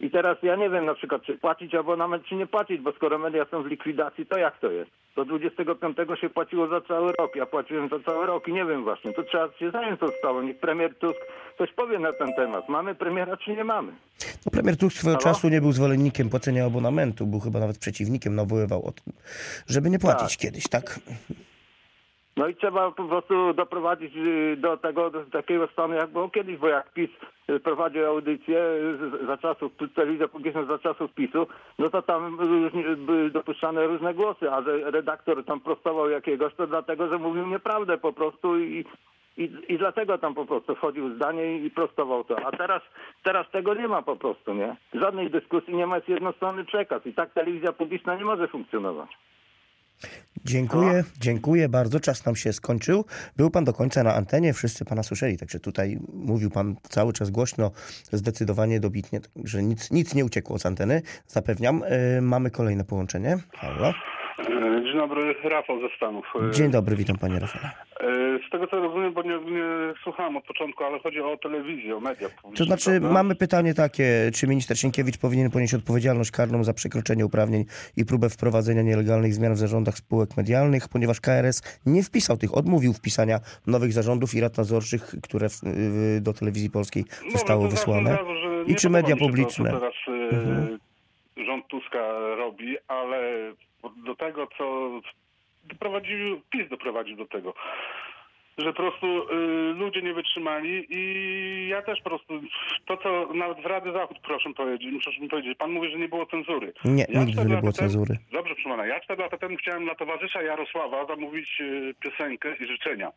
I 0.00 0.10
teraz 0.10 0.38
ja 0.42 0.56
nie 0.56 0.70
wiem 0.70 0.84
na 0.84 0.94
przykład, 0.94 1.22
czy 1.22 1.38
płacić 1.38 1.74
abonament, 1.74 2.24
czy 2.24 2.34
nie 2.34 2.46
płacić, 2.46 2.80
bo 2.80 2.92
skoro 2.92 3.18
media 3.18 3.46
są 3.50 3.62
w 3.62 3.66
likwidacji, 3.66 4.26
to 4.26 4.38
jak 4.38 4.58
to 4.58 4.70
jest? 4.70 4.90
Do 5.16 5.24
25 5.24 5.96
się 6.20 6.30
płaciło 6.30 6.68
za 6.68 6.80
cały 6.80 7.12
rok, 7.18 7.36
ja 7.36 7.46
płaciłem 7.46 7.88
za 7.88 8.00
cały 8.00 8.26
rok 8.26 8.48
i 8.48 8.52
nie 8.52 8.64
wiem 8.64 8.84
właśnie. 8.84 9.12
To 9.12 9.22
trzeba 9.22 9.48
się 9.58 9.70
zająć 9.70 10.00
tą 10.00 10.08
sprawą. 10.08 10.42
Niech 10.42 10.60
premier 10.60 10.94
Tusk 10.94 11.20
coś 11.58 11.72
powie 11.72 11.98
na 11.98 12.12
ten 12.12 12.32
temat. 12.36 12.68
Mamy 12.68 12.94
premiera, 12.94 13.36
czy 13.36 13.50
nie 13.50 13.64
mamy? 13.64 13.92
No, 14.46 14.52
premier 14.52 14.76
Tusk 14.76 14.96
swego 14.96 15.18
Halo? 15.18 15.34
czasu 15.34 15.48
nie 15.48 15.60
był 15.60 15.72
zwolennikiem 15.72 16.30
płacenia 16.30 16.66
abonamentu, 16.66 17.26
był 17.26 17.40
chyba 17.40 17.60
nawet 17.60 17.78
przeciwnikiem, 17.78 18.34
nawoływał 18.34 18.86
o 18.86 18.92
tym, 18.92 19.12
żeby 19.66 19.90
nie 19.90 19.98
płacić 19.98 20.36
kiedyś, 20.36 20.68
tak? 20.68 21.00
No 22.36 22.48
i 22.48 22.54
trzeba 22.54 22.90
po 22.90 23.04
prostu 23.04 23.54
doprowadzić 23.54 24.16
y, 24.16 24.56
do 24.56 24.76
tego, 24.76 25.10
do 25.10 25.24
takiego 25.24 25.66
stanu, 25.66 25.94
jak 25.94 26.10
było 26.10 26.28
kiedyś, 26.28 26.56
bo 26.56 26.68
jak 26.68 26.92
PiS 26.92 27.10
y, 27.50 27.60
prowadził 27.60 28.06
audycję 28.06 28.58
y, 29.22 29.26
za 29.26 29.36
czasów, 29.36 29.72
telewizja 29.94 30.28
publiczna 30.28 30.64
za 30.64 30.78
czasów 30.78 31.12
PiSu, 31.12 31.46
no 31.78 31.90
to 31.90 32.02
tam 32.02 32.36
były 32.96 33.30
dopuszczane 33.30 33.86
różne 33.86 34.14
głosy, 34.14 34.52
a 34.52 34.62
że 34.62 34.90
redaktor 34.90 35.44
tam 35.44 35.60
prostował 35.60 36.10
jakiegoś, 36.10 36.54
to 36.54 36.66
dlatego, 36.66 37.08
że 37.08 37.18
mówił 37.18 37.46
nieprawdę 37.46 37.98
po 37.98 38.12
prostu 38.12 38.58
i, 38.58 38.84
i, 39.36 39.50
i 39.68 39.78
dlatego 39.78 40.18
tam 40.18 40.34
po 40.34 40.46
prostu 40.46 40.74
wchodził 40.74 41.14
zdanie 41.14 41.58
i 41.58 41.70
prostował 41.70 42.24
to. 42.24 42.46
A 42.46 42.52
teraz, 42.52 42.82
teraz 43.22 43.50
tego 43.50 43.74
nie 43.74 43.88
ma 43.88 44.02
po 44.02 44.16
prostu, 44.16 44.54
nie? 44.54 44.76
Żadnej 44.94 45.30
dyskusji 45.30 45.76
nie 45.76 45.86
ma, 45.86 45.96
jest 45.96 46.08
jednostronny 46.08 46.64
przekaz 46.64 47.06
i 47.06 47.14
tak 47.14 47.30
telewizja 47.30 47.72
publiczna 47.72 48.14
nie 48.14 48.24
może 48.24 48.48
funkcjonować. 48.48 49.10
Dziękuję, 50.44 51.04
dziękuję 51.20 51.68
bardzo. 51.68 52.00
Czas 52.00 52.24
nam 52.24 52.36
się 52.36 52.52
skończył. 52.52 53.04
Był 53.36 53.50
pan 53.50 53.64
do 53.64 53.72
końca 53.72 54.02
na 54.02 54.14
antenie, 54.14 54.52
wszyscy 54.52 54.84
pana 54.84 55.02
słyszeli, 55.02 55.38
także 55.38 55.60
tutaj 55.60 55.98
mówił 56.12 56.50
pan 56.50 56.76
cały 56.88 57.12
czas 57.12 57.30
głośno, 57.30 57.70
zdecydowanie 58.12 58.80
dobitnie, 58.80 59.20
że 59.44 59.62
nic, 59.62 59.90
nic 59.90 60.14
nie 60.14 60.24
uciekło 60.24 60.58
z 60.58 60.66
anteny, 60.66 61.02
zapewniam. 61.26 61.82
E, 61.86 62.20
mamy 62.20 62.50
kolejne 62.50 62.84
połączenie. 62.84 63.38
Halo. 63.52 63.92
Dzień 64.90 64.98
dobry, 65.00 65.34
Rafał 65.44 65.80
ze 65.80 65.96
Stanów. 65.96 66.24
E, 66.48 66.50
Dzień 66.50 66.70
dobry, 66.70 66.96
witam 66.96 67.18
panie 67.18 67.38
Rafale. 67.38 67.70
e, 68.00 68.38
Z 68.48 68.50
tego 68.50 68.66
co 68.66 68.76
rozumiem, 68.80 69.12
bo 69.12 69.22
nie, 69.22 69.28
nie 69.38 69.62
słuchałem 70.02 70.36
od 70.36 70.44
początku, 70.44 70.84
ale 70.84 70.98
chodzi 70.98 71.20
o 71.20 71.36
telewizję, 71.36 71.96
o 71.96 72.00
media 72.00 72.28
publiczne. 72.28 72.56
To 72.58 72.64
znaczy, 72.64 72.90
prawda? 72.90 73.08
mamy 73.12 73.34
pytanie 73.34 73.74
takie, 73.74 74.30
czy 74.34 74.46
minister 74.46 74.78
Sienkiewicz 74.78 75.18
powinien 75.18 75.50
ponieść 75.50 75.74
odpowiedzialność 75.74 76.30
karną 76.30 76.64
za 76.64 76.74
przekroczenie 76.74 77.26
uprawnień 77.26 77.64
i 77.96 78.04
próbę 78.04 78.28
wprowadzenia 78.28 78.82
nielegalnych 78.82 79.34
zmian 79.34 79.54
w 79.54 79.58
zarządach 79.58 79.94
spółek 79.96 80.36
medialnych, 80.36 80.88
ponieważ 80.88 81.20
KRS 81.20 81.80
nie 81.86 82.02
wpisał 82.02 82.36
tych, 82.36 82.56
odmówił 82.56 82.92
wpisania 82.92 83.38
nowych 83.66 83.92
zarządów 83.92 84.34
i 84.34 84.40
rad 84.40 84.58
nadzorczych, 84.58 85.14
które 85.22 85.46
do 86.20 86.32
telewizji 86.32 86.70
polskiej 86.70 87.04
zostały 87.32 87.64
No, 87.64 87.70
to 87.70 87.76
zacznę 87.76 87.92
wysłane. 87.94 88.18
I 88.66 88.74
czy 88.74 88.90
media 88.90 89.16
publiczne? 89.16 89.70
To, 89.70 89.76
co 89.76 89.80
teraz 89.80 89.94
e, 90.08 90.36
Mhm. 90.36 90.78
rząd 91.46 91.66
Tuska 91.68 91.98
robi, 92.36 92.76
ale 92.88 93.18
do 94.06 94.14
tego, 94.16 94.48
co 94.58 94.90
doprowadził, 95.64 96.40
PiS 96.50 96.68
doprowadził 96.68 97.16
do 97.16 97.26
tego, 97.26 97.54
że 98.58 98.72
po 98.72 98.82
prostu 98.82 99.06
y, 99.06 99.74
ludzie 99.74 100.02
nie 100.02 100.14
wytrzymali 100.14 100.86
i 100.90 101.68
ja 101.68 101.82
też 101.82 102.00
po 102.02 102.10
prostu, 102.10 102.40
to 102.86 102.96
co 102.96 103.34
nawet 103.34 103.60
w 103.62 103.66
Rady 103.66 103.92
Zachód, 103.92 104.18
proszę 104.22 104.54
powiedzieć, 104.54 104.94
proszę 105.04 105.20
mi 105.20 105.28
powiedzieć, 105.28 105.58
pan 105.58 105.70
mówi, 105.70 105.90
że 105.90 105.98
nie 105.98 106.08
było 106.08 106.26
cenzury. 106.26 106.72
Nie, 106.84 107.06
Ja 107.08 107.24
nigdy 107.24 107.44
nie 107.44 107.56
było 107.56 107.72
cenzury. 107.72 108.16
Dobrze, 108.32 108.54
proszę 108.54 108.68
pana, 108.68 108.86
ja 108.86 109.00
cztery 109.00 109.22
lata 109.22 109.38
temu 109.38 109.56
chciałem 109.56 109.84
dla 109.84 109.94
towarzysza 109.94 110.42
Jarosława 110.42 111.06
zamówić 111.06 111.60
y, 111.60 111.94
piosenkę 112.00 112.56
i 112.56 112.66
życzenia. 112.66 113.12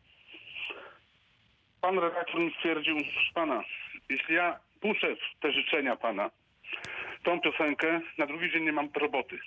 Pan 1.80 1.98
redaktor 1.98 2.40
mi 2.40 2.50
stwierdził, 2.58 2.96
proszę 2.96 3.30
pana, 3.34 3.62
jeśli 4.08 4.34
ja 4.34 4.58
puszczę 4.80 5.16
te 5.40 5.52
życzenia 5.52 5.96
pana, 5.96 6.30
tą 7.24 7.40
piosenkę, 7.40 8.00
na 8.18 8.26
drugi 8.26 8.50
dzień 8.52 8.64
nie 8.64 8.72
mam 8.72 8.88
roboty. 9.00 9.38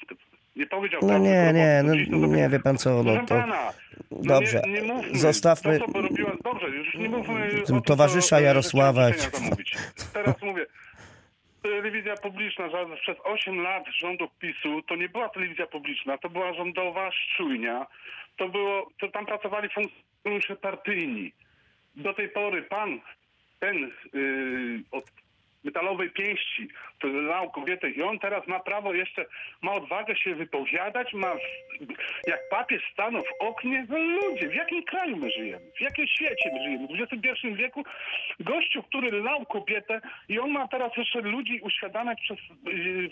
Nie 0.56 0.66
powiedział 0.68 1.02
No 1.04 1.18
nie, 1.18 1.52
nie, 1.54 1.84
no 2.10 2.28
nie 2.28 2.50
wie 2.50 2.60
pan 2.60 2.78
co, 2.78 2.90
no 2.90 3.04
Proszę 3.04 3.20
to... 3.28 3.36
pana, 3.36 3.74
no 4.12 4.18
Dobrze, 4.24 4.62
nie, 4.68 4.74
nie 4.74 4.94
mówmy. 4.94 5.20
zostawmy 5.20 5.80
To, 5.80 5.86
co 5.86 5.92
porobiła, 5.92 6.32
dobrze, 6.44 6.70
już 6.70 6.96
nie 6.96 7.10
mówmy 7.10 7.50
o 7.64 7.66
tym, 7.66 7.82
towarzysza 7.82 8.36
co, 8.36 8.42
Jarosława. 8.42 9.08
że 9.08 9.14
chciałem 9.14 9.32
zamówić. 9.36 9.76
Teraz 10.14 10.42
mówię, 10.42 10.66
telewizja 11.62 12.16
publiczna 12.16 12.70
że 12.70 12.98
przez 13.02 13.18
8 13.24 13.60
lat 13.62 13.84
rządów 14.00 14.30
PiSu 14.40 14.82
to 14.88 14.96
nie 14.96 15.10
była 15.10 15.30
telewizja 15.30 15.68
publiczna, 15.68 16.18
to 16.18 16.30
była 16.30 16.54
rządowa 16.54 17.12
szczujnia. 17.12 17.88
To 18.38 18.50
było, 18.50 18.90
to 19.00 19.08
tam 19.08 19.26
pracowali 19.26 19.70
funkcjonariusze 19.70 20.56
partyjni. 20.56 21.32
Do 21.96 22.14
tej 22.14 22.30
pory 22.30 22.62
pan, 22.64 23.00
ten 23.60 23.92
yy, 24.14 24.80
od 24.92 25.12
metalowej 25.68 26.10
pięści, 26.10 26.68
który 26.98 27.22
lał 27.22 27.52
kobietę 27.52 27.90
i 27.90 28.02
on 28.02 28.20
teraz 28.20 28.48
ma 28.48 28.60
prawo 28.60 28.94
jeszcze, 28.94 29.26
ma 29.62 29.72
odwagę 29.74 30.16
się 30.16 30.36
wypowiadać, 30.36 31.14
ma 31.14 31.32
jak 32.28 32.50
papież 32.50 32.82
stanął 32.94 33.22
w 33.22 33.42
oknie, 33.42 33.86
no 33.90 33.98
ludzie, 33.98 34.50
w 34.50 34.56
jakim 34.56 34.84
kraju 34.84 35.18
my 35.18 35.32
żyjemy? 35.32 35.66
W 35.78 35.82
jakim 35.82 36.08
świecie 36.08 36.50
my 36.54 36.64
żyjemy? 36.64 36.88
W 36.88 37.02
XXI 37.02 37.48
wieku 37.56 37.84
gościu, 38.40 38.84
który 38.84 39.22
lał 39.22 39.46
kobietę 39.46 40.02
i 40.30 40.40
on 40.40 40.52
ma 40.52 40.68
teraz 40.68 40.92
jeszcze 40.98 41.22
ludzi 41.22 41.60
uświadamiać 41.62 42.22
przez, 42.22 42.38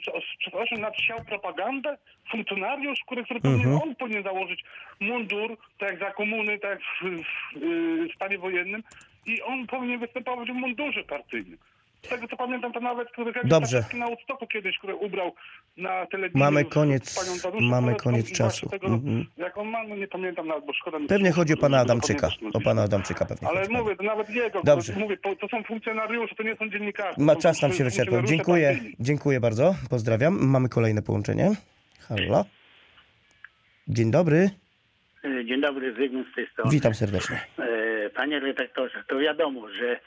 przez, 0.01 0.23
przez 0.39 0.53
8 0.53 0.81
lat 0.81 0.93
siał 1.01 1.25
propagandę? 1.25 1.97
Funkcjonariusz, 2.31 2.99
który, 3.05 3.23
który 3.23 3.39
powinien, 3.39 3.65
Mhm. 3.67 3.81
on 3.89 3.95
powinien 3.95 4.23
założyć 4.23 4.63
mundur, 4.99 5.57
tak 5.77 5.89
jak 5.89 5.99
za 5.99 6.11
komuny, 6.11 6.59
tak 6.59 6.71
jak 6.71 6.79
w, 6.81 7.23
w, 7.23 8.09
w 8.11 8.15
stanie 8.15 8.37
wojennym 8.37 8.83
i 9.25 9.41
on 9.41 9.67
powinien 9.67 9.99
występować 9.99 10.49
w 10.49 10.53
mundurze 10.53 11.03
partyjnym. 11.03 11.57
Z 12.05 12.07
tego 12.07 12.27
co 12.27 12.37
pamiętam, 12.37 12.73
to 12.73 12.79
nawet 12.79 13.11
który 13.11 13.31
Dobrze. 13.43 13.85
na 13.93 14.05
Woodstocku 14.07 14.47
kiedyś, 14.47 14.77
który 14.77 14.95
ubrał 14.95 15.35
na 15.77 16.05
telewizji 16.05 16.39
Mamy 16.39 16.65
koniec- 16.65 17.15
panią 17.15 17.37
Danuszą 17.43 17.69
mamy 17.69 17.95
koniec 17.95 18.31
czasu. 18.31 18.69
Tego, 18.69 18.87
Mhm. 18.87 19.25
Jak 19.37 19.57
on 19.57 19.67
ma, 19.67 19.83
no 19.83 19.95
nie 19.95 20.07
pamiętam 20.07 20.47
nawet, 20.47 20.65
bo 20.65 20.73
szkoda 20.73 20.99
mi 20.99 21.07
Pewnie 21.07 21.27
się- 21.29 21.33
chodzi 21.35 21.53
o 21.53 21.57
pana 21.57 21.79
Adamczyka. 21.79 22.29
O 22.53 22.61
pana 22.61 22.83
Adamczyka 22.83 23.25
pewnie 23.25 23.47
Ale 23.47 23.59
chodzi. 23.61 23.73
mówię, 23.73 23.95
to 23.95 24.03
nawet 24.03 24.29
jego, 24.29 24.61
Dobrze. 24.63 24.93
to, 24.93 24.99
mówię, 24.99 25.17
to, 25.17 25.35
to 25.35 25.47
są 25.47 25.63
funkcjonariusze, 25.63 26.35
to 26.35 26.43
nie 26.43 26.55
są 26.55 26.69
dziennikarze. 26.69 27.15
Ma 27.17 27.35
czas 27.35 27.61
nam 27.61 27.73
się 27.73 27.83
wyczerpał. 27.83 28.21
Dziękuję, 28.23 28.79
dziękuję 28.99 29.39
bardzo. 29.39 29.75
Pozdrawiam. 29.89 30.47
Mamy 30.47 30.69
kolejne 30.69 31.01
połączenie. 31.01 31.51
Halo. 32.07 32.45
Dzień 33.87 34.11
dobry. 34.11 34.49
E, 35.23 35.45
Dzień 35.45 35.61
dobry, 35.61 35.93
Zygmunt 35.99 36.27
z 36.31 36.35
tej 36.35 36.47
strony. 36.47 36.71
Witam 36.71 36.93
serdecznie. 36.93 37.39
Panie 38.15 38.39
redaktorze, 38.39 39.03
to 39.07 39.17
wiadomo, 39.19 39.69
że 39.69 39.91
e, 39.91 39.99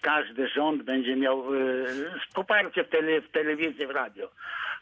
każdy 0.00 0.48
rząd 0.48 0.82
będzie 0.82 1.16
miał 1.16 1.54
e, 1.54 1.58
poparcie 2.34 2.84
w, 2.84 2.88
tele, 2.88 3.20
w 3.20 3.28
telewizji, 3.30 3.86
w 3.86 3.90
radio. 3.90 4.30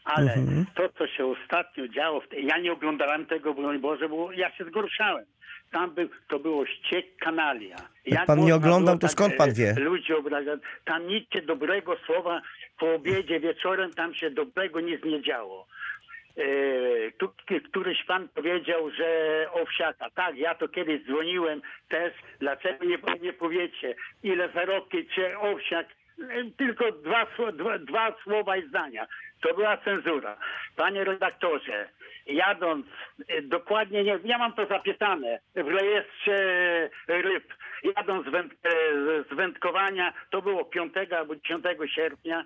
Ale 0.05 0.33
Mhm. 0.33 0.65
to, 0.75 0.89
co 0.97 1.07
się 1.07 1.25
ostatnio 1.25 1.87
działo, 1.87 2.21
ja 2.43 2.57
nie 2.57 2.71
oglądałem 2.71 3.25
tego, 3.25 3.53
broń 3.53 3.79
Boże, 3.79 4.09
bo 4.09 4.31
ja 4.31 4.51
się 4.51 4.65
zgorszałem. 4.65 5.25
Tam 5.71 5.91
był, 5.91 6.09
to 6.27 6.39
było 6.39 6.65
ściek 6.65 7.05
kanalia. 7.19 7.75
Jak 8.05 8.25
pan 8.25 8.39
nie 8.45 8.55
oglądał, 8.55 8.97
to 8.97 9.07
skąd 9.07 9.33
e, 9.33 9.37
pan 9.37 9.53
wie? 9.53 9.75
Ludzi 9.77 10.13
obrażać. 10.13 10.59
Tam 10.85 11.07
nic 11.07 11.25
dobrego 11.45 11.97
słowa 12.05 12.41
po 12.79 12.93
obiedzie, 12.93 13.39
wieczorem, 13.39 13.93
tam 13.93 14.13
się 14.13 14.29
dobrego 14.31 14.79
nic 14.79 15.03
nie 15.03 15.21
działo. 15.21 15.67
E, 16.37 17.11
tu, 17.11 17.33
któryś 17.69 18.03
pan 18.03 18.27
powiedział, 18.27 18.91
że 18.91 19.07
owsiaka. 19.51 20.09
Tak, 20.09 20.37
ja 20.37 20.55
to 20.55 20.67
kiedyś 20.67 21.03
dzwoniłem 21.03 21.61
też. 21.89 22.13
Dlaczego 22.39 22.85
nie, 22.85 22.97
nie 23.21 23.33
powiecie, 23.33 23.95
ile 24.23 24.49
zarobki 24.49 25.07
czy 25.07 25.37
owsiak? 25.37 25.87
E, 26.19 26.43
Tylko 26.57 26.91
dwa, 26.91 27.27
dwa, 27.53 27.79
dwa 27.79 28.15
słowa 28.23 28.57
i 28.57 28.67
zdania. 28.67 29.07
To 29.41 29.53
była 29.53 29.77
cenzura. 29.77 30.37
Panie 30.75 31.03
redaktorze, 31.03 31.89
jadąc, 32.25 32.85
e, 33.27 33.41
dokładnie 33.41 34.03
nie, 34.03 34.19
ja 34.23 34.37
mam 34.37 34.53
to 34.53 34.65
zapisane 34.65 35.39
w 35.55 35.67
rejestrze 35.67 36.37
ryb. 37.07 37.53
Jadąc 37.97 38.27
z, 38.27 38.29
węd, 38.29 38.53
z 39.31 39.35
wędkowania, 39.35 40.13
to 40.29 40.41
było 40.41 40.65
5 40.65 40.93
albo 41.17 41.35
10 41.35 41.65
sierpnia, 41.95 42.45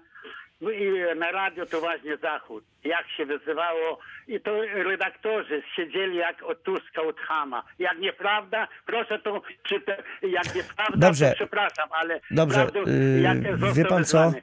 no 0.62 0.72
i 0.72 0.92
na 1.16 1.32
radio 1.32 1.66
to 1.66 1.80
właśnie 1.80 2.18
Zachód. 2.18 2.64
Jak 2.84 3.10
się 3.18 3.26
wyzywało 3.26 4.00
i 4.28 4.40
to 4.40 4.52
redaktorzy 4.74 5.64
siedzieli 5.76 6.18
jak 6.18 6.44
od 6.44 6.64
Tuska, 6.64 7.02
od 7.02 7.20
Hama. 7.20 7.64
Jak 7.80 8.00
nieprawda, 8.00 8.68
proszę 8.86 9.20
to, 9.20 9.42
przyte- 9.64 10.04
jak 10.22 10.56
nieprawda, 10.56 10.98
Dobrze. 10.98 11.30
to 11.30 11.36
przepraszam, 11.36 11.90
ale 11.92 12.20
Dobrze, 12.32 12.68
yy, 12.86 13.22
jak 13.22 13.38
został 13.52 13.74
wie 13.74 13.86
pan 13.86 14.06
co? 14.06 14.34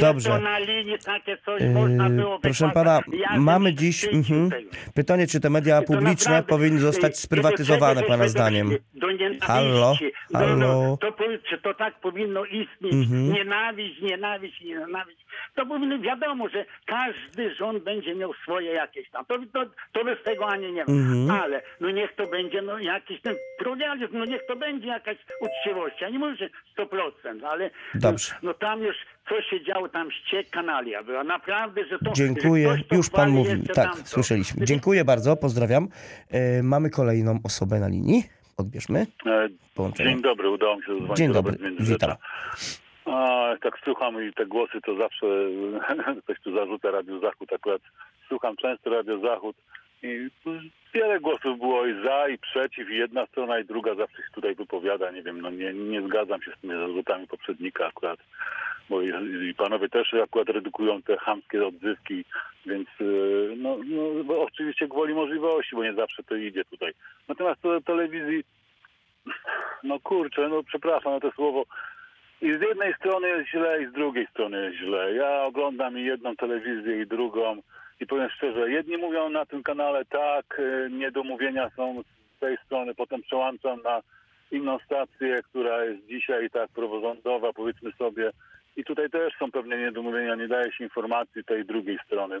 Dobrze. 0.00 0.30
to 0.30 0.38
na 0.38 0.58
linii 0.58 0.98
takie 1.04 1.36
coś 1.44 1.60
Yy, 1.62 1.68
można 1.70 2.10
było 2.10 2.38
proszę 2.38 2.70
pana, 2.74 3.00
mamy 3.38 3.74
dziś 3.74 4.04
mhm, 4.04 4.50
pytanie, 4.94 5.26
czy 5.26 5.40
te 5.40 5.50
media 5.50 5.82
publiczne 5.82 6.32
naprawdę, 6.32 6.48
powinny 6.48 6.80
zostać 6.80 7.12
y, 7.12 7.16
sprywatyzowane 7.16 8.00
kiedy 8.00 8.08
pana 8.08 8.28
zdaniem? 8.28 8.70
Do. 8.94 9.06
Halo? 9.40 9.94
No, 10.30 10.38
Halo? 10.38 10.56
no, 10.56 10.96
to, 10.96 11.12
czy 11.48 11.58
to 11.58 11.74
tak 11.74 12.00
powinno 12.00 12.44
istnieć? 12.44 12.92
Mhm. 12.92 13.32
Nienawiść, 13.32 14.00
nienawiść, 14.00 14.60
nienawiść. 14.60 15.26
To 15.54 15.66
powinno, 15.66 15.98
wiadomo, 15.98 16.48
że 16.48 16.64
każdy 16.86 17.54
rząd 17.54 17.79
będzie 17.80 18.14
miał 18.14 18.34
swoje 18.34 18.72
jakieś 18.72 19.10
tam. 19.10 19.24
To, 19.24 19.38
to, 19.52 19.70
to 19.92 20.04
bez 20.04 20.22
tego 20.24 20.48
ani 20.48 20.72
nie 20.72 20.84
ma. 20.84 20.92
Mhm. 20.92 21.30
Ale 21.42 21.62
no 21.80 21.90
niech 21.90 22.14
to 22.16 22.26
będzie 22.26 22.62
no, 22.62 22.78
jakiś 22.78 23.20
ten 23.22 23.34
pluralizm, 23.58 24.18
no 24.18 24.24
niech 24.24 24.46
to 24.48 24.56
będzie 24.56 24.86
jakaś 24.86 25.16
uczciwość. 25.40 26.00
Ja 26.00 26.08
nie 26.08 26.18
mówię, 26.18 26.36
że 26.36 26.48
100%, 26.84 27.46
ale 27.46 27.70
Dobrze. 27.94 28.34
no 28.42 28.54
tam 28.54 28.82
już 28.82 28.96
co 29.28 29.42
się 29.42 29.64
działo, 29.64 29.88
tam 29.88 30.10
ściek 30.10 30.50
kanalia 30.50 31.02
była. 31.02 31.24
Naprawdę, 31.24 31.84
że 31.84 31.98
to... 31.98 32.12
Dziękuję. 32.12 32.76
Że 32.90 32.96
Już 32.96 33.10
pan 33.10 33.30
mówił. 33.30 33.62
Tak, 33.62 33.74
tamto. 33.74 34.04
słyszeliśmy. 34.04 34.66
Dziękuję 34.66 35.04
bardzo, 35.04 35.36
pozdrawiam. 35.36 35.88
E, 36.30 36.62
mamy 36.62 36.90
kolejną 36.90 37.38
osobę 37.44 37.80
na 37.80 37.88
linii. 37.88 38.24
Odbierzmy. 38.56 39.06
E, 39.26 39.48
Połączenie. 39.74 40.10
Dzień 40.10 40.22
dobry, 40.22 40.50
udało 40.50 40.76
mi 40.76 40.82
się 40.82 40.92
zadzwonić. 40.92 41.18
Dzień 41.18 41.32
dobry, 41.32 41.56
witam. 41.80 42.10
A, 43.10 43.56
tak 43.62 43.78
słucham 43.84 44.28
i 44.28 44.32
te 44.32 44.46
głosy, 44.46 44.80
to 44.80 44.96
zawsze 44.96 45.26
ktoś 46.24 46.40
tu 46.40 46.54
zarzuca 46.54 46.90
Radio 46.90 47.18
Zachód. 47.18 47.52
Akurat 47.52 47.82
słucham 48.28 48.56
często 48.56 48.90
Radio 48.90 49.18
Zachód 49.18 49.56
i 50.02 50.28
wiele 50.94 51.20
głosów 51.20 51.58
było 51.58 51.86
i 51.86 52.04
za, 52.04 52.28
i 52.28 52.38
przeciw, 52.38 52.90
i 52.90 52.96
jedna 52.96 53.26
strona, 53.26 53.58
i 53.58 53.64
druga 53.64 53.94
zawsze 53.94 54.16
się 54.16 54.30
tutaj 54.34 54.54
wypowiada. 54.54 55.10
Nie 55.10 55.22
wiem, 55.22 55.40
no 55.40 55.50
nie, 55.50 55.72
nie 55.72 56.02
zgadzam 56.02 56.42
się 56.42 56.52
z 56.58 56.60
tymi 56.60 56.74
zarzutami 56.74 57.26
poprzednika 57.26 57.86
akurat, 57.86 58.18
bo 58.90 59.02
i, 59.02 59.08
i 59.50 59.54
panowie 59.54 59.88
też 59.88 60.14
akurat 60.14 60.48
redukują 60.48 61.02
te 61.02 61.16
chamskie 61.16 61.66
odzywki, 61.66 62.24
więc 62.66 62.88
y, 63.00 63.54
no, 63.56 63.76
no 64.24 64.40
oczywiście 64.40 64.88
gwoli 64.88 65.14
możliwości, 65.14 65.76
bo 65.76 65.84
nie 65.84 65.94
zawsze 65.94 66.22
to 66.22 66.36
idzie 66.36 66.64
tutaj. 66.64 66.92
Natomiast 67.28 67.62
to 67.62 67.80
telewizji 67.80 68.44
no 69.82 70.00
kurczę, 70.00 70.48
no 70.48 70.62
przepraszam 70.62 71.12
na 71.12 71.20
to 71.20 71.30
słowo. 71.32 71.64
I 72.42 72.58
z 72.58 72.60
jednej 72.60 72.94
strony 72.94 73.28
jest 73.28 73.50
źle, 73.50 73.82
i 73.82 73.86
z 73.86 73.92
drugiej 73.92 74.26
strony 74.26 74.64
jest 74.64 74.76
źle. 74.78 75.14
Ja 75.14 75.42
oglądam 75.42 75.98
i 75.98 76.04
jedną 76.04 76.36
telewizję, 76.36 77.02
i 77.02 77.06
drugą. 77.06 77.62
I 78.00 78.06
powiem 78.06 78.30
szczerze, 78.30 78.70
jedni 78.70 78.96
mówią 78.96 79.28
na 79.28 79.46
tym 79.46 79.62
kanale 79.62 80.04
tak, 80.04 80.58
y, 80.58 80.88
niedomówienia 80.92 81.70
są 81.76 82.02
z 82.36 82.40
tej 82.40 82.56
strony, 82.66 82.94
potem 82.94 83.22
przełączam 83.22 83.82
na 83.82 84.00
inną 84.50 84.78
stację, 84.78 85.42
która 85.42 85.84
jest 85.84 86.06
dzisiaj 86.06 86.50
tak 86.50 86.68
praworządowa, 86.70 87.52
powiedzmy 87.52 87.92
sobie. 87.92 88.30
I 88.76 88.84
tutaj 88.84 89.10
też 89.10 89.34
są 89.38 89.50
pewne 89.50 89.78
niedomówienia, 89.78 90.34
nie 90.34 90.48
daje 90.48 90.72
się 90.72 90.84
informacji 90.84 91.44
tej 91.44 91.64
drugiej 91.64 91.98
strony. 92.06 92.40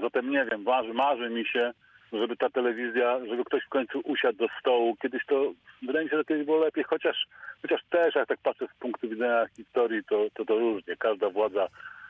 Zatem 0.00 0.30
nie 0.30 0.44
wiem, 0.50 0.62
marzy, 0.62 0.94
marzy 0.94 1.30
mi 1.30 1.46
się, 1.46 1.72
żeby 2.12 2.36
ta 2.36 2.50
telewizja, 2.50 3.20
żeby 3.28 3.44
ktoś 3.44 3.64
w 3.64 3.68
końcu 3.68 4.00
usiadł 4.04 4.38
do 4.38 4.46
stołu. 4.60 4.96
Kiedyś 5.02 5.26
to, 5.26 5.52
wydaje 5.82 6.04
mi 6.04 6.10
się, 6.10 6.16
że 6.16 6.24
kiedyś 6.24 6.44
było 6.46 6.58
lepiej, 6.58 6.84
chociaż, 6.84 7.26
chociaż 7.62 7.80
też, 7.90 8.14
jak 8.14 8.28
tak 8.28 8.38
patrzę 8.42 8.66
z 8.76 8.80
punktu 8.80 9.08
widzenia 9.08 9.46
historii, 9.56 10.04
to, 10.04 10.26
to, 10.34 10.44
to 10.44 10.58
różnie. 10.58 10.96
Każda 10.96 11.30
władza 11.30 11.68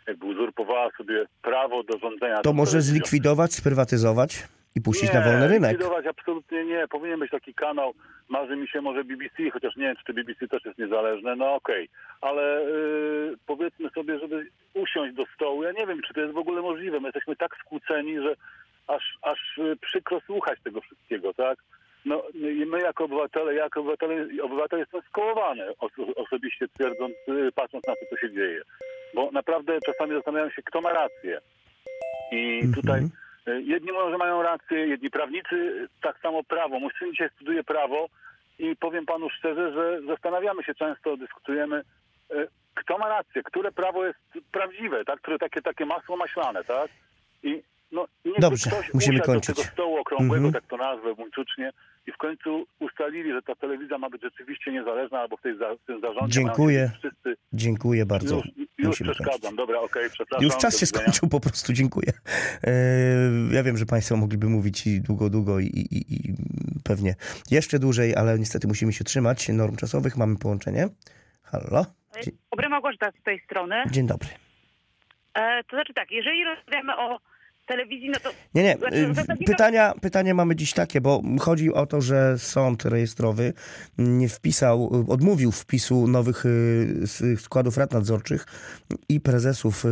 jakby 0.08 0.26
uzurpowała 0.26 0.90
sobie 0.98 1.26
prawo 1.42 1.82
do 1.82 1.98
rządzenia. 1.98 2.40
To 2.40 2.52
może 2.52 2.80
zlikwidować, 2.80 3.52
sprywatyzować 3.52 4.48
i 4.74 4.80
puścić 4.80 5.12
nie, 5.12 5.18
na 5.18 5.24
wolny 5.24 5.48
rynek. 5.48 5.70
likwidować 5.70 6.06
absolutnie 6.06 6.64
nie. 6.64 6.88
Powinien 6.88 7.20
być 7.20 7.30
taki 7.30 7.54
kanał, 7.54 7.94
marzy 8.28 8.56
mi 8.56 8.68
się 8.68 8.80
może 8.80 9.04
BBC, 9.04 9.50
chociaż 9.52 9.76
nie 9.76 9.84
wiem, 9.84 9.96
czy 9.96 10.04
to 10.04 10.12
BBC 10.12 10.48
też 10.48 10.64
jest 10.64 10.78
niezależne, 10.78 11.36
no 11.36 11.54
okej. 11.54 11.88
Ale 12.20 12.62
yy, 12.62 13.36
powiedzmy 13.46 13.90
sobie, 13.90 14.18
żeby 14.18 14.46
usiąść 14.74 15.14
do 15.14 15.24
stołu, 15.34 15.62
ja 15.62 15.72
nie 15.72 15.86
wiem, 15.86 16.00
czy 16.06 16.14
to 16.14 16.20
jest 16.20 16.34
w 16.34 16.38
ogóle 16.38 16.62
możliwe. 16.62 17.00
My 17.00 17.08
jesteśmy 17.08 17.36
tak 17.36 17.56
skłóceni, 17.60 18.20
że 18.20 18.34
aż, 18.88 19.18
aż 19.22 19.38
yy, 19.58 19.76
przykro 19.76 20.20
słuchać 20.26 20.58
tego 20.64 20.80
wszystkiego, 20.80 21.34
tak? 21.34 21.58
No 22.04 22.22
i 22.34 22.66
my 22.66 22.80
jako 22.80 23.04
obywatele, 23.04 23.54
ja 23.54 23.62
jako 23.62 23.80
obywatele, 23.80 24.26
obywatel 24.42 24.78
jestem 24.78 25.00
skołowany 25.08 25.70
oso- 25.70 26.12
osobiście 26.16 26.68
twierdząc, 26.68 27.14
yy, 27.26 27.52
patrząc 27.52 27.86
na 27.86 27.94
to, 27.94 28.00
co 28.10 28.16
się 28.16 28.32
dzieje. 28.32 28.62
Bo 29.14 29.30
naprawdę 29.30 29.78
czasami 29.86 30.14
zastanawiam 30.14 30.50
się, 30.50 30.62
kto 30.62 30.80
ma 30.80 30.92
rację. 30.92 31.40
I 32.32 32.62
tutaj 32.74 33.00
y, 33.48 33.62
jedni 33.62 33.92
mówią, 33.92 34.10
że 34.10 34.18
mają 34.18 34.42
rację, 34.42 34.78
jedni 34.86 35.10
prawnicy 35.10 35.88
tak 36.02 36.18
samo 36.20 36.44
prawo. 36.44 36.80
Mój 36.80 36.90
syn 36.98 37.10
dzisiaj 37.10 37.30
studiuje 37.34 37.64
prawo 37.64 38.08
i 38.58 38.76
powiem 38.76 39.06
panu 39.06 39.30
szczerze, 39.30 39.72
że 39.72 40.00
zastanawiamy 40.06 40.64
się 40.64 40.74
często, 40.74 41.16
dyskutujemy, 41.16 41.82
e, 42.30 42.46
kto 42.74 42.98
ma 42.98 43.08
rację, 43.08 43.42
które 43.42 43.72
prawo 43.72 44.06
jest 44.06 44.18
prawdziwe, 44.52 45.04
tak? 45.04 45.20
Które 45.20 45.38
takie, 45.38 45.62
takie 45.62 45.86
masło 45.86 46.16
maślane, 46.16 46.64
tak? 46.64 46.90
I 47.42 47.62
no, 47.92 48.06
Dobrze, 48.38 48.70
ktoś 48.70 48.94
musimy 48.94 49.20
kończyć. 49.20 49.56
do 49.56 49.62
tego 49.62 49.72
stołu 49.72 49.96
okrągłego, 49.96 50.46
Mhm. 50.46 50.62
tak 50.62 50.70
to 50.70 50.76
nazwę 50.76 51.14
buńczucznie, 51.14 51.72
i 52.06 52.12
w 52.12 52.16
końcu 52.16 52.66
ustalili, 52.78 53.32
że 53.32 53.42
ta 53.42 53.54
telewizja 53.54 53.98
ma 53.98 54.10
być 54.10 54.22
rzeczywiście 54.22 54.72
niezależna, 54.72 55.20
albo 55.20 55.36
w, 55.36 55.40
tej 55.42 55.58
za, 55.58 55.74
w 55.74 55.86
tym 55.86 56.00
zarządzie 56.00 56.40
Dziękuję. 56.40 56.90
wszyscy... 56.98 57.36
Dziękuję 57.52 58.06
bardzo. 58.06 58.36
Już, 58.36 58.46
już 58.78 58.86
Musimy 58.88 59.10
przeszkadzam, 59.12 59.40
kończyć. 59.40 59.56
dobra, 59.56 59.80
okej, 59.80 60.10
przepraszam. 60.10 60.44
Już 60.44 60.56
czas 60.56 60.80
się 60.80 60.86
skończył, 60.86 61.28
po 61.28 61.40
prostu 61.40 61.72
dziękuję. 61.72 62.12
E, 62.64 62.72
Ja 63.52 63.62
wiem, 63.62 63.76
że 63.76 63.86
Państwo 63.86 64.16
mogliby 64.16 64.46
mówić 64.48 64.86
i 64.86 65.00
długo, 65.00 65.30
długo 65.30 65.58
i, 65.60 65.66
i, 65.66 66.14
i 66.14 66.34
pewnie 66.84 67.14
jeszcze 67.50 67.78
dłużej, 67.78 68.16
ale 68.16 68.38
niestety 68.38 68.68
musimy 68.68 68.92
się 68.92 69.04
trzymać 69.04 69.48
norm 69.48 69.76
czasowych. 69.76 70.16
Mamy 70.16 70.36
połączenie. 70.38 70.88
Halo? 71.42 71.84
Dzień, 72.24 72.34
Dobry, 72.50 72.68
Małgorzata 72.68 73.10
z 73.20 73.24
tej 73.24 73.40
strony. 73.44 73.76
dzień 73.90 74.06
dobry. 74.06 74.28
E, 75.34 75.64
to 75.64 75.76
znaczy 75.76 75.94
tak, 75.94 76.10
jeżeli 76.10 76.44
rozmawiamy 76.44 76.96
o 76.96 77.18
telewizji, 77.68 78.10
no 78.10 78.20
to... 78.20 78.30
Nie, 78.54 78.62
nie. 78.62 78.76
Znaczy, 78.78 78.96
y, 78.96 79.08
zasadniczo- 79.14 79.46
Pytania, 79.46 79.94
pytania 80.00 80.34
mamy 80.34 80.56
dziś 80.56 80.72
takie, 80.72 81.00
bo 81.00 81.22
chodzi 81.40 81.72
o 81.72 81.86
to, 81.86 82.00
że 82.00 82.38
sąd 82.38 82.84
rejestrowy 82.84 83.52
nie 83.98 84.28
wpisał, 84.28 85.04
odmówił 85.08 85.52
wpisu 85.52 86.06
nowych 86.08 86.46
y, 86.46 87.36
składów 87.40 87.76
rad 87.76 87.92
nadzorczych 87.92 88.46
i 89.08 89.20
prezesów 89.20 89.84
y, 89.84 89.88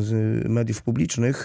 z 0.00 0.12
mediów 0.48 0.82
publicznych. 0.82 1.44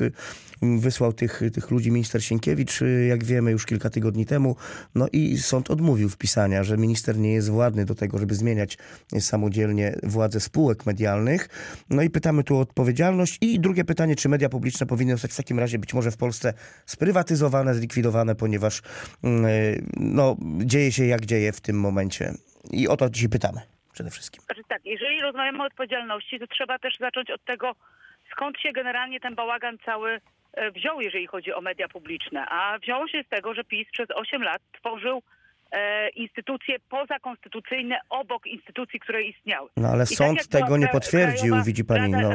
Wysłał 0.61 1.13
tych, 1.13 1.41
tych 1.53 1.71
ludzi 1.71 1.91
minister 1.91 2.23
Sienkiewicz, 2.23 2.81
y, 2.81 3.05
jak 3.09 3.23
wiemy, 3.23 3.51
już 3.51 3.65
kilka 3.65 3.89
tygodni 3.89 4.25
temu. 4.25 4.55
No 4.95 5.07
i 5.13 5.37
sąd 5.37 5.71
odmówił 5.71 6.09
wpisania, 6.09 6.63
że 6.63 6.77
minister 6.77 7.17
nie 7.17 7.33
jest 7.33 7.49
władny 7.49 7.85
do 7.85 7.95
tego, 7.95 8.17
żeby 8.17 8.35
zmieniać 8.35 8.77
samodzielnie 9.19 9.95
władzę 10.03 10.39
spółek 10.39 10.85
medialnych. 10.85 11.49
No 11.89 12.01
i 12.01 12.09
pytamy 12.09 12.43
tu 12.43 12.55
o 12.55 12.59
odpowiedzialność. 12.59 13.37
I 13.41 13.59
drugie 13.59 13.85
pytanie, 13.85 14.15
czy 14.15 14.29
media 14.29 14.49
publiczne 14.49 14.85
powinny 14.85 15.13
zostać 15.13 15.33
w 15.33 15.37
takim 15.37 15.59
razie 15.59 15.79
być 15.79 15.93
może 15.93 16.11
w 16.11 16.17
Polsce 16.17 16.53
sprywatyzowane, 16.85 17.75
zlikwidowane, 17.75 18.35
ponieważ 18.35 18.81
mm, 19.23 19.45
y, 19.45 19.83
no, 19.97 20.37
dzieje 20.65 20.91
się 20.91 21.05
jak 21.05 21.25
dzieje 21.25 21.51
w 21.51 21.61
tym 21.61 21.79
momencie. 21.79 22.33
I 22.71 22.87
o 22.87 22.97
to 22.97 23.09
dzisiaj 23.09 23.29
pytamy 23.29 23.61
przede 23.93 24.09
wszystkim. 24.09 24.43
Znaczy 24.45 24.61
tak, 24.67 24.85
jeżeli 24.85 25.21
rozmawiamy 25.21 25.63
o 25.63 25.65
odpowiedzialności, 25.65 26.39
to 26.39 26.47
trzeba 26.47 26.79
też 26.79 26.97
zacząć 26.99 27.31
od 27.31 27.45
tego, 27.45 27.75
skąd 28.31 28.59
się 28.59 28.71
generalnie 28.71 29.19
ten 29.19 29.35
bałagan 29.35 29.77
cały 29.85 30.21
wziął, 30.75 31.01
jeżeli 31.01 31.27
chodzi 31.27 31.53
o 31.53 31.61
media 31.61 31.87
publiczne. 31.87 32.45
A 32.49 32.79
wziął 32.79 33.07
się 33.07 33.23
z 33.23 33.29
tego, 33.29 33.53
że 33.53 33.63
PiS 33.63 33.87
przez 33.91 34.07
8 34.15 34.43
lat 34.43 34.61
tworzył 34.79 35.21
e, 35.71 36.09
instytucje 36.09 36.75
pozakonstytucyjne 36.89 37.99
obok 38.09 38.47
instytucji, 38.47 38.99
które 38.99 39.21
istniały. 39.21 39.69
No 39.77 39.87
ale 39.87 40.03
I 40.03 40.07
tak 40.07 40.17
sąd 40.17 40.47
była 40.47 40.61
tego 40.61 40.77
nie 40.77 40.87
potwierdził, 40.87 41.39
Krajowa 41.47 41.63
widzi 41.63 41.85
pani. 41.85 42.11
No, 42.11 42.29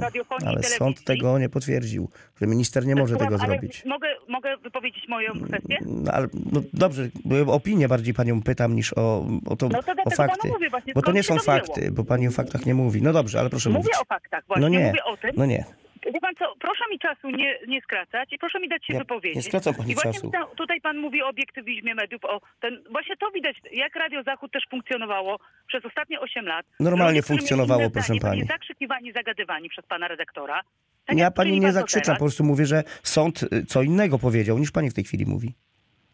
ale 0.46 0.62
sąd 0.62 1.04
tego 1.04 1.38
nie 1.38 1.48
potwierdził, 1.48 2.10
że 2.40 2.46
minister 2.46 2.86
nie 2.86 2.94
może 2.96 3.14
Słucham, 3.14 3.28
tego 3.38 3.46
zrobić. 3.46 3.84
Mogę, 3.84 4.08
mogę 4.28 4.56
wypowiedzieć 4.56 5.08
moją 5.08 5.32
kwestię? 5.48 5.78
No, 5.86 6.12
ale, 6.12 6.28
no 6.52 6.60
dobrze, 6.72 7.02
o 7.46 7.52
opinię 7.54 7.88
bardziej 7.88 8.14
panią 8.14 8.42
pytam 8.42 8.74
niż 8.74 8.92
o, 8.92 9.26
o, 9.46 9.56
to, 9.56 9.68
No 9.68 9.82
to 9.82 9.92
o 10.04 10.10
fakty. 10.10 10.48
mówię 10.48 10.70
właśnie, 10.70 10.94
bo 10.94 11.02
to 11.02 11.12
nie 11.12 11.22
są 11.22 11.38
fakty, 11.38 11.90
bo 11.92 12.04
pani 12.04 12.28
o 12.28 12.30
faktach 12.30 12.66
nie 12.66 12.74
mówi. 12.74 13.02
No 13.02 13.12
dobrze, 13.12 13.40
ale 13.40 13.50
proszę 13.50 13.68
Mówię 13.70 13.78
mówić. 13.78 13.94
o 14.02 14.04
faktach 14.04 14.44
właśnie, 14.46 14.62
no 14.62 14.68
nie, 14.68 14.86
mówię 14.86 15.04
o 15.04 15.16
tym. 15.16 15.30
no 15.36 15.46
nie. 15.46 15.64
Wie 16.06 16.20
pan 16.20 16.34
co, 16.38 16.54
proszę 16.60 16.84
mi 16.90 16.98
czasu 16.98 17.30
nie, 17.30 17.58
nie 17.68 17.80
skracać 17.80 18.32
i 18.32 18.38
proszę 18.38 18.60
mi 18.60 18.68
dać 18.68 18.86
się 18.86 18.92
Nie- 18.92 18.98
wypowiedzieć. 18.98 19.36
nie 19.36 19.42
skracam 19.42 19.74
pani 19.74 19.90
I 19.90 19.94
właśnie 19.94 20.12
czasu. 20.12 20.30
ta- 20.30 20.46
tutaj 20.46 20.80
pan 20.80 20.96
mówi 20.98 21.22
o 21.22 21.28
obiektywizmie 21.28 21.94
mediów, 21.94 22.24
o 22.24 22.40
ten, 22.60 22.84
właśnie 22.90 23.16
to 23.16 23.30
widać, 23.30 23.56
jak 23.72 23.96
Radio 23.96 24.22
Zachód 24.22 24.52
też 24.52 24.62
funkcjonowało 24.70 25.38
przez 25.66 25.84
ostatnie 25.84 26.20
8 26.20 26.46
lat. 26.46 26.66
Normalnie 26.80 27.22
funkcjonowało, 27.22 27.90
proszę 27.90 28.14
pani. 28.22 28.36
Byli 28.36 28.48
zakrzykiwani, 28.48 29.12
zagadywani 29.12 29.68
przez 29.68 29.86
pana 29.86 30.08
redaktora. 30.08 30.60
Tak 31.06 31.18
Ja 31.18 31.30
pani 31.30 31.60
nie 31.60 31.72
teraz. 31.72 32.06
po 32.06 32.16
prostu 32.18 32.44
mówię, 32.44 32.66
że 32.66 32.82
sąd 33.02 33.42
y, 33.42 33.66
co 33.66 33.82
innego 33.82 34.18
powiedział 34.18 34.58
niż 34.58 34.70
pani 34.72 34.90
w 34.90 34.94
tej 34.94 35.04
chwili 35.04 35.26
mówi. 35.26 35.54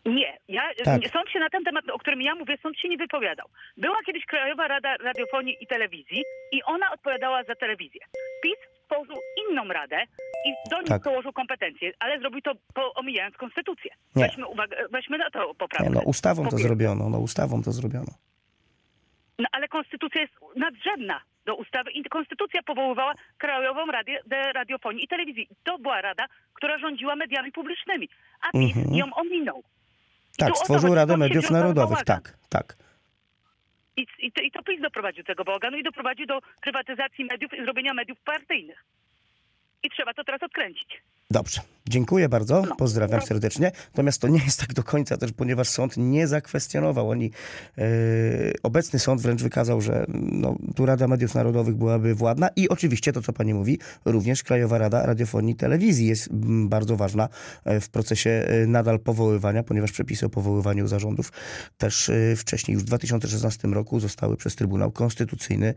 Nie, 0.06 0.38
ja, 0.48 0.62
Tak. 0.84 1.02
nie, 1.02 1.08
sąd 1.08 1.30
się 1.30 1.38
na 1.38 1.50
ten 1.50 1.64
temat, 1.64 1.90
o 1.90 1.98
którym 1.98 2.22
ja 2.22 2.34
mówię, 2.34 2.56
sąd 2.62 2.78
się 2.78 2.88
nie 2.88 2.96
wypowiadał. 2.96 3.48
Była 3.76 3.96
kiedyś 4.06 4.24
Krajowa 4.26 4.68
Rada 4.68 4.96
Radiofonii 4.96 5.56
i 5.60 5.66
Telewizji 5.66 6.22
i 6.52 6.62
ona 6.62 6.92
odpowiadała 6.92 7.44
za 7.44 7.54
telewizję. 7.54 8.00
PiS 8.42 8.56
stworzył 8.88 9.16
inną 9.50 9.68
radę 9.68 9.96
i 10.46 10.70
do 10.70 10.78
nich 10.78 10.88
Tak. 10.88 11.02
dołożył 11.02 11.32
kompetencje, 11.32 11.92
ale 11.98 12.18
zrobił 12.18 12.40
to 12.42 12.52
po, 12.74 12.94
omijając 12.94 13.36
konstytucję. 13.36 13.90
Nie. 14.16 14.24
Weźmy, 14.26 14.46
uwagę, 14.46 14.76
weźmy 14.90 15.18
na 15.18 15.30
to 15.30 15.54
poprawkę. 15.54 15.84
Nie, 15.88 15.94
no 15.94 16.00
ustawą 16.00 16.48
to 16.48 16.58
zrobiono, 16.58 17.08
no 17.08 17.18
ustawą 17.18 17.62
to 17.62 17.72
zrobiono. 17.72 18.12
No, 19.38 19.46
ale 19.52 19.68
konstytucja 19.68 20.20
jest 20.20 20.32
nadrzędna 20.56 21.20
do 21.46 21.54
ustawy 21.56 21.90
i 21.90 22.04
konstytucja 22.04 22.62
powoływała 22.62 23.12
Krajową 23.38 23.86
Radę 23.86 24.12
de 24.26 24.52
Radiofonii 24.52 25.04
i 25.04 25.08
Telewizji. 25.08 25.48
To 25.64 25.78
była 25.78 26.00
rada, 26.00 26.24
która 26.54 26.78
rządziła 26.78 27.16
mediami 27.16 27.52
publicznymi, 27.52 28.08
a 28.42 28.50
PiS 28.58 28.76
Mhm. 28.76 28.94
ją 28.94 29.14
ominął. 29.14 29.58
I 29.58 30.38
Tak, 30.38 30.56
stworzył 30.56 30.94
Radę 30.94 31.16
Mediów 31.16 31.50
Narodowych, 31.50 32.04
tak, 32.04 32.38
tak. 32.48 32.76
I, 33.98 34.06
i, 34.18 34.32
to, 34.32 34.42
I 34.42 34.50
to 34.50 34.62
PiS 34.62 34.80
doprowadził 34.80 35.22
do 35.22 35.26
tego 35.26 35.44
bałaganu 35.44 35.76
i 35.78 35.82
doprowadził 35.82 36.26
do 36.26 36.40
prywatyzacji 36.62 37.24
mediów 37.24 37.54
i 37.54 37.64
zrobienia 37.64 37.94
mediów 37.94 38.18
partyjnych. 38.20 38.84
I 39.82 39.90
trzeba 39.90 40.14
to 40.14 40.24
teraz 40.24 40.42
odkręcić. 40.42 40.88
Dobrze, 41.30 41.60
dziękuję 41.88 42.28
bardzo, 42.28 42.62
No. 42.68 42.76
pozdrawiam 42.76 43.22
serdecznie. 43.22 43.72
Natomiast 43.92 44.20
to 44.20 44.28
nie 44.28 44.44
jest 44.44 44.60
tak 44.60 44.74
do 44.74 44.82
końca 44.82 45.16
też, 45.16 45.32
ponieważ 45.32 45.68
sąd 45.68 45.96
nie 45.96 46.26
zakwestionował. 46.26 47.10
Oni, 47.10 47.30
e, 47.78 47.84
obecny 48.62 48.98
sąd 48.98 49.20
wręcz 49.20 49.42
wykazał, 49.42 49.80
że 49.80 50.04
no, 50.32 50.56
tu 50.76 50.86
Rada 50.86 51.08
Mediów 51.08 51.34
Narodowych 51.34 51.76
byłaby 51.76 52.14
władna 52.14 52.48
i 52.56 52.68
oczywiście 52.68 53.12
to, 53.12 53.22
co 53.22 53.32
pani 53.32 53.54
mówi, 53.54 53.78
również 54.04 54.42
Krajowa 54.42 54.78
Rada 54.78 55.06
Radiofonii 55.06 55.52
i 55.52 55.56
Telewizji 55.56 56.06
jest 56.06 56.28
bardzo 56.68 56.96
ważna 56.96 57.28
e, 57.64 57.80
w 57.80 57.88
procesie 57.88 58.30
e, 58.30 58.66
nadal 58.66 59.00
powoływania, 59.00 59.62
ponieważ 59.62 59.92
przepisy 59.92 60.26
o 60.26 60.28
powoływaniu 60.28 60.86
zarządów 60.86 61.32
też 61.78 62.10
wcześniej, 62.36 62.74
już 62.74 62.82
w 62.82 62.86
2016 62.86 63.68
roku 63.68 64.00
zostały 64.00 64.36
przez 64.36 64.56
Trybunał 64.56 64.90
Konstytucyjny 64.90 65.74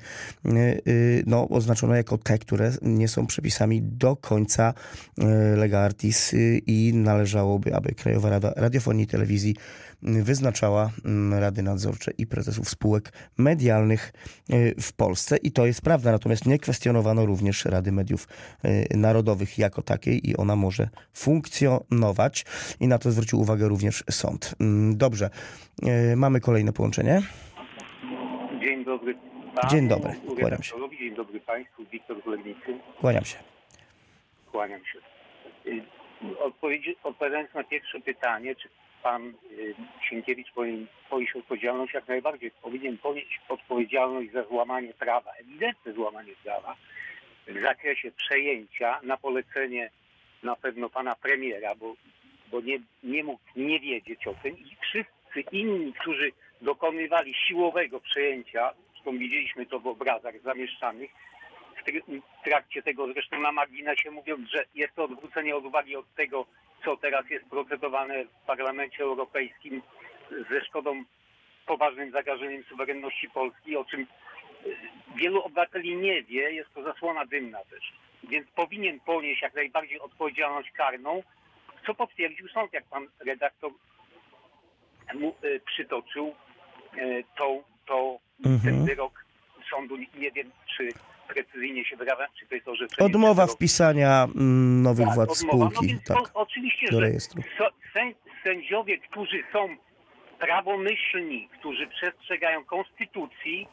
no, 1.26 1.50
oznaczone 1.50 1.98
jako 1.98 2.18
te, 2.18 2.38
które 2.38 2.72
nie 2.82 3.08
są 3.08 3.28
przepisami 3.28 3.82
do 3.82 4.16
końca 4.16 4.74
e, 5.20 5.56
i 6.68 6.92
należałoby, 6.94 7.76
aby 7.76 7.96
Krajowa 7.96 8.30
Rada 8.30 8.54
Radiofonii 8.56 9.04
i 9.04 9.08
Telewizji 9.08 9.56
y, 10.04 10.24
wyznaczała 10.24 10.90
mm, 11.06 11.40
rady 11.40 11.64
nadzorcze 11.64 12.12
i 12.18 12.28
prezesów 12.28 12.70
spółek 12.70 13.14
medialnych 13.38 14.14
y, 14.50 14.76
w 14.82 14.94
Polsce. 14.94 15.38
I 15.38 15.52
to 15.52 15.66
jest 15.66 15.82
prawda, 15.82 16.12
natomiast 16.12 16.46
nie 16.46 16.60
kwestionowano 16.60 17.26
również 17.26 17.66
Rady 17.66 17.92
Mediów 17.92 18.28
y, 18.66 18.98
Narodowych 18.98 19.58
jako 19.58 19.82
takiej 19.82 20.30
i 20.30 20.38
ona 20.38 20.56
może 20.56 20.90
funkcjonować. 21.14 22.46
I 22.80 22.88
na 22.88 22.98
to 22.98 23.12
zwrócił 23.12 23.40
uwagę 23.40 23.68
również 23.68 24.04
sąd. 24.10 24.56
Mm, 24.60 24.98
Dobrze, 24.98 25.30
Y, 25.88 26.16
mamy 26.16 26.40
kolejne 26.40 26.74
połączenie. 26.74 27.22
Dzień 28.62 28.86
dobry. 28.86 29.16
Dzień 29.70 29.88
dobry, 29.88 30.14
kłaniam 30.40 30.64
się. 30.64 30.76
Dzień 31.00 31.16
dobry 31.16 31.40
Państwu, 31.40 31.86
Wiktor. 31.92 32.18
Kłaniam 33.00 33.26
się. 33.26 33.38
Kłaniam 34.52 34.86
się. 34.86 35.11
Y, 35.66 35.84
odpowiadając 37.04 37.54
na 37.54 37.64
pierwsze 37.64 38.00
pytanie, 38.00 38.56
czy 38.56 38.70
Pan 39.04 39.34
y, 39.52 39.76
Sienkiewicz 40.10 40.52
powinien 40.52 40.88
ponieść 41.10 41.36
odpowiedzialność, 41.36 41.94
jak 41.94 42.08
najbardziej? 42.08 42.52
Powinien 42.62 42.98
ponieść 42.98 43.40
odpowiedzialność 43.50 44.32
za 44.32 44.44
złamanie 44.44 44.94
prawa, 44.94 45.32
ewidentne 45.32 45.94
złamanie 45.94 46.34
prawa 46.44 46.76
w 47.48 47.62
zakresie 47.62 48.12
przejęcia 48.12 49.00
na 49.04 49.18
polecenie 49.18 49.90
na 50.44 50.56
pewno 50.56 50.90
Pana 50.90 51.16
Premiera, 51.16 51.76
bo, 51.76 51.96
bo 52.52 52.62
nie, 52.62 52.80
nie 53.04 53.24
mógł 53.24 53.42
nie 53.56 53.80
wiedzieć 53.80 54.28
o 54.28 54.34
tym 54.34 54.58
i 54.58 54.78
wszyscy 54.82 55.42
inni, 55.52 55.94
którzy 55.94 56.32
dokonywali 56.62 57.34
siłowego 57.34 58.00
przejęcia, 58.00 58.74
zresztą 58.92 59.18
widzieliśmy 59.18 59.66
to 59.66 59.80
w 59.80 59.88
obrazach 59.88 60.42
zamieszczanych, 60.42 61.12
w 61.82 61.84
tr- 61.86 62.22
w 62.42 62.44
trakcie 62.44 62.84
tego 62.84 63.14
zresztą 63.14 63.40
na 63.40 63.52
marginesie 63.52 64.12
mówiąc, 64.12 64.50
że 64.50 64.66
jest 64.76 64.96
to 64.96 65.04
odwrócenie 65.04 65.56
odwagi 65.56 65.96
od 65.96 66.16
tego, 66.16 66.46
co 66.86 66.98
teraz 66.98 67.30
jest 67.30 67.46
procedowane 67.50 68.26
w 68.26 68.46
Parlamencie 68.48 69.04
Europejskim 69.04 69.82
ze 70.50 70.66
szkodą 70.66 71.04
poważnym 71.66 72.12
zagrożeniem 72.12 72.64
suwerenności 72.64 73.30
Polski, 73.30 73.78
o 73.78 73.86
czym 73.86 74.02
y, 74.02 74.08
wielu 75.16 75.42
obywateli 75.42 75.96
nie 75.96 76.24
wie, 76.24 76.52
jest 76.52 76.74
to 76.74 76.84
zasłona 76.84 77.26
dymna 77.26 77.60
też. 77.70 77.94
Więc 78.24 78.48
powinien 78.52 79.00
ponieść 79.00 79.42
jak 79.42 79.54
najbardziej 79.56 80.00
odpowiedzialność 80.00 80.72
karną, 80.72 81.24
co 81.86 81.94
potwierdził 81.94 82.48
sąd, 82.48 82.74
jak 82.74 82.86
pan 82.86 83.08
redaktor 83.26 83.72
mu 85.14 85.36
y, 85.44 85.62
przytoczył 85.66 86.36
y, 86.98 87.24
tą, 87.38 87.64
to, 87.86 88.18
ten 88.44 88.52
Mhm. 88.54 88.86
wyrok 88.86 89.26
sądu. 89.70 89.98
Nie 90.16 90.32
wiem, 90.32 90.52
czy 90.78 90.90
precyzyjnie 91.34 91.86
się 91.86 91.96
wyrażam, 91.98 92.28
czy 92.40 92.48
to 92.48 92.56
jest 92.56 92.68
orzeczenie. 92.68 93.06
Odmowa 93.06 93.44
tego- 93.44 93.56
wpisania 93.56 94.24
mm, 94.36 94.82
nowych 94.84 95.06
tak, 95.06 95.16
władz 95.16 95.42
odmowa. 95.42 95.66
No 95.66 95.72
spółki 95.72 95.88
więc 95.88 96.04
tak, 96.04 96.32
oczywiście, 96.34 96.88
do 96.92 97.00
że 97.00 97.02
rejestru. 97.02 97.42
sę, 97.94 98.02
sędziowie, 98.44 98.98
którzy 98.98 99.44
są 99.54 99.76
prawomyślni, 100.40 101.50
którzy 101.60 101.88
przestrzegają 101.88 102.66
konstytucji, 102.66 103.68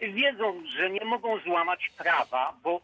wiedzą, 0.00 0.62
że 0.76 0.90
nie 0.90 1.04
mogą 1.04 1.38
złamać 1.38 1.90
prawa, 1.98 2.56
bo, 2.62 2.80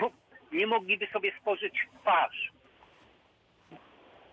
bo 0.00 0.10
nie 0.52 0.66
mogliby 0.66 1.06
sobie 1.06 1.32
spożyć 1.40 1.74
twarz. 2.00 2.52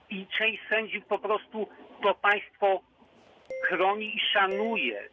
I 0.10 0.28
część 0.38 0.62
sędziów 0.70 1.06
po 1.06 1.20
prostu 1.20 1.68
to 2.04 2.16
państwo 2.16 2.82
chroni 3.64 4.16
i 4.16 4.20
szanuje. 4.34 5.10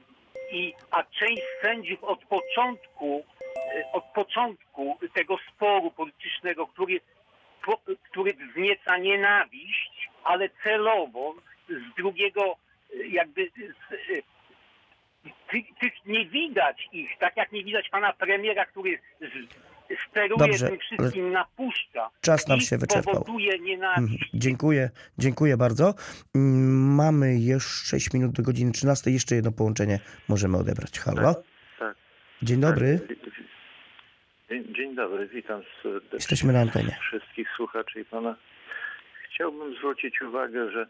I, 0.53 0.75
a 0.91 1.03
część 1.03 1.43
sędziów 1.63 2.05
od 2.05 2.25
początku, 2.25 3.25
od 3.93 4.05
początku 4.05 4.99
tego 5.15 5.37
sporu 5.55 5.91
politycznego, 5.91 6.67
który, 6.67 7.01
po, 7.67 7.81
który 8.11 8.35
wznieca 8.35 8.97
nienawiść, 8.99 10.11
ale 10.25 10.49
celowo 10.65 11.35
z 11.69 11.97
drugiego 11.97 12.57
e, 12.95 13.07
jakby 13.07 13.51
z, 13.51 13.93
e, 13.93 14.23
tych, 15.51 15.65
tych 15.81 15.93
nie 16.07 16.27
widać 16.27 16.89
ich, 16.93 17.11
tak 17.19 17.37
jak 17.37 17.53
nie 17.53 17.65
widać 17.65 17.89
pana 17.89 18.13
premiera, 18.13 18.65
który 18.65 18.99
z, 19.21 19.55
steruje 20.11 20.39
Dobrze, 20.39 20.69
tym 20.69 20.79
wszystkim, 20.79 21.33
napuszcza. 21.33 22.11
Czas 22.21 22.49
nam 22.49 22.61
się 22.61 22.79
wyczerpał. 22.79 23.25
Mhm. 23.81 24.07
Dziękuję, 24.35 24.91
dziękuję 25.19 25.57
bardzo. 25.57 25.95
Mm, 26.35 26.95
Mamy 26.95 27.39
jeszcze 27.39 27.87
6 27.87 28.15
minut 28.15 28.33
do 28.33 28.43
godziny 28.43 28.73
13. 28.73 29.11
Jeszcze 29.11 29.35
jedno 29.35 29.53
połączenie 29.53 29.99
możemy 30.29 30.57
odebrać. 30.59 30.99
Halo? 30.99 31.35
Tak. 31.79 31.97
Dzień 32.43 32.61
dobry. 32.61 33.01
Dzień, 34.51 34.65
dzień 34.75 34.95
dobry, 34.95 35.27
witam 35.29 35.63
serdecznie 35.83 36.09
Jesteśmy 36.17 36.53
na 36.53 36.61
antenie. 36.61 36.97
wszystkich 37.09 37.49
słuchaczy 37.57 38.01
i 38.01 38.05
pana. 38.05 38.37
Chciałbym 39.31 39.75
zwrócić 39.77 40.23
uwagę, 40.23 40.71
że 40.71 40.87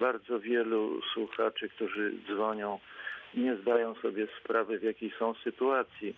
bardzo 0.00 0.40
wielu 0.40 1.00
słuchaczy, 1.14 1.68
którzy 1.68 2.12
dzwonią, 2.26 2.78
nie 3.34 3.56
zdają 3.56 3.94
sobie 3.94 4.26
sprawy, 4.40 4.78
w 4.78 4.82
jakiej 4.82 5.12
są 5.18 5.34
sytuacji, 5.34 6.14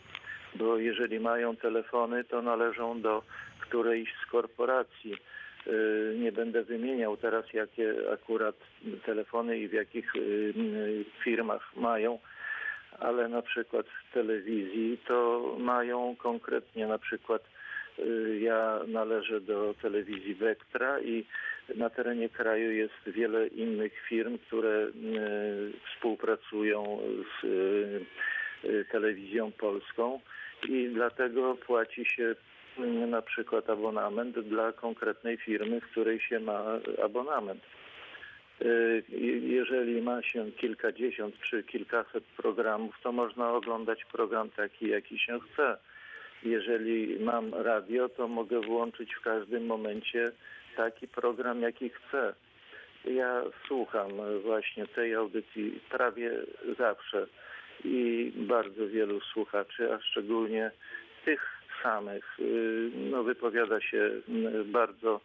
bo 0.55 0.79
jeżeli 0.79 1.21
mają 1.21 1.57
telefony, 1.57 2.25
to 2.25 2.43
należą 2.43 3.01
do 3.01 3.23
którejś 3.61 4.15
z 4.23 4.31
korporacji. 4.31 5.17
Yy, 5.67 6.17
Nie 6.19 6.33
będę 6.33 6.63
wymieniał 6.63 7.17
teraz, 7.17 7.53
jakie 7.53 7.95
akurat 8.13 8.57
telefony 9.07 9.59
i 9.59 9.69
w 9.69 9.73
jakich 9.73 10.13
yy, 10.15 11.05
firmach 11.25 11.77
mają, 11.77 12.19
ale 13.01 13.29
na 13.29 13.43
przykład 13.43 13.87
w 13.87 14.15
telewizji 14.15 14.99
to 15.07 15.41
mają 15.59 16.17
konkretnie 16.17 16.87
na 16.87 16.99
przykład 16.99 17.43
y, 17.99 18.39
ja 18.41 18.81
należę 18.89 19.41
do 19.41 19.75
telewizji 19.83 20.35
Vectra 20.35 21.01
i 21.01 21.25
na 21.77 21.91
terenie 21.91 22.29
kraju 22.29 22.73
jest 22.73 23.03
wiele 23.07 23.47
innych 23.47 23.93
firm, 24.09 24.39
które 24.39 24.87
y, 24.87 24.93
współpracują 25.87 26.99
z 27.41 27.45
y, 28.65 28.85
telewizją 28.93 29.53
polską 29.53 30.21
i 30.69 30.89
dlatego 30.95 31.55
płaci 31.55 32.05
się 32.05 32.35
na 33.09 33.23
przykład 33.23 33.71
abonament 33.71 34.39
dla 34.39 34.73
konkretnej 34.73 35.37
firmy, 35.37 35.81
w 35.81 35.91
której 35.91 36.21
się 36.21 36.41
ma 36.41 36.65
abonament. 37.05 37.63
Y, 38.63 39.03
Jeżeli 39.43 40.03
ma 40.03 40.23
się 40.23 40.53
kilkadziesiąt 40.53 41.35
czy 41.41 41.63
kilkaset 41.63 42.25
programów, 42.25 42.95
to 43.03 43.13
można 43.13 43.53
oglądać 43.53 44.05
program 44.05 44.51
taki, 44.51 44.89
jaki 44.89 45.19
się 45.19 45.39
chce. 45.41 45.77
Jeżeli 46.43 47.21
mam 47.21 47.55
radio, 47.55 48.09
to 48.09 48.29
mogę 48.29 48.61
włączyć 48.61 49.15
w 49.15 49.21
każdym 49.21 49.67
momencie 49.67 50.33
taki 50.77 51.09
program, 51.09 51.61
jaki 51.61 51.91
chcę. 51.91 52.35
Ja 53.05 53.43
słucham 53.67 54.11
właśnie 54.43 54.87
tej 54.87 55.15
audycji 55.15 55.81
prawie 55.91 56.33
zawsze 56.79 57.27
i 57.85 58.33
bardzo 58.37 58.89
wielu 58.89 59.21
słuchaczy, 59.21 59.93
a 59.95 60.01
szczególnie 60.01 60.71
tych 61.25 61.61
samych, 61.83 62.41
y, 62.41 62.91
no 63.11 63.23
wypowiada 63.23 63.81
się 63.81 63.99
y, 63.99 64.65
bardzo 64.65 65.21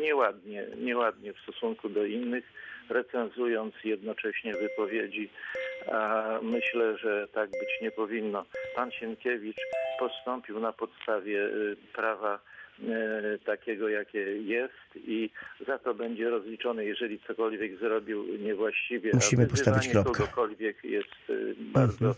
nieładnie, 0.00 0.66
nieładnie 0.76 1.32
w 1.32 1.40
stosunku 1.40 1.88
do 1.88 2.04
innych, 2.04 2.44
recenzując 2.88 3.74
jednocześnie 3.84 4.52
wypowiedzi, 4.54 5.30
a 5.92 6.24
myślę, 6.42 6.98
że 6.98 7.28
tak 7.28 7.50
być 7.50 7.80
nie 7.82 7.90
powinno. 7.90 8.44
Pan 8.76 8.90
Sienkiewicz 8.90 9.60
postąpił 9.98 10.60
na 10.60 10.72
podstawie 10.72 11.46
y, 11.46 11.76
prawa 11.92 12.38
takiego, 13.44 13.88
jakie 13.88 14.18
jest 14.42 14.96
i 14.96 15.30
za 15.66 15.78
to 15.78 15.94
będzie 15.94 16.30
rozliczony, 16.30 16.84
jeżeli 16.84 17.20
cokolwiek 17.26 17.78
zrobił 17.78 18.24
niewłaściwie. 18.38 19.10
Musimy 19.14 19.46
postawić 19.46 19.88
kropkę. 19.88 20.12
kogokolwiek 20.12 20.84
jest 20.84 21.30
y, 21.30 21.54
bardzo 21.58 22.14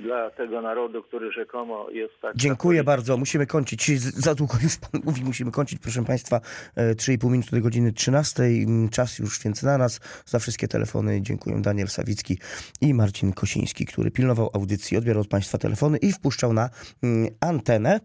dla 0.00 0.30
tego 0.30 0.62
narodu, 0.62 1.02
który 1.02 1.32
rzekomo 1.32 1.90
jest 1.90 2.20
tak 2.22 2.36
Dziękuję 2.36 2.84
bardzo. 2.84 3.16
Musimy 3.16 3.46
kończyć. 3.46 4.00
Za 4.00 4.34
długo 4.34 4.54
już 4.62 4.76
pan 4.76 5.00
mówi, 5.04 5.24
musimy 5.24 5.50
kończyć. 5.50 5.78
Proszę 5.78 6.04
państwa, 6.04 6.40
e, 6.76 6.94
3,5 6.94 7.30
minuty 7.30 7.56
do 7.56 7.62
godziny 7.62 7.92
13. 7.92 8.42
Mm, 8.42 8.88
Czas 8.88 9.18
już 9.18 9.42
więc 9.44 9.62
na 9.62 9.78
nas. 9.78 10.00
Za 10.26 10.38
wszystkie 10.38 10.68
telefony 10.68 11.22
dziękuję 11.22 11.62
Daniel 11.62 11.88
Sawicki 11.88 12.38
i 12.80 12.94
Marcin 12.94 13.32
Kosiński, 13.32 13.86
który 13.86 14.10
pilnował 14.10 14.50
audycji, 14.54 14.96
odbierał 14.96 15.22
od 15.22 15.28
państwa 15.28 15.58
telefony 15.58 15.98
i 15.98 16.12
wpuszczał 16.12 16.52
na 16.52 16.70
mm, 17.02 17.28
antenę. 17.40 18.00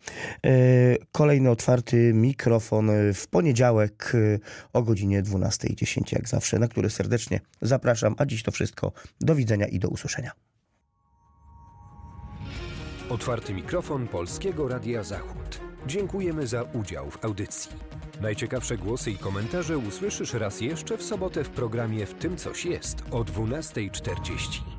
E, 0.45 0.49
Kolejny 1.12 1.49
otwarty 1.49 1.99
mikrofon 2.14 2.89
e, 2.89 3.14
w 3.14 3.28
poniedziałek 3.28 4.12
e, 4.16 4.39
o 4.74 4.84
godzinie 4.84 5.24
12.10 5.24 6.14
jak 6.14 6.30
zawsze, 6.30 6.60
na 6.60 6.68
który 6.68 6.89
serdecznie 6.89 7.39
zapraszam. 7.62 8.16
A 8.18 8.26
dziś 8.26 8.43
to 8.43 8.52
wszystko. 8.52 8.91
Do 9.22 9.36
widzenia 9.36 9.68
i 9.68 9.80
do 9.80 9.89
usłyszenia. 9.89 10.32
Otwarty 13.10 13.54
mikrofon 13.54 14.08
Polskiego 14.08 14.68
Radia 14.68 15.04
Zachód. 15.04 15.60
Dziękujemy 15.88 16.47
za 16.47 16.64
udział 16.64 17.12
w 17.12 17.26
audycji. 17.26 17.72
Najciekawsze 18.22 18.78
głosy 18.78 19.12
i 19.12 19.18
komentarze 19.18 19.78
usłyszysz 19.78 20.34
raz 20.34 20.62
jeszcze 20.62 20.97
w 20.97 21.04
sobotę 21.04 21.43
w 21.43 21.50
programie 21.50 22.06
W 22.06 22.14
tym 22.14 22.38
coś 22.38 22.66
jest 22.66 23.04
o 23.12 23.24
12.40. 23.24 24.79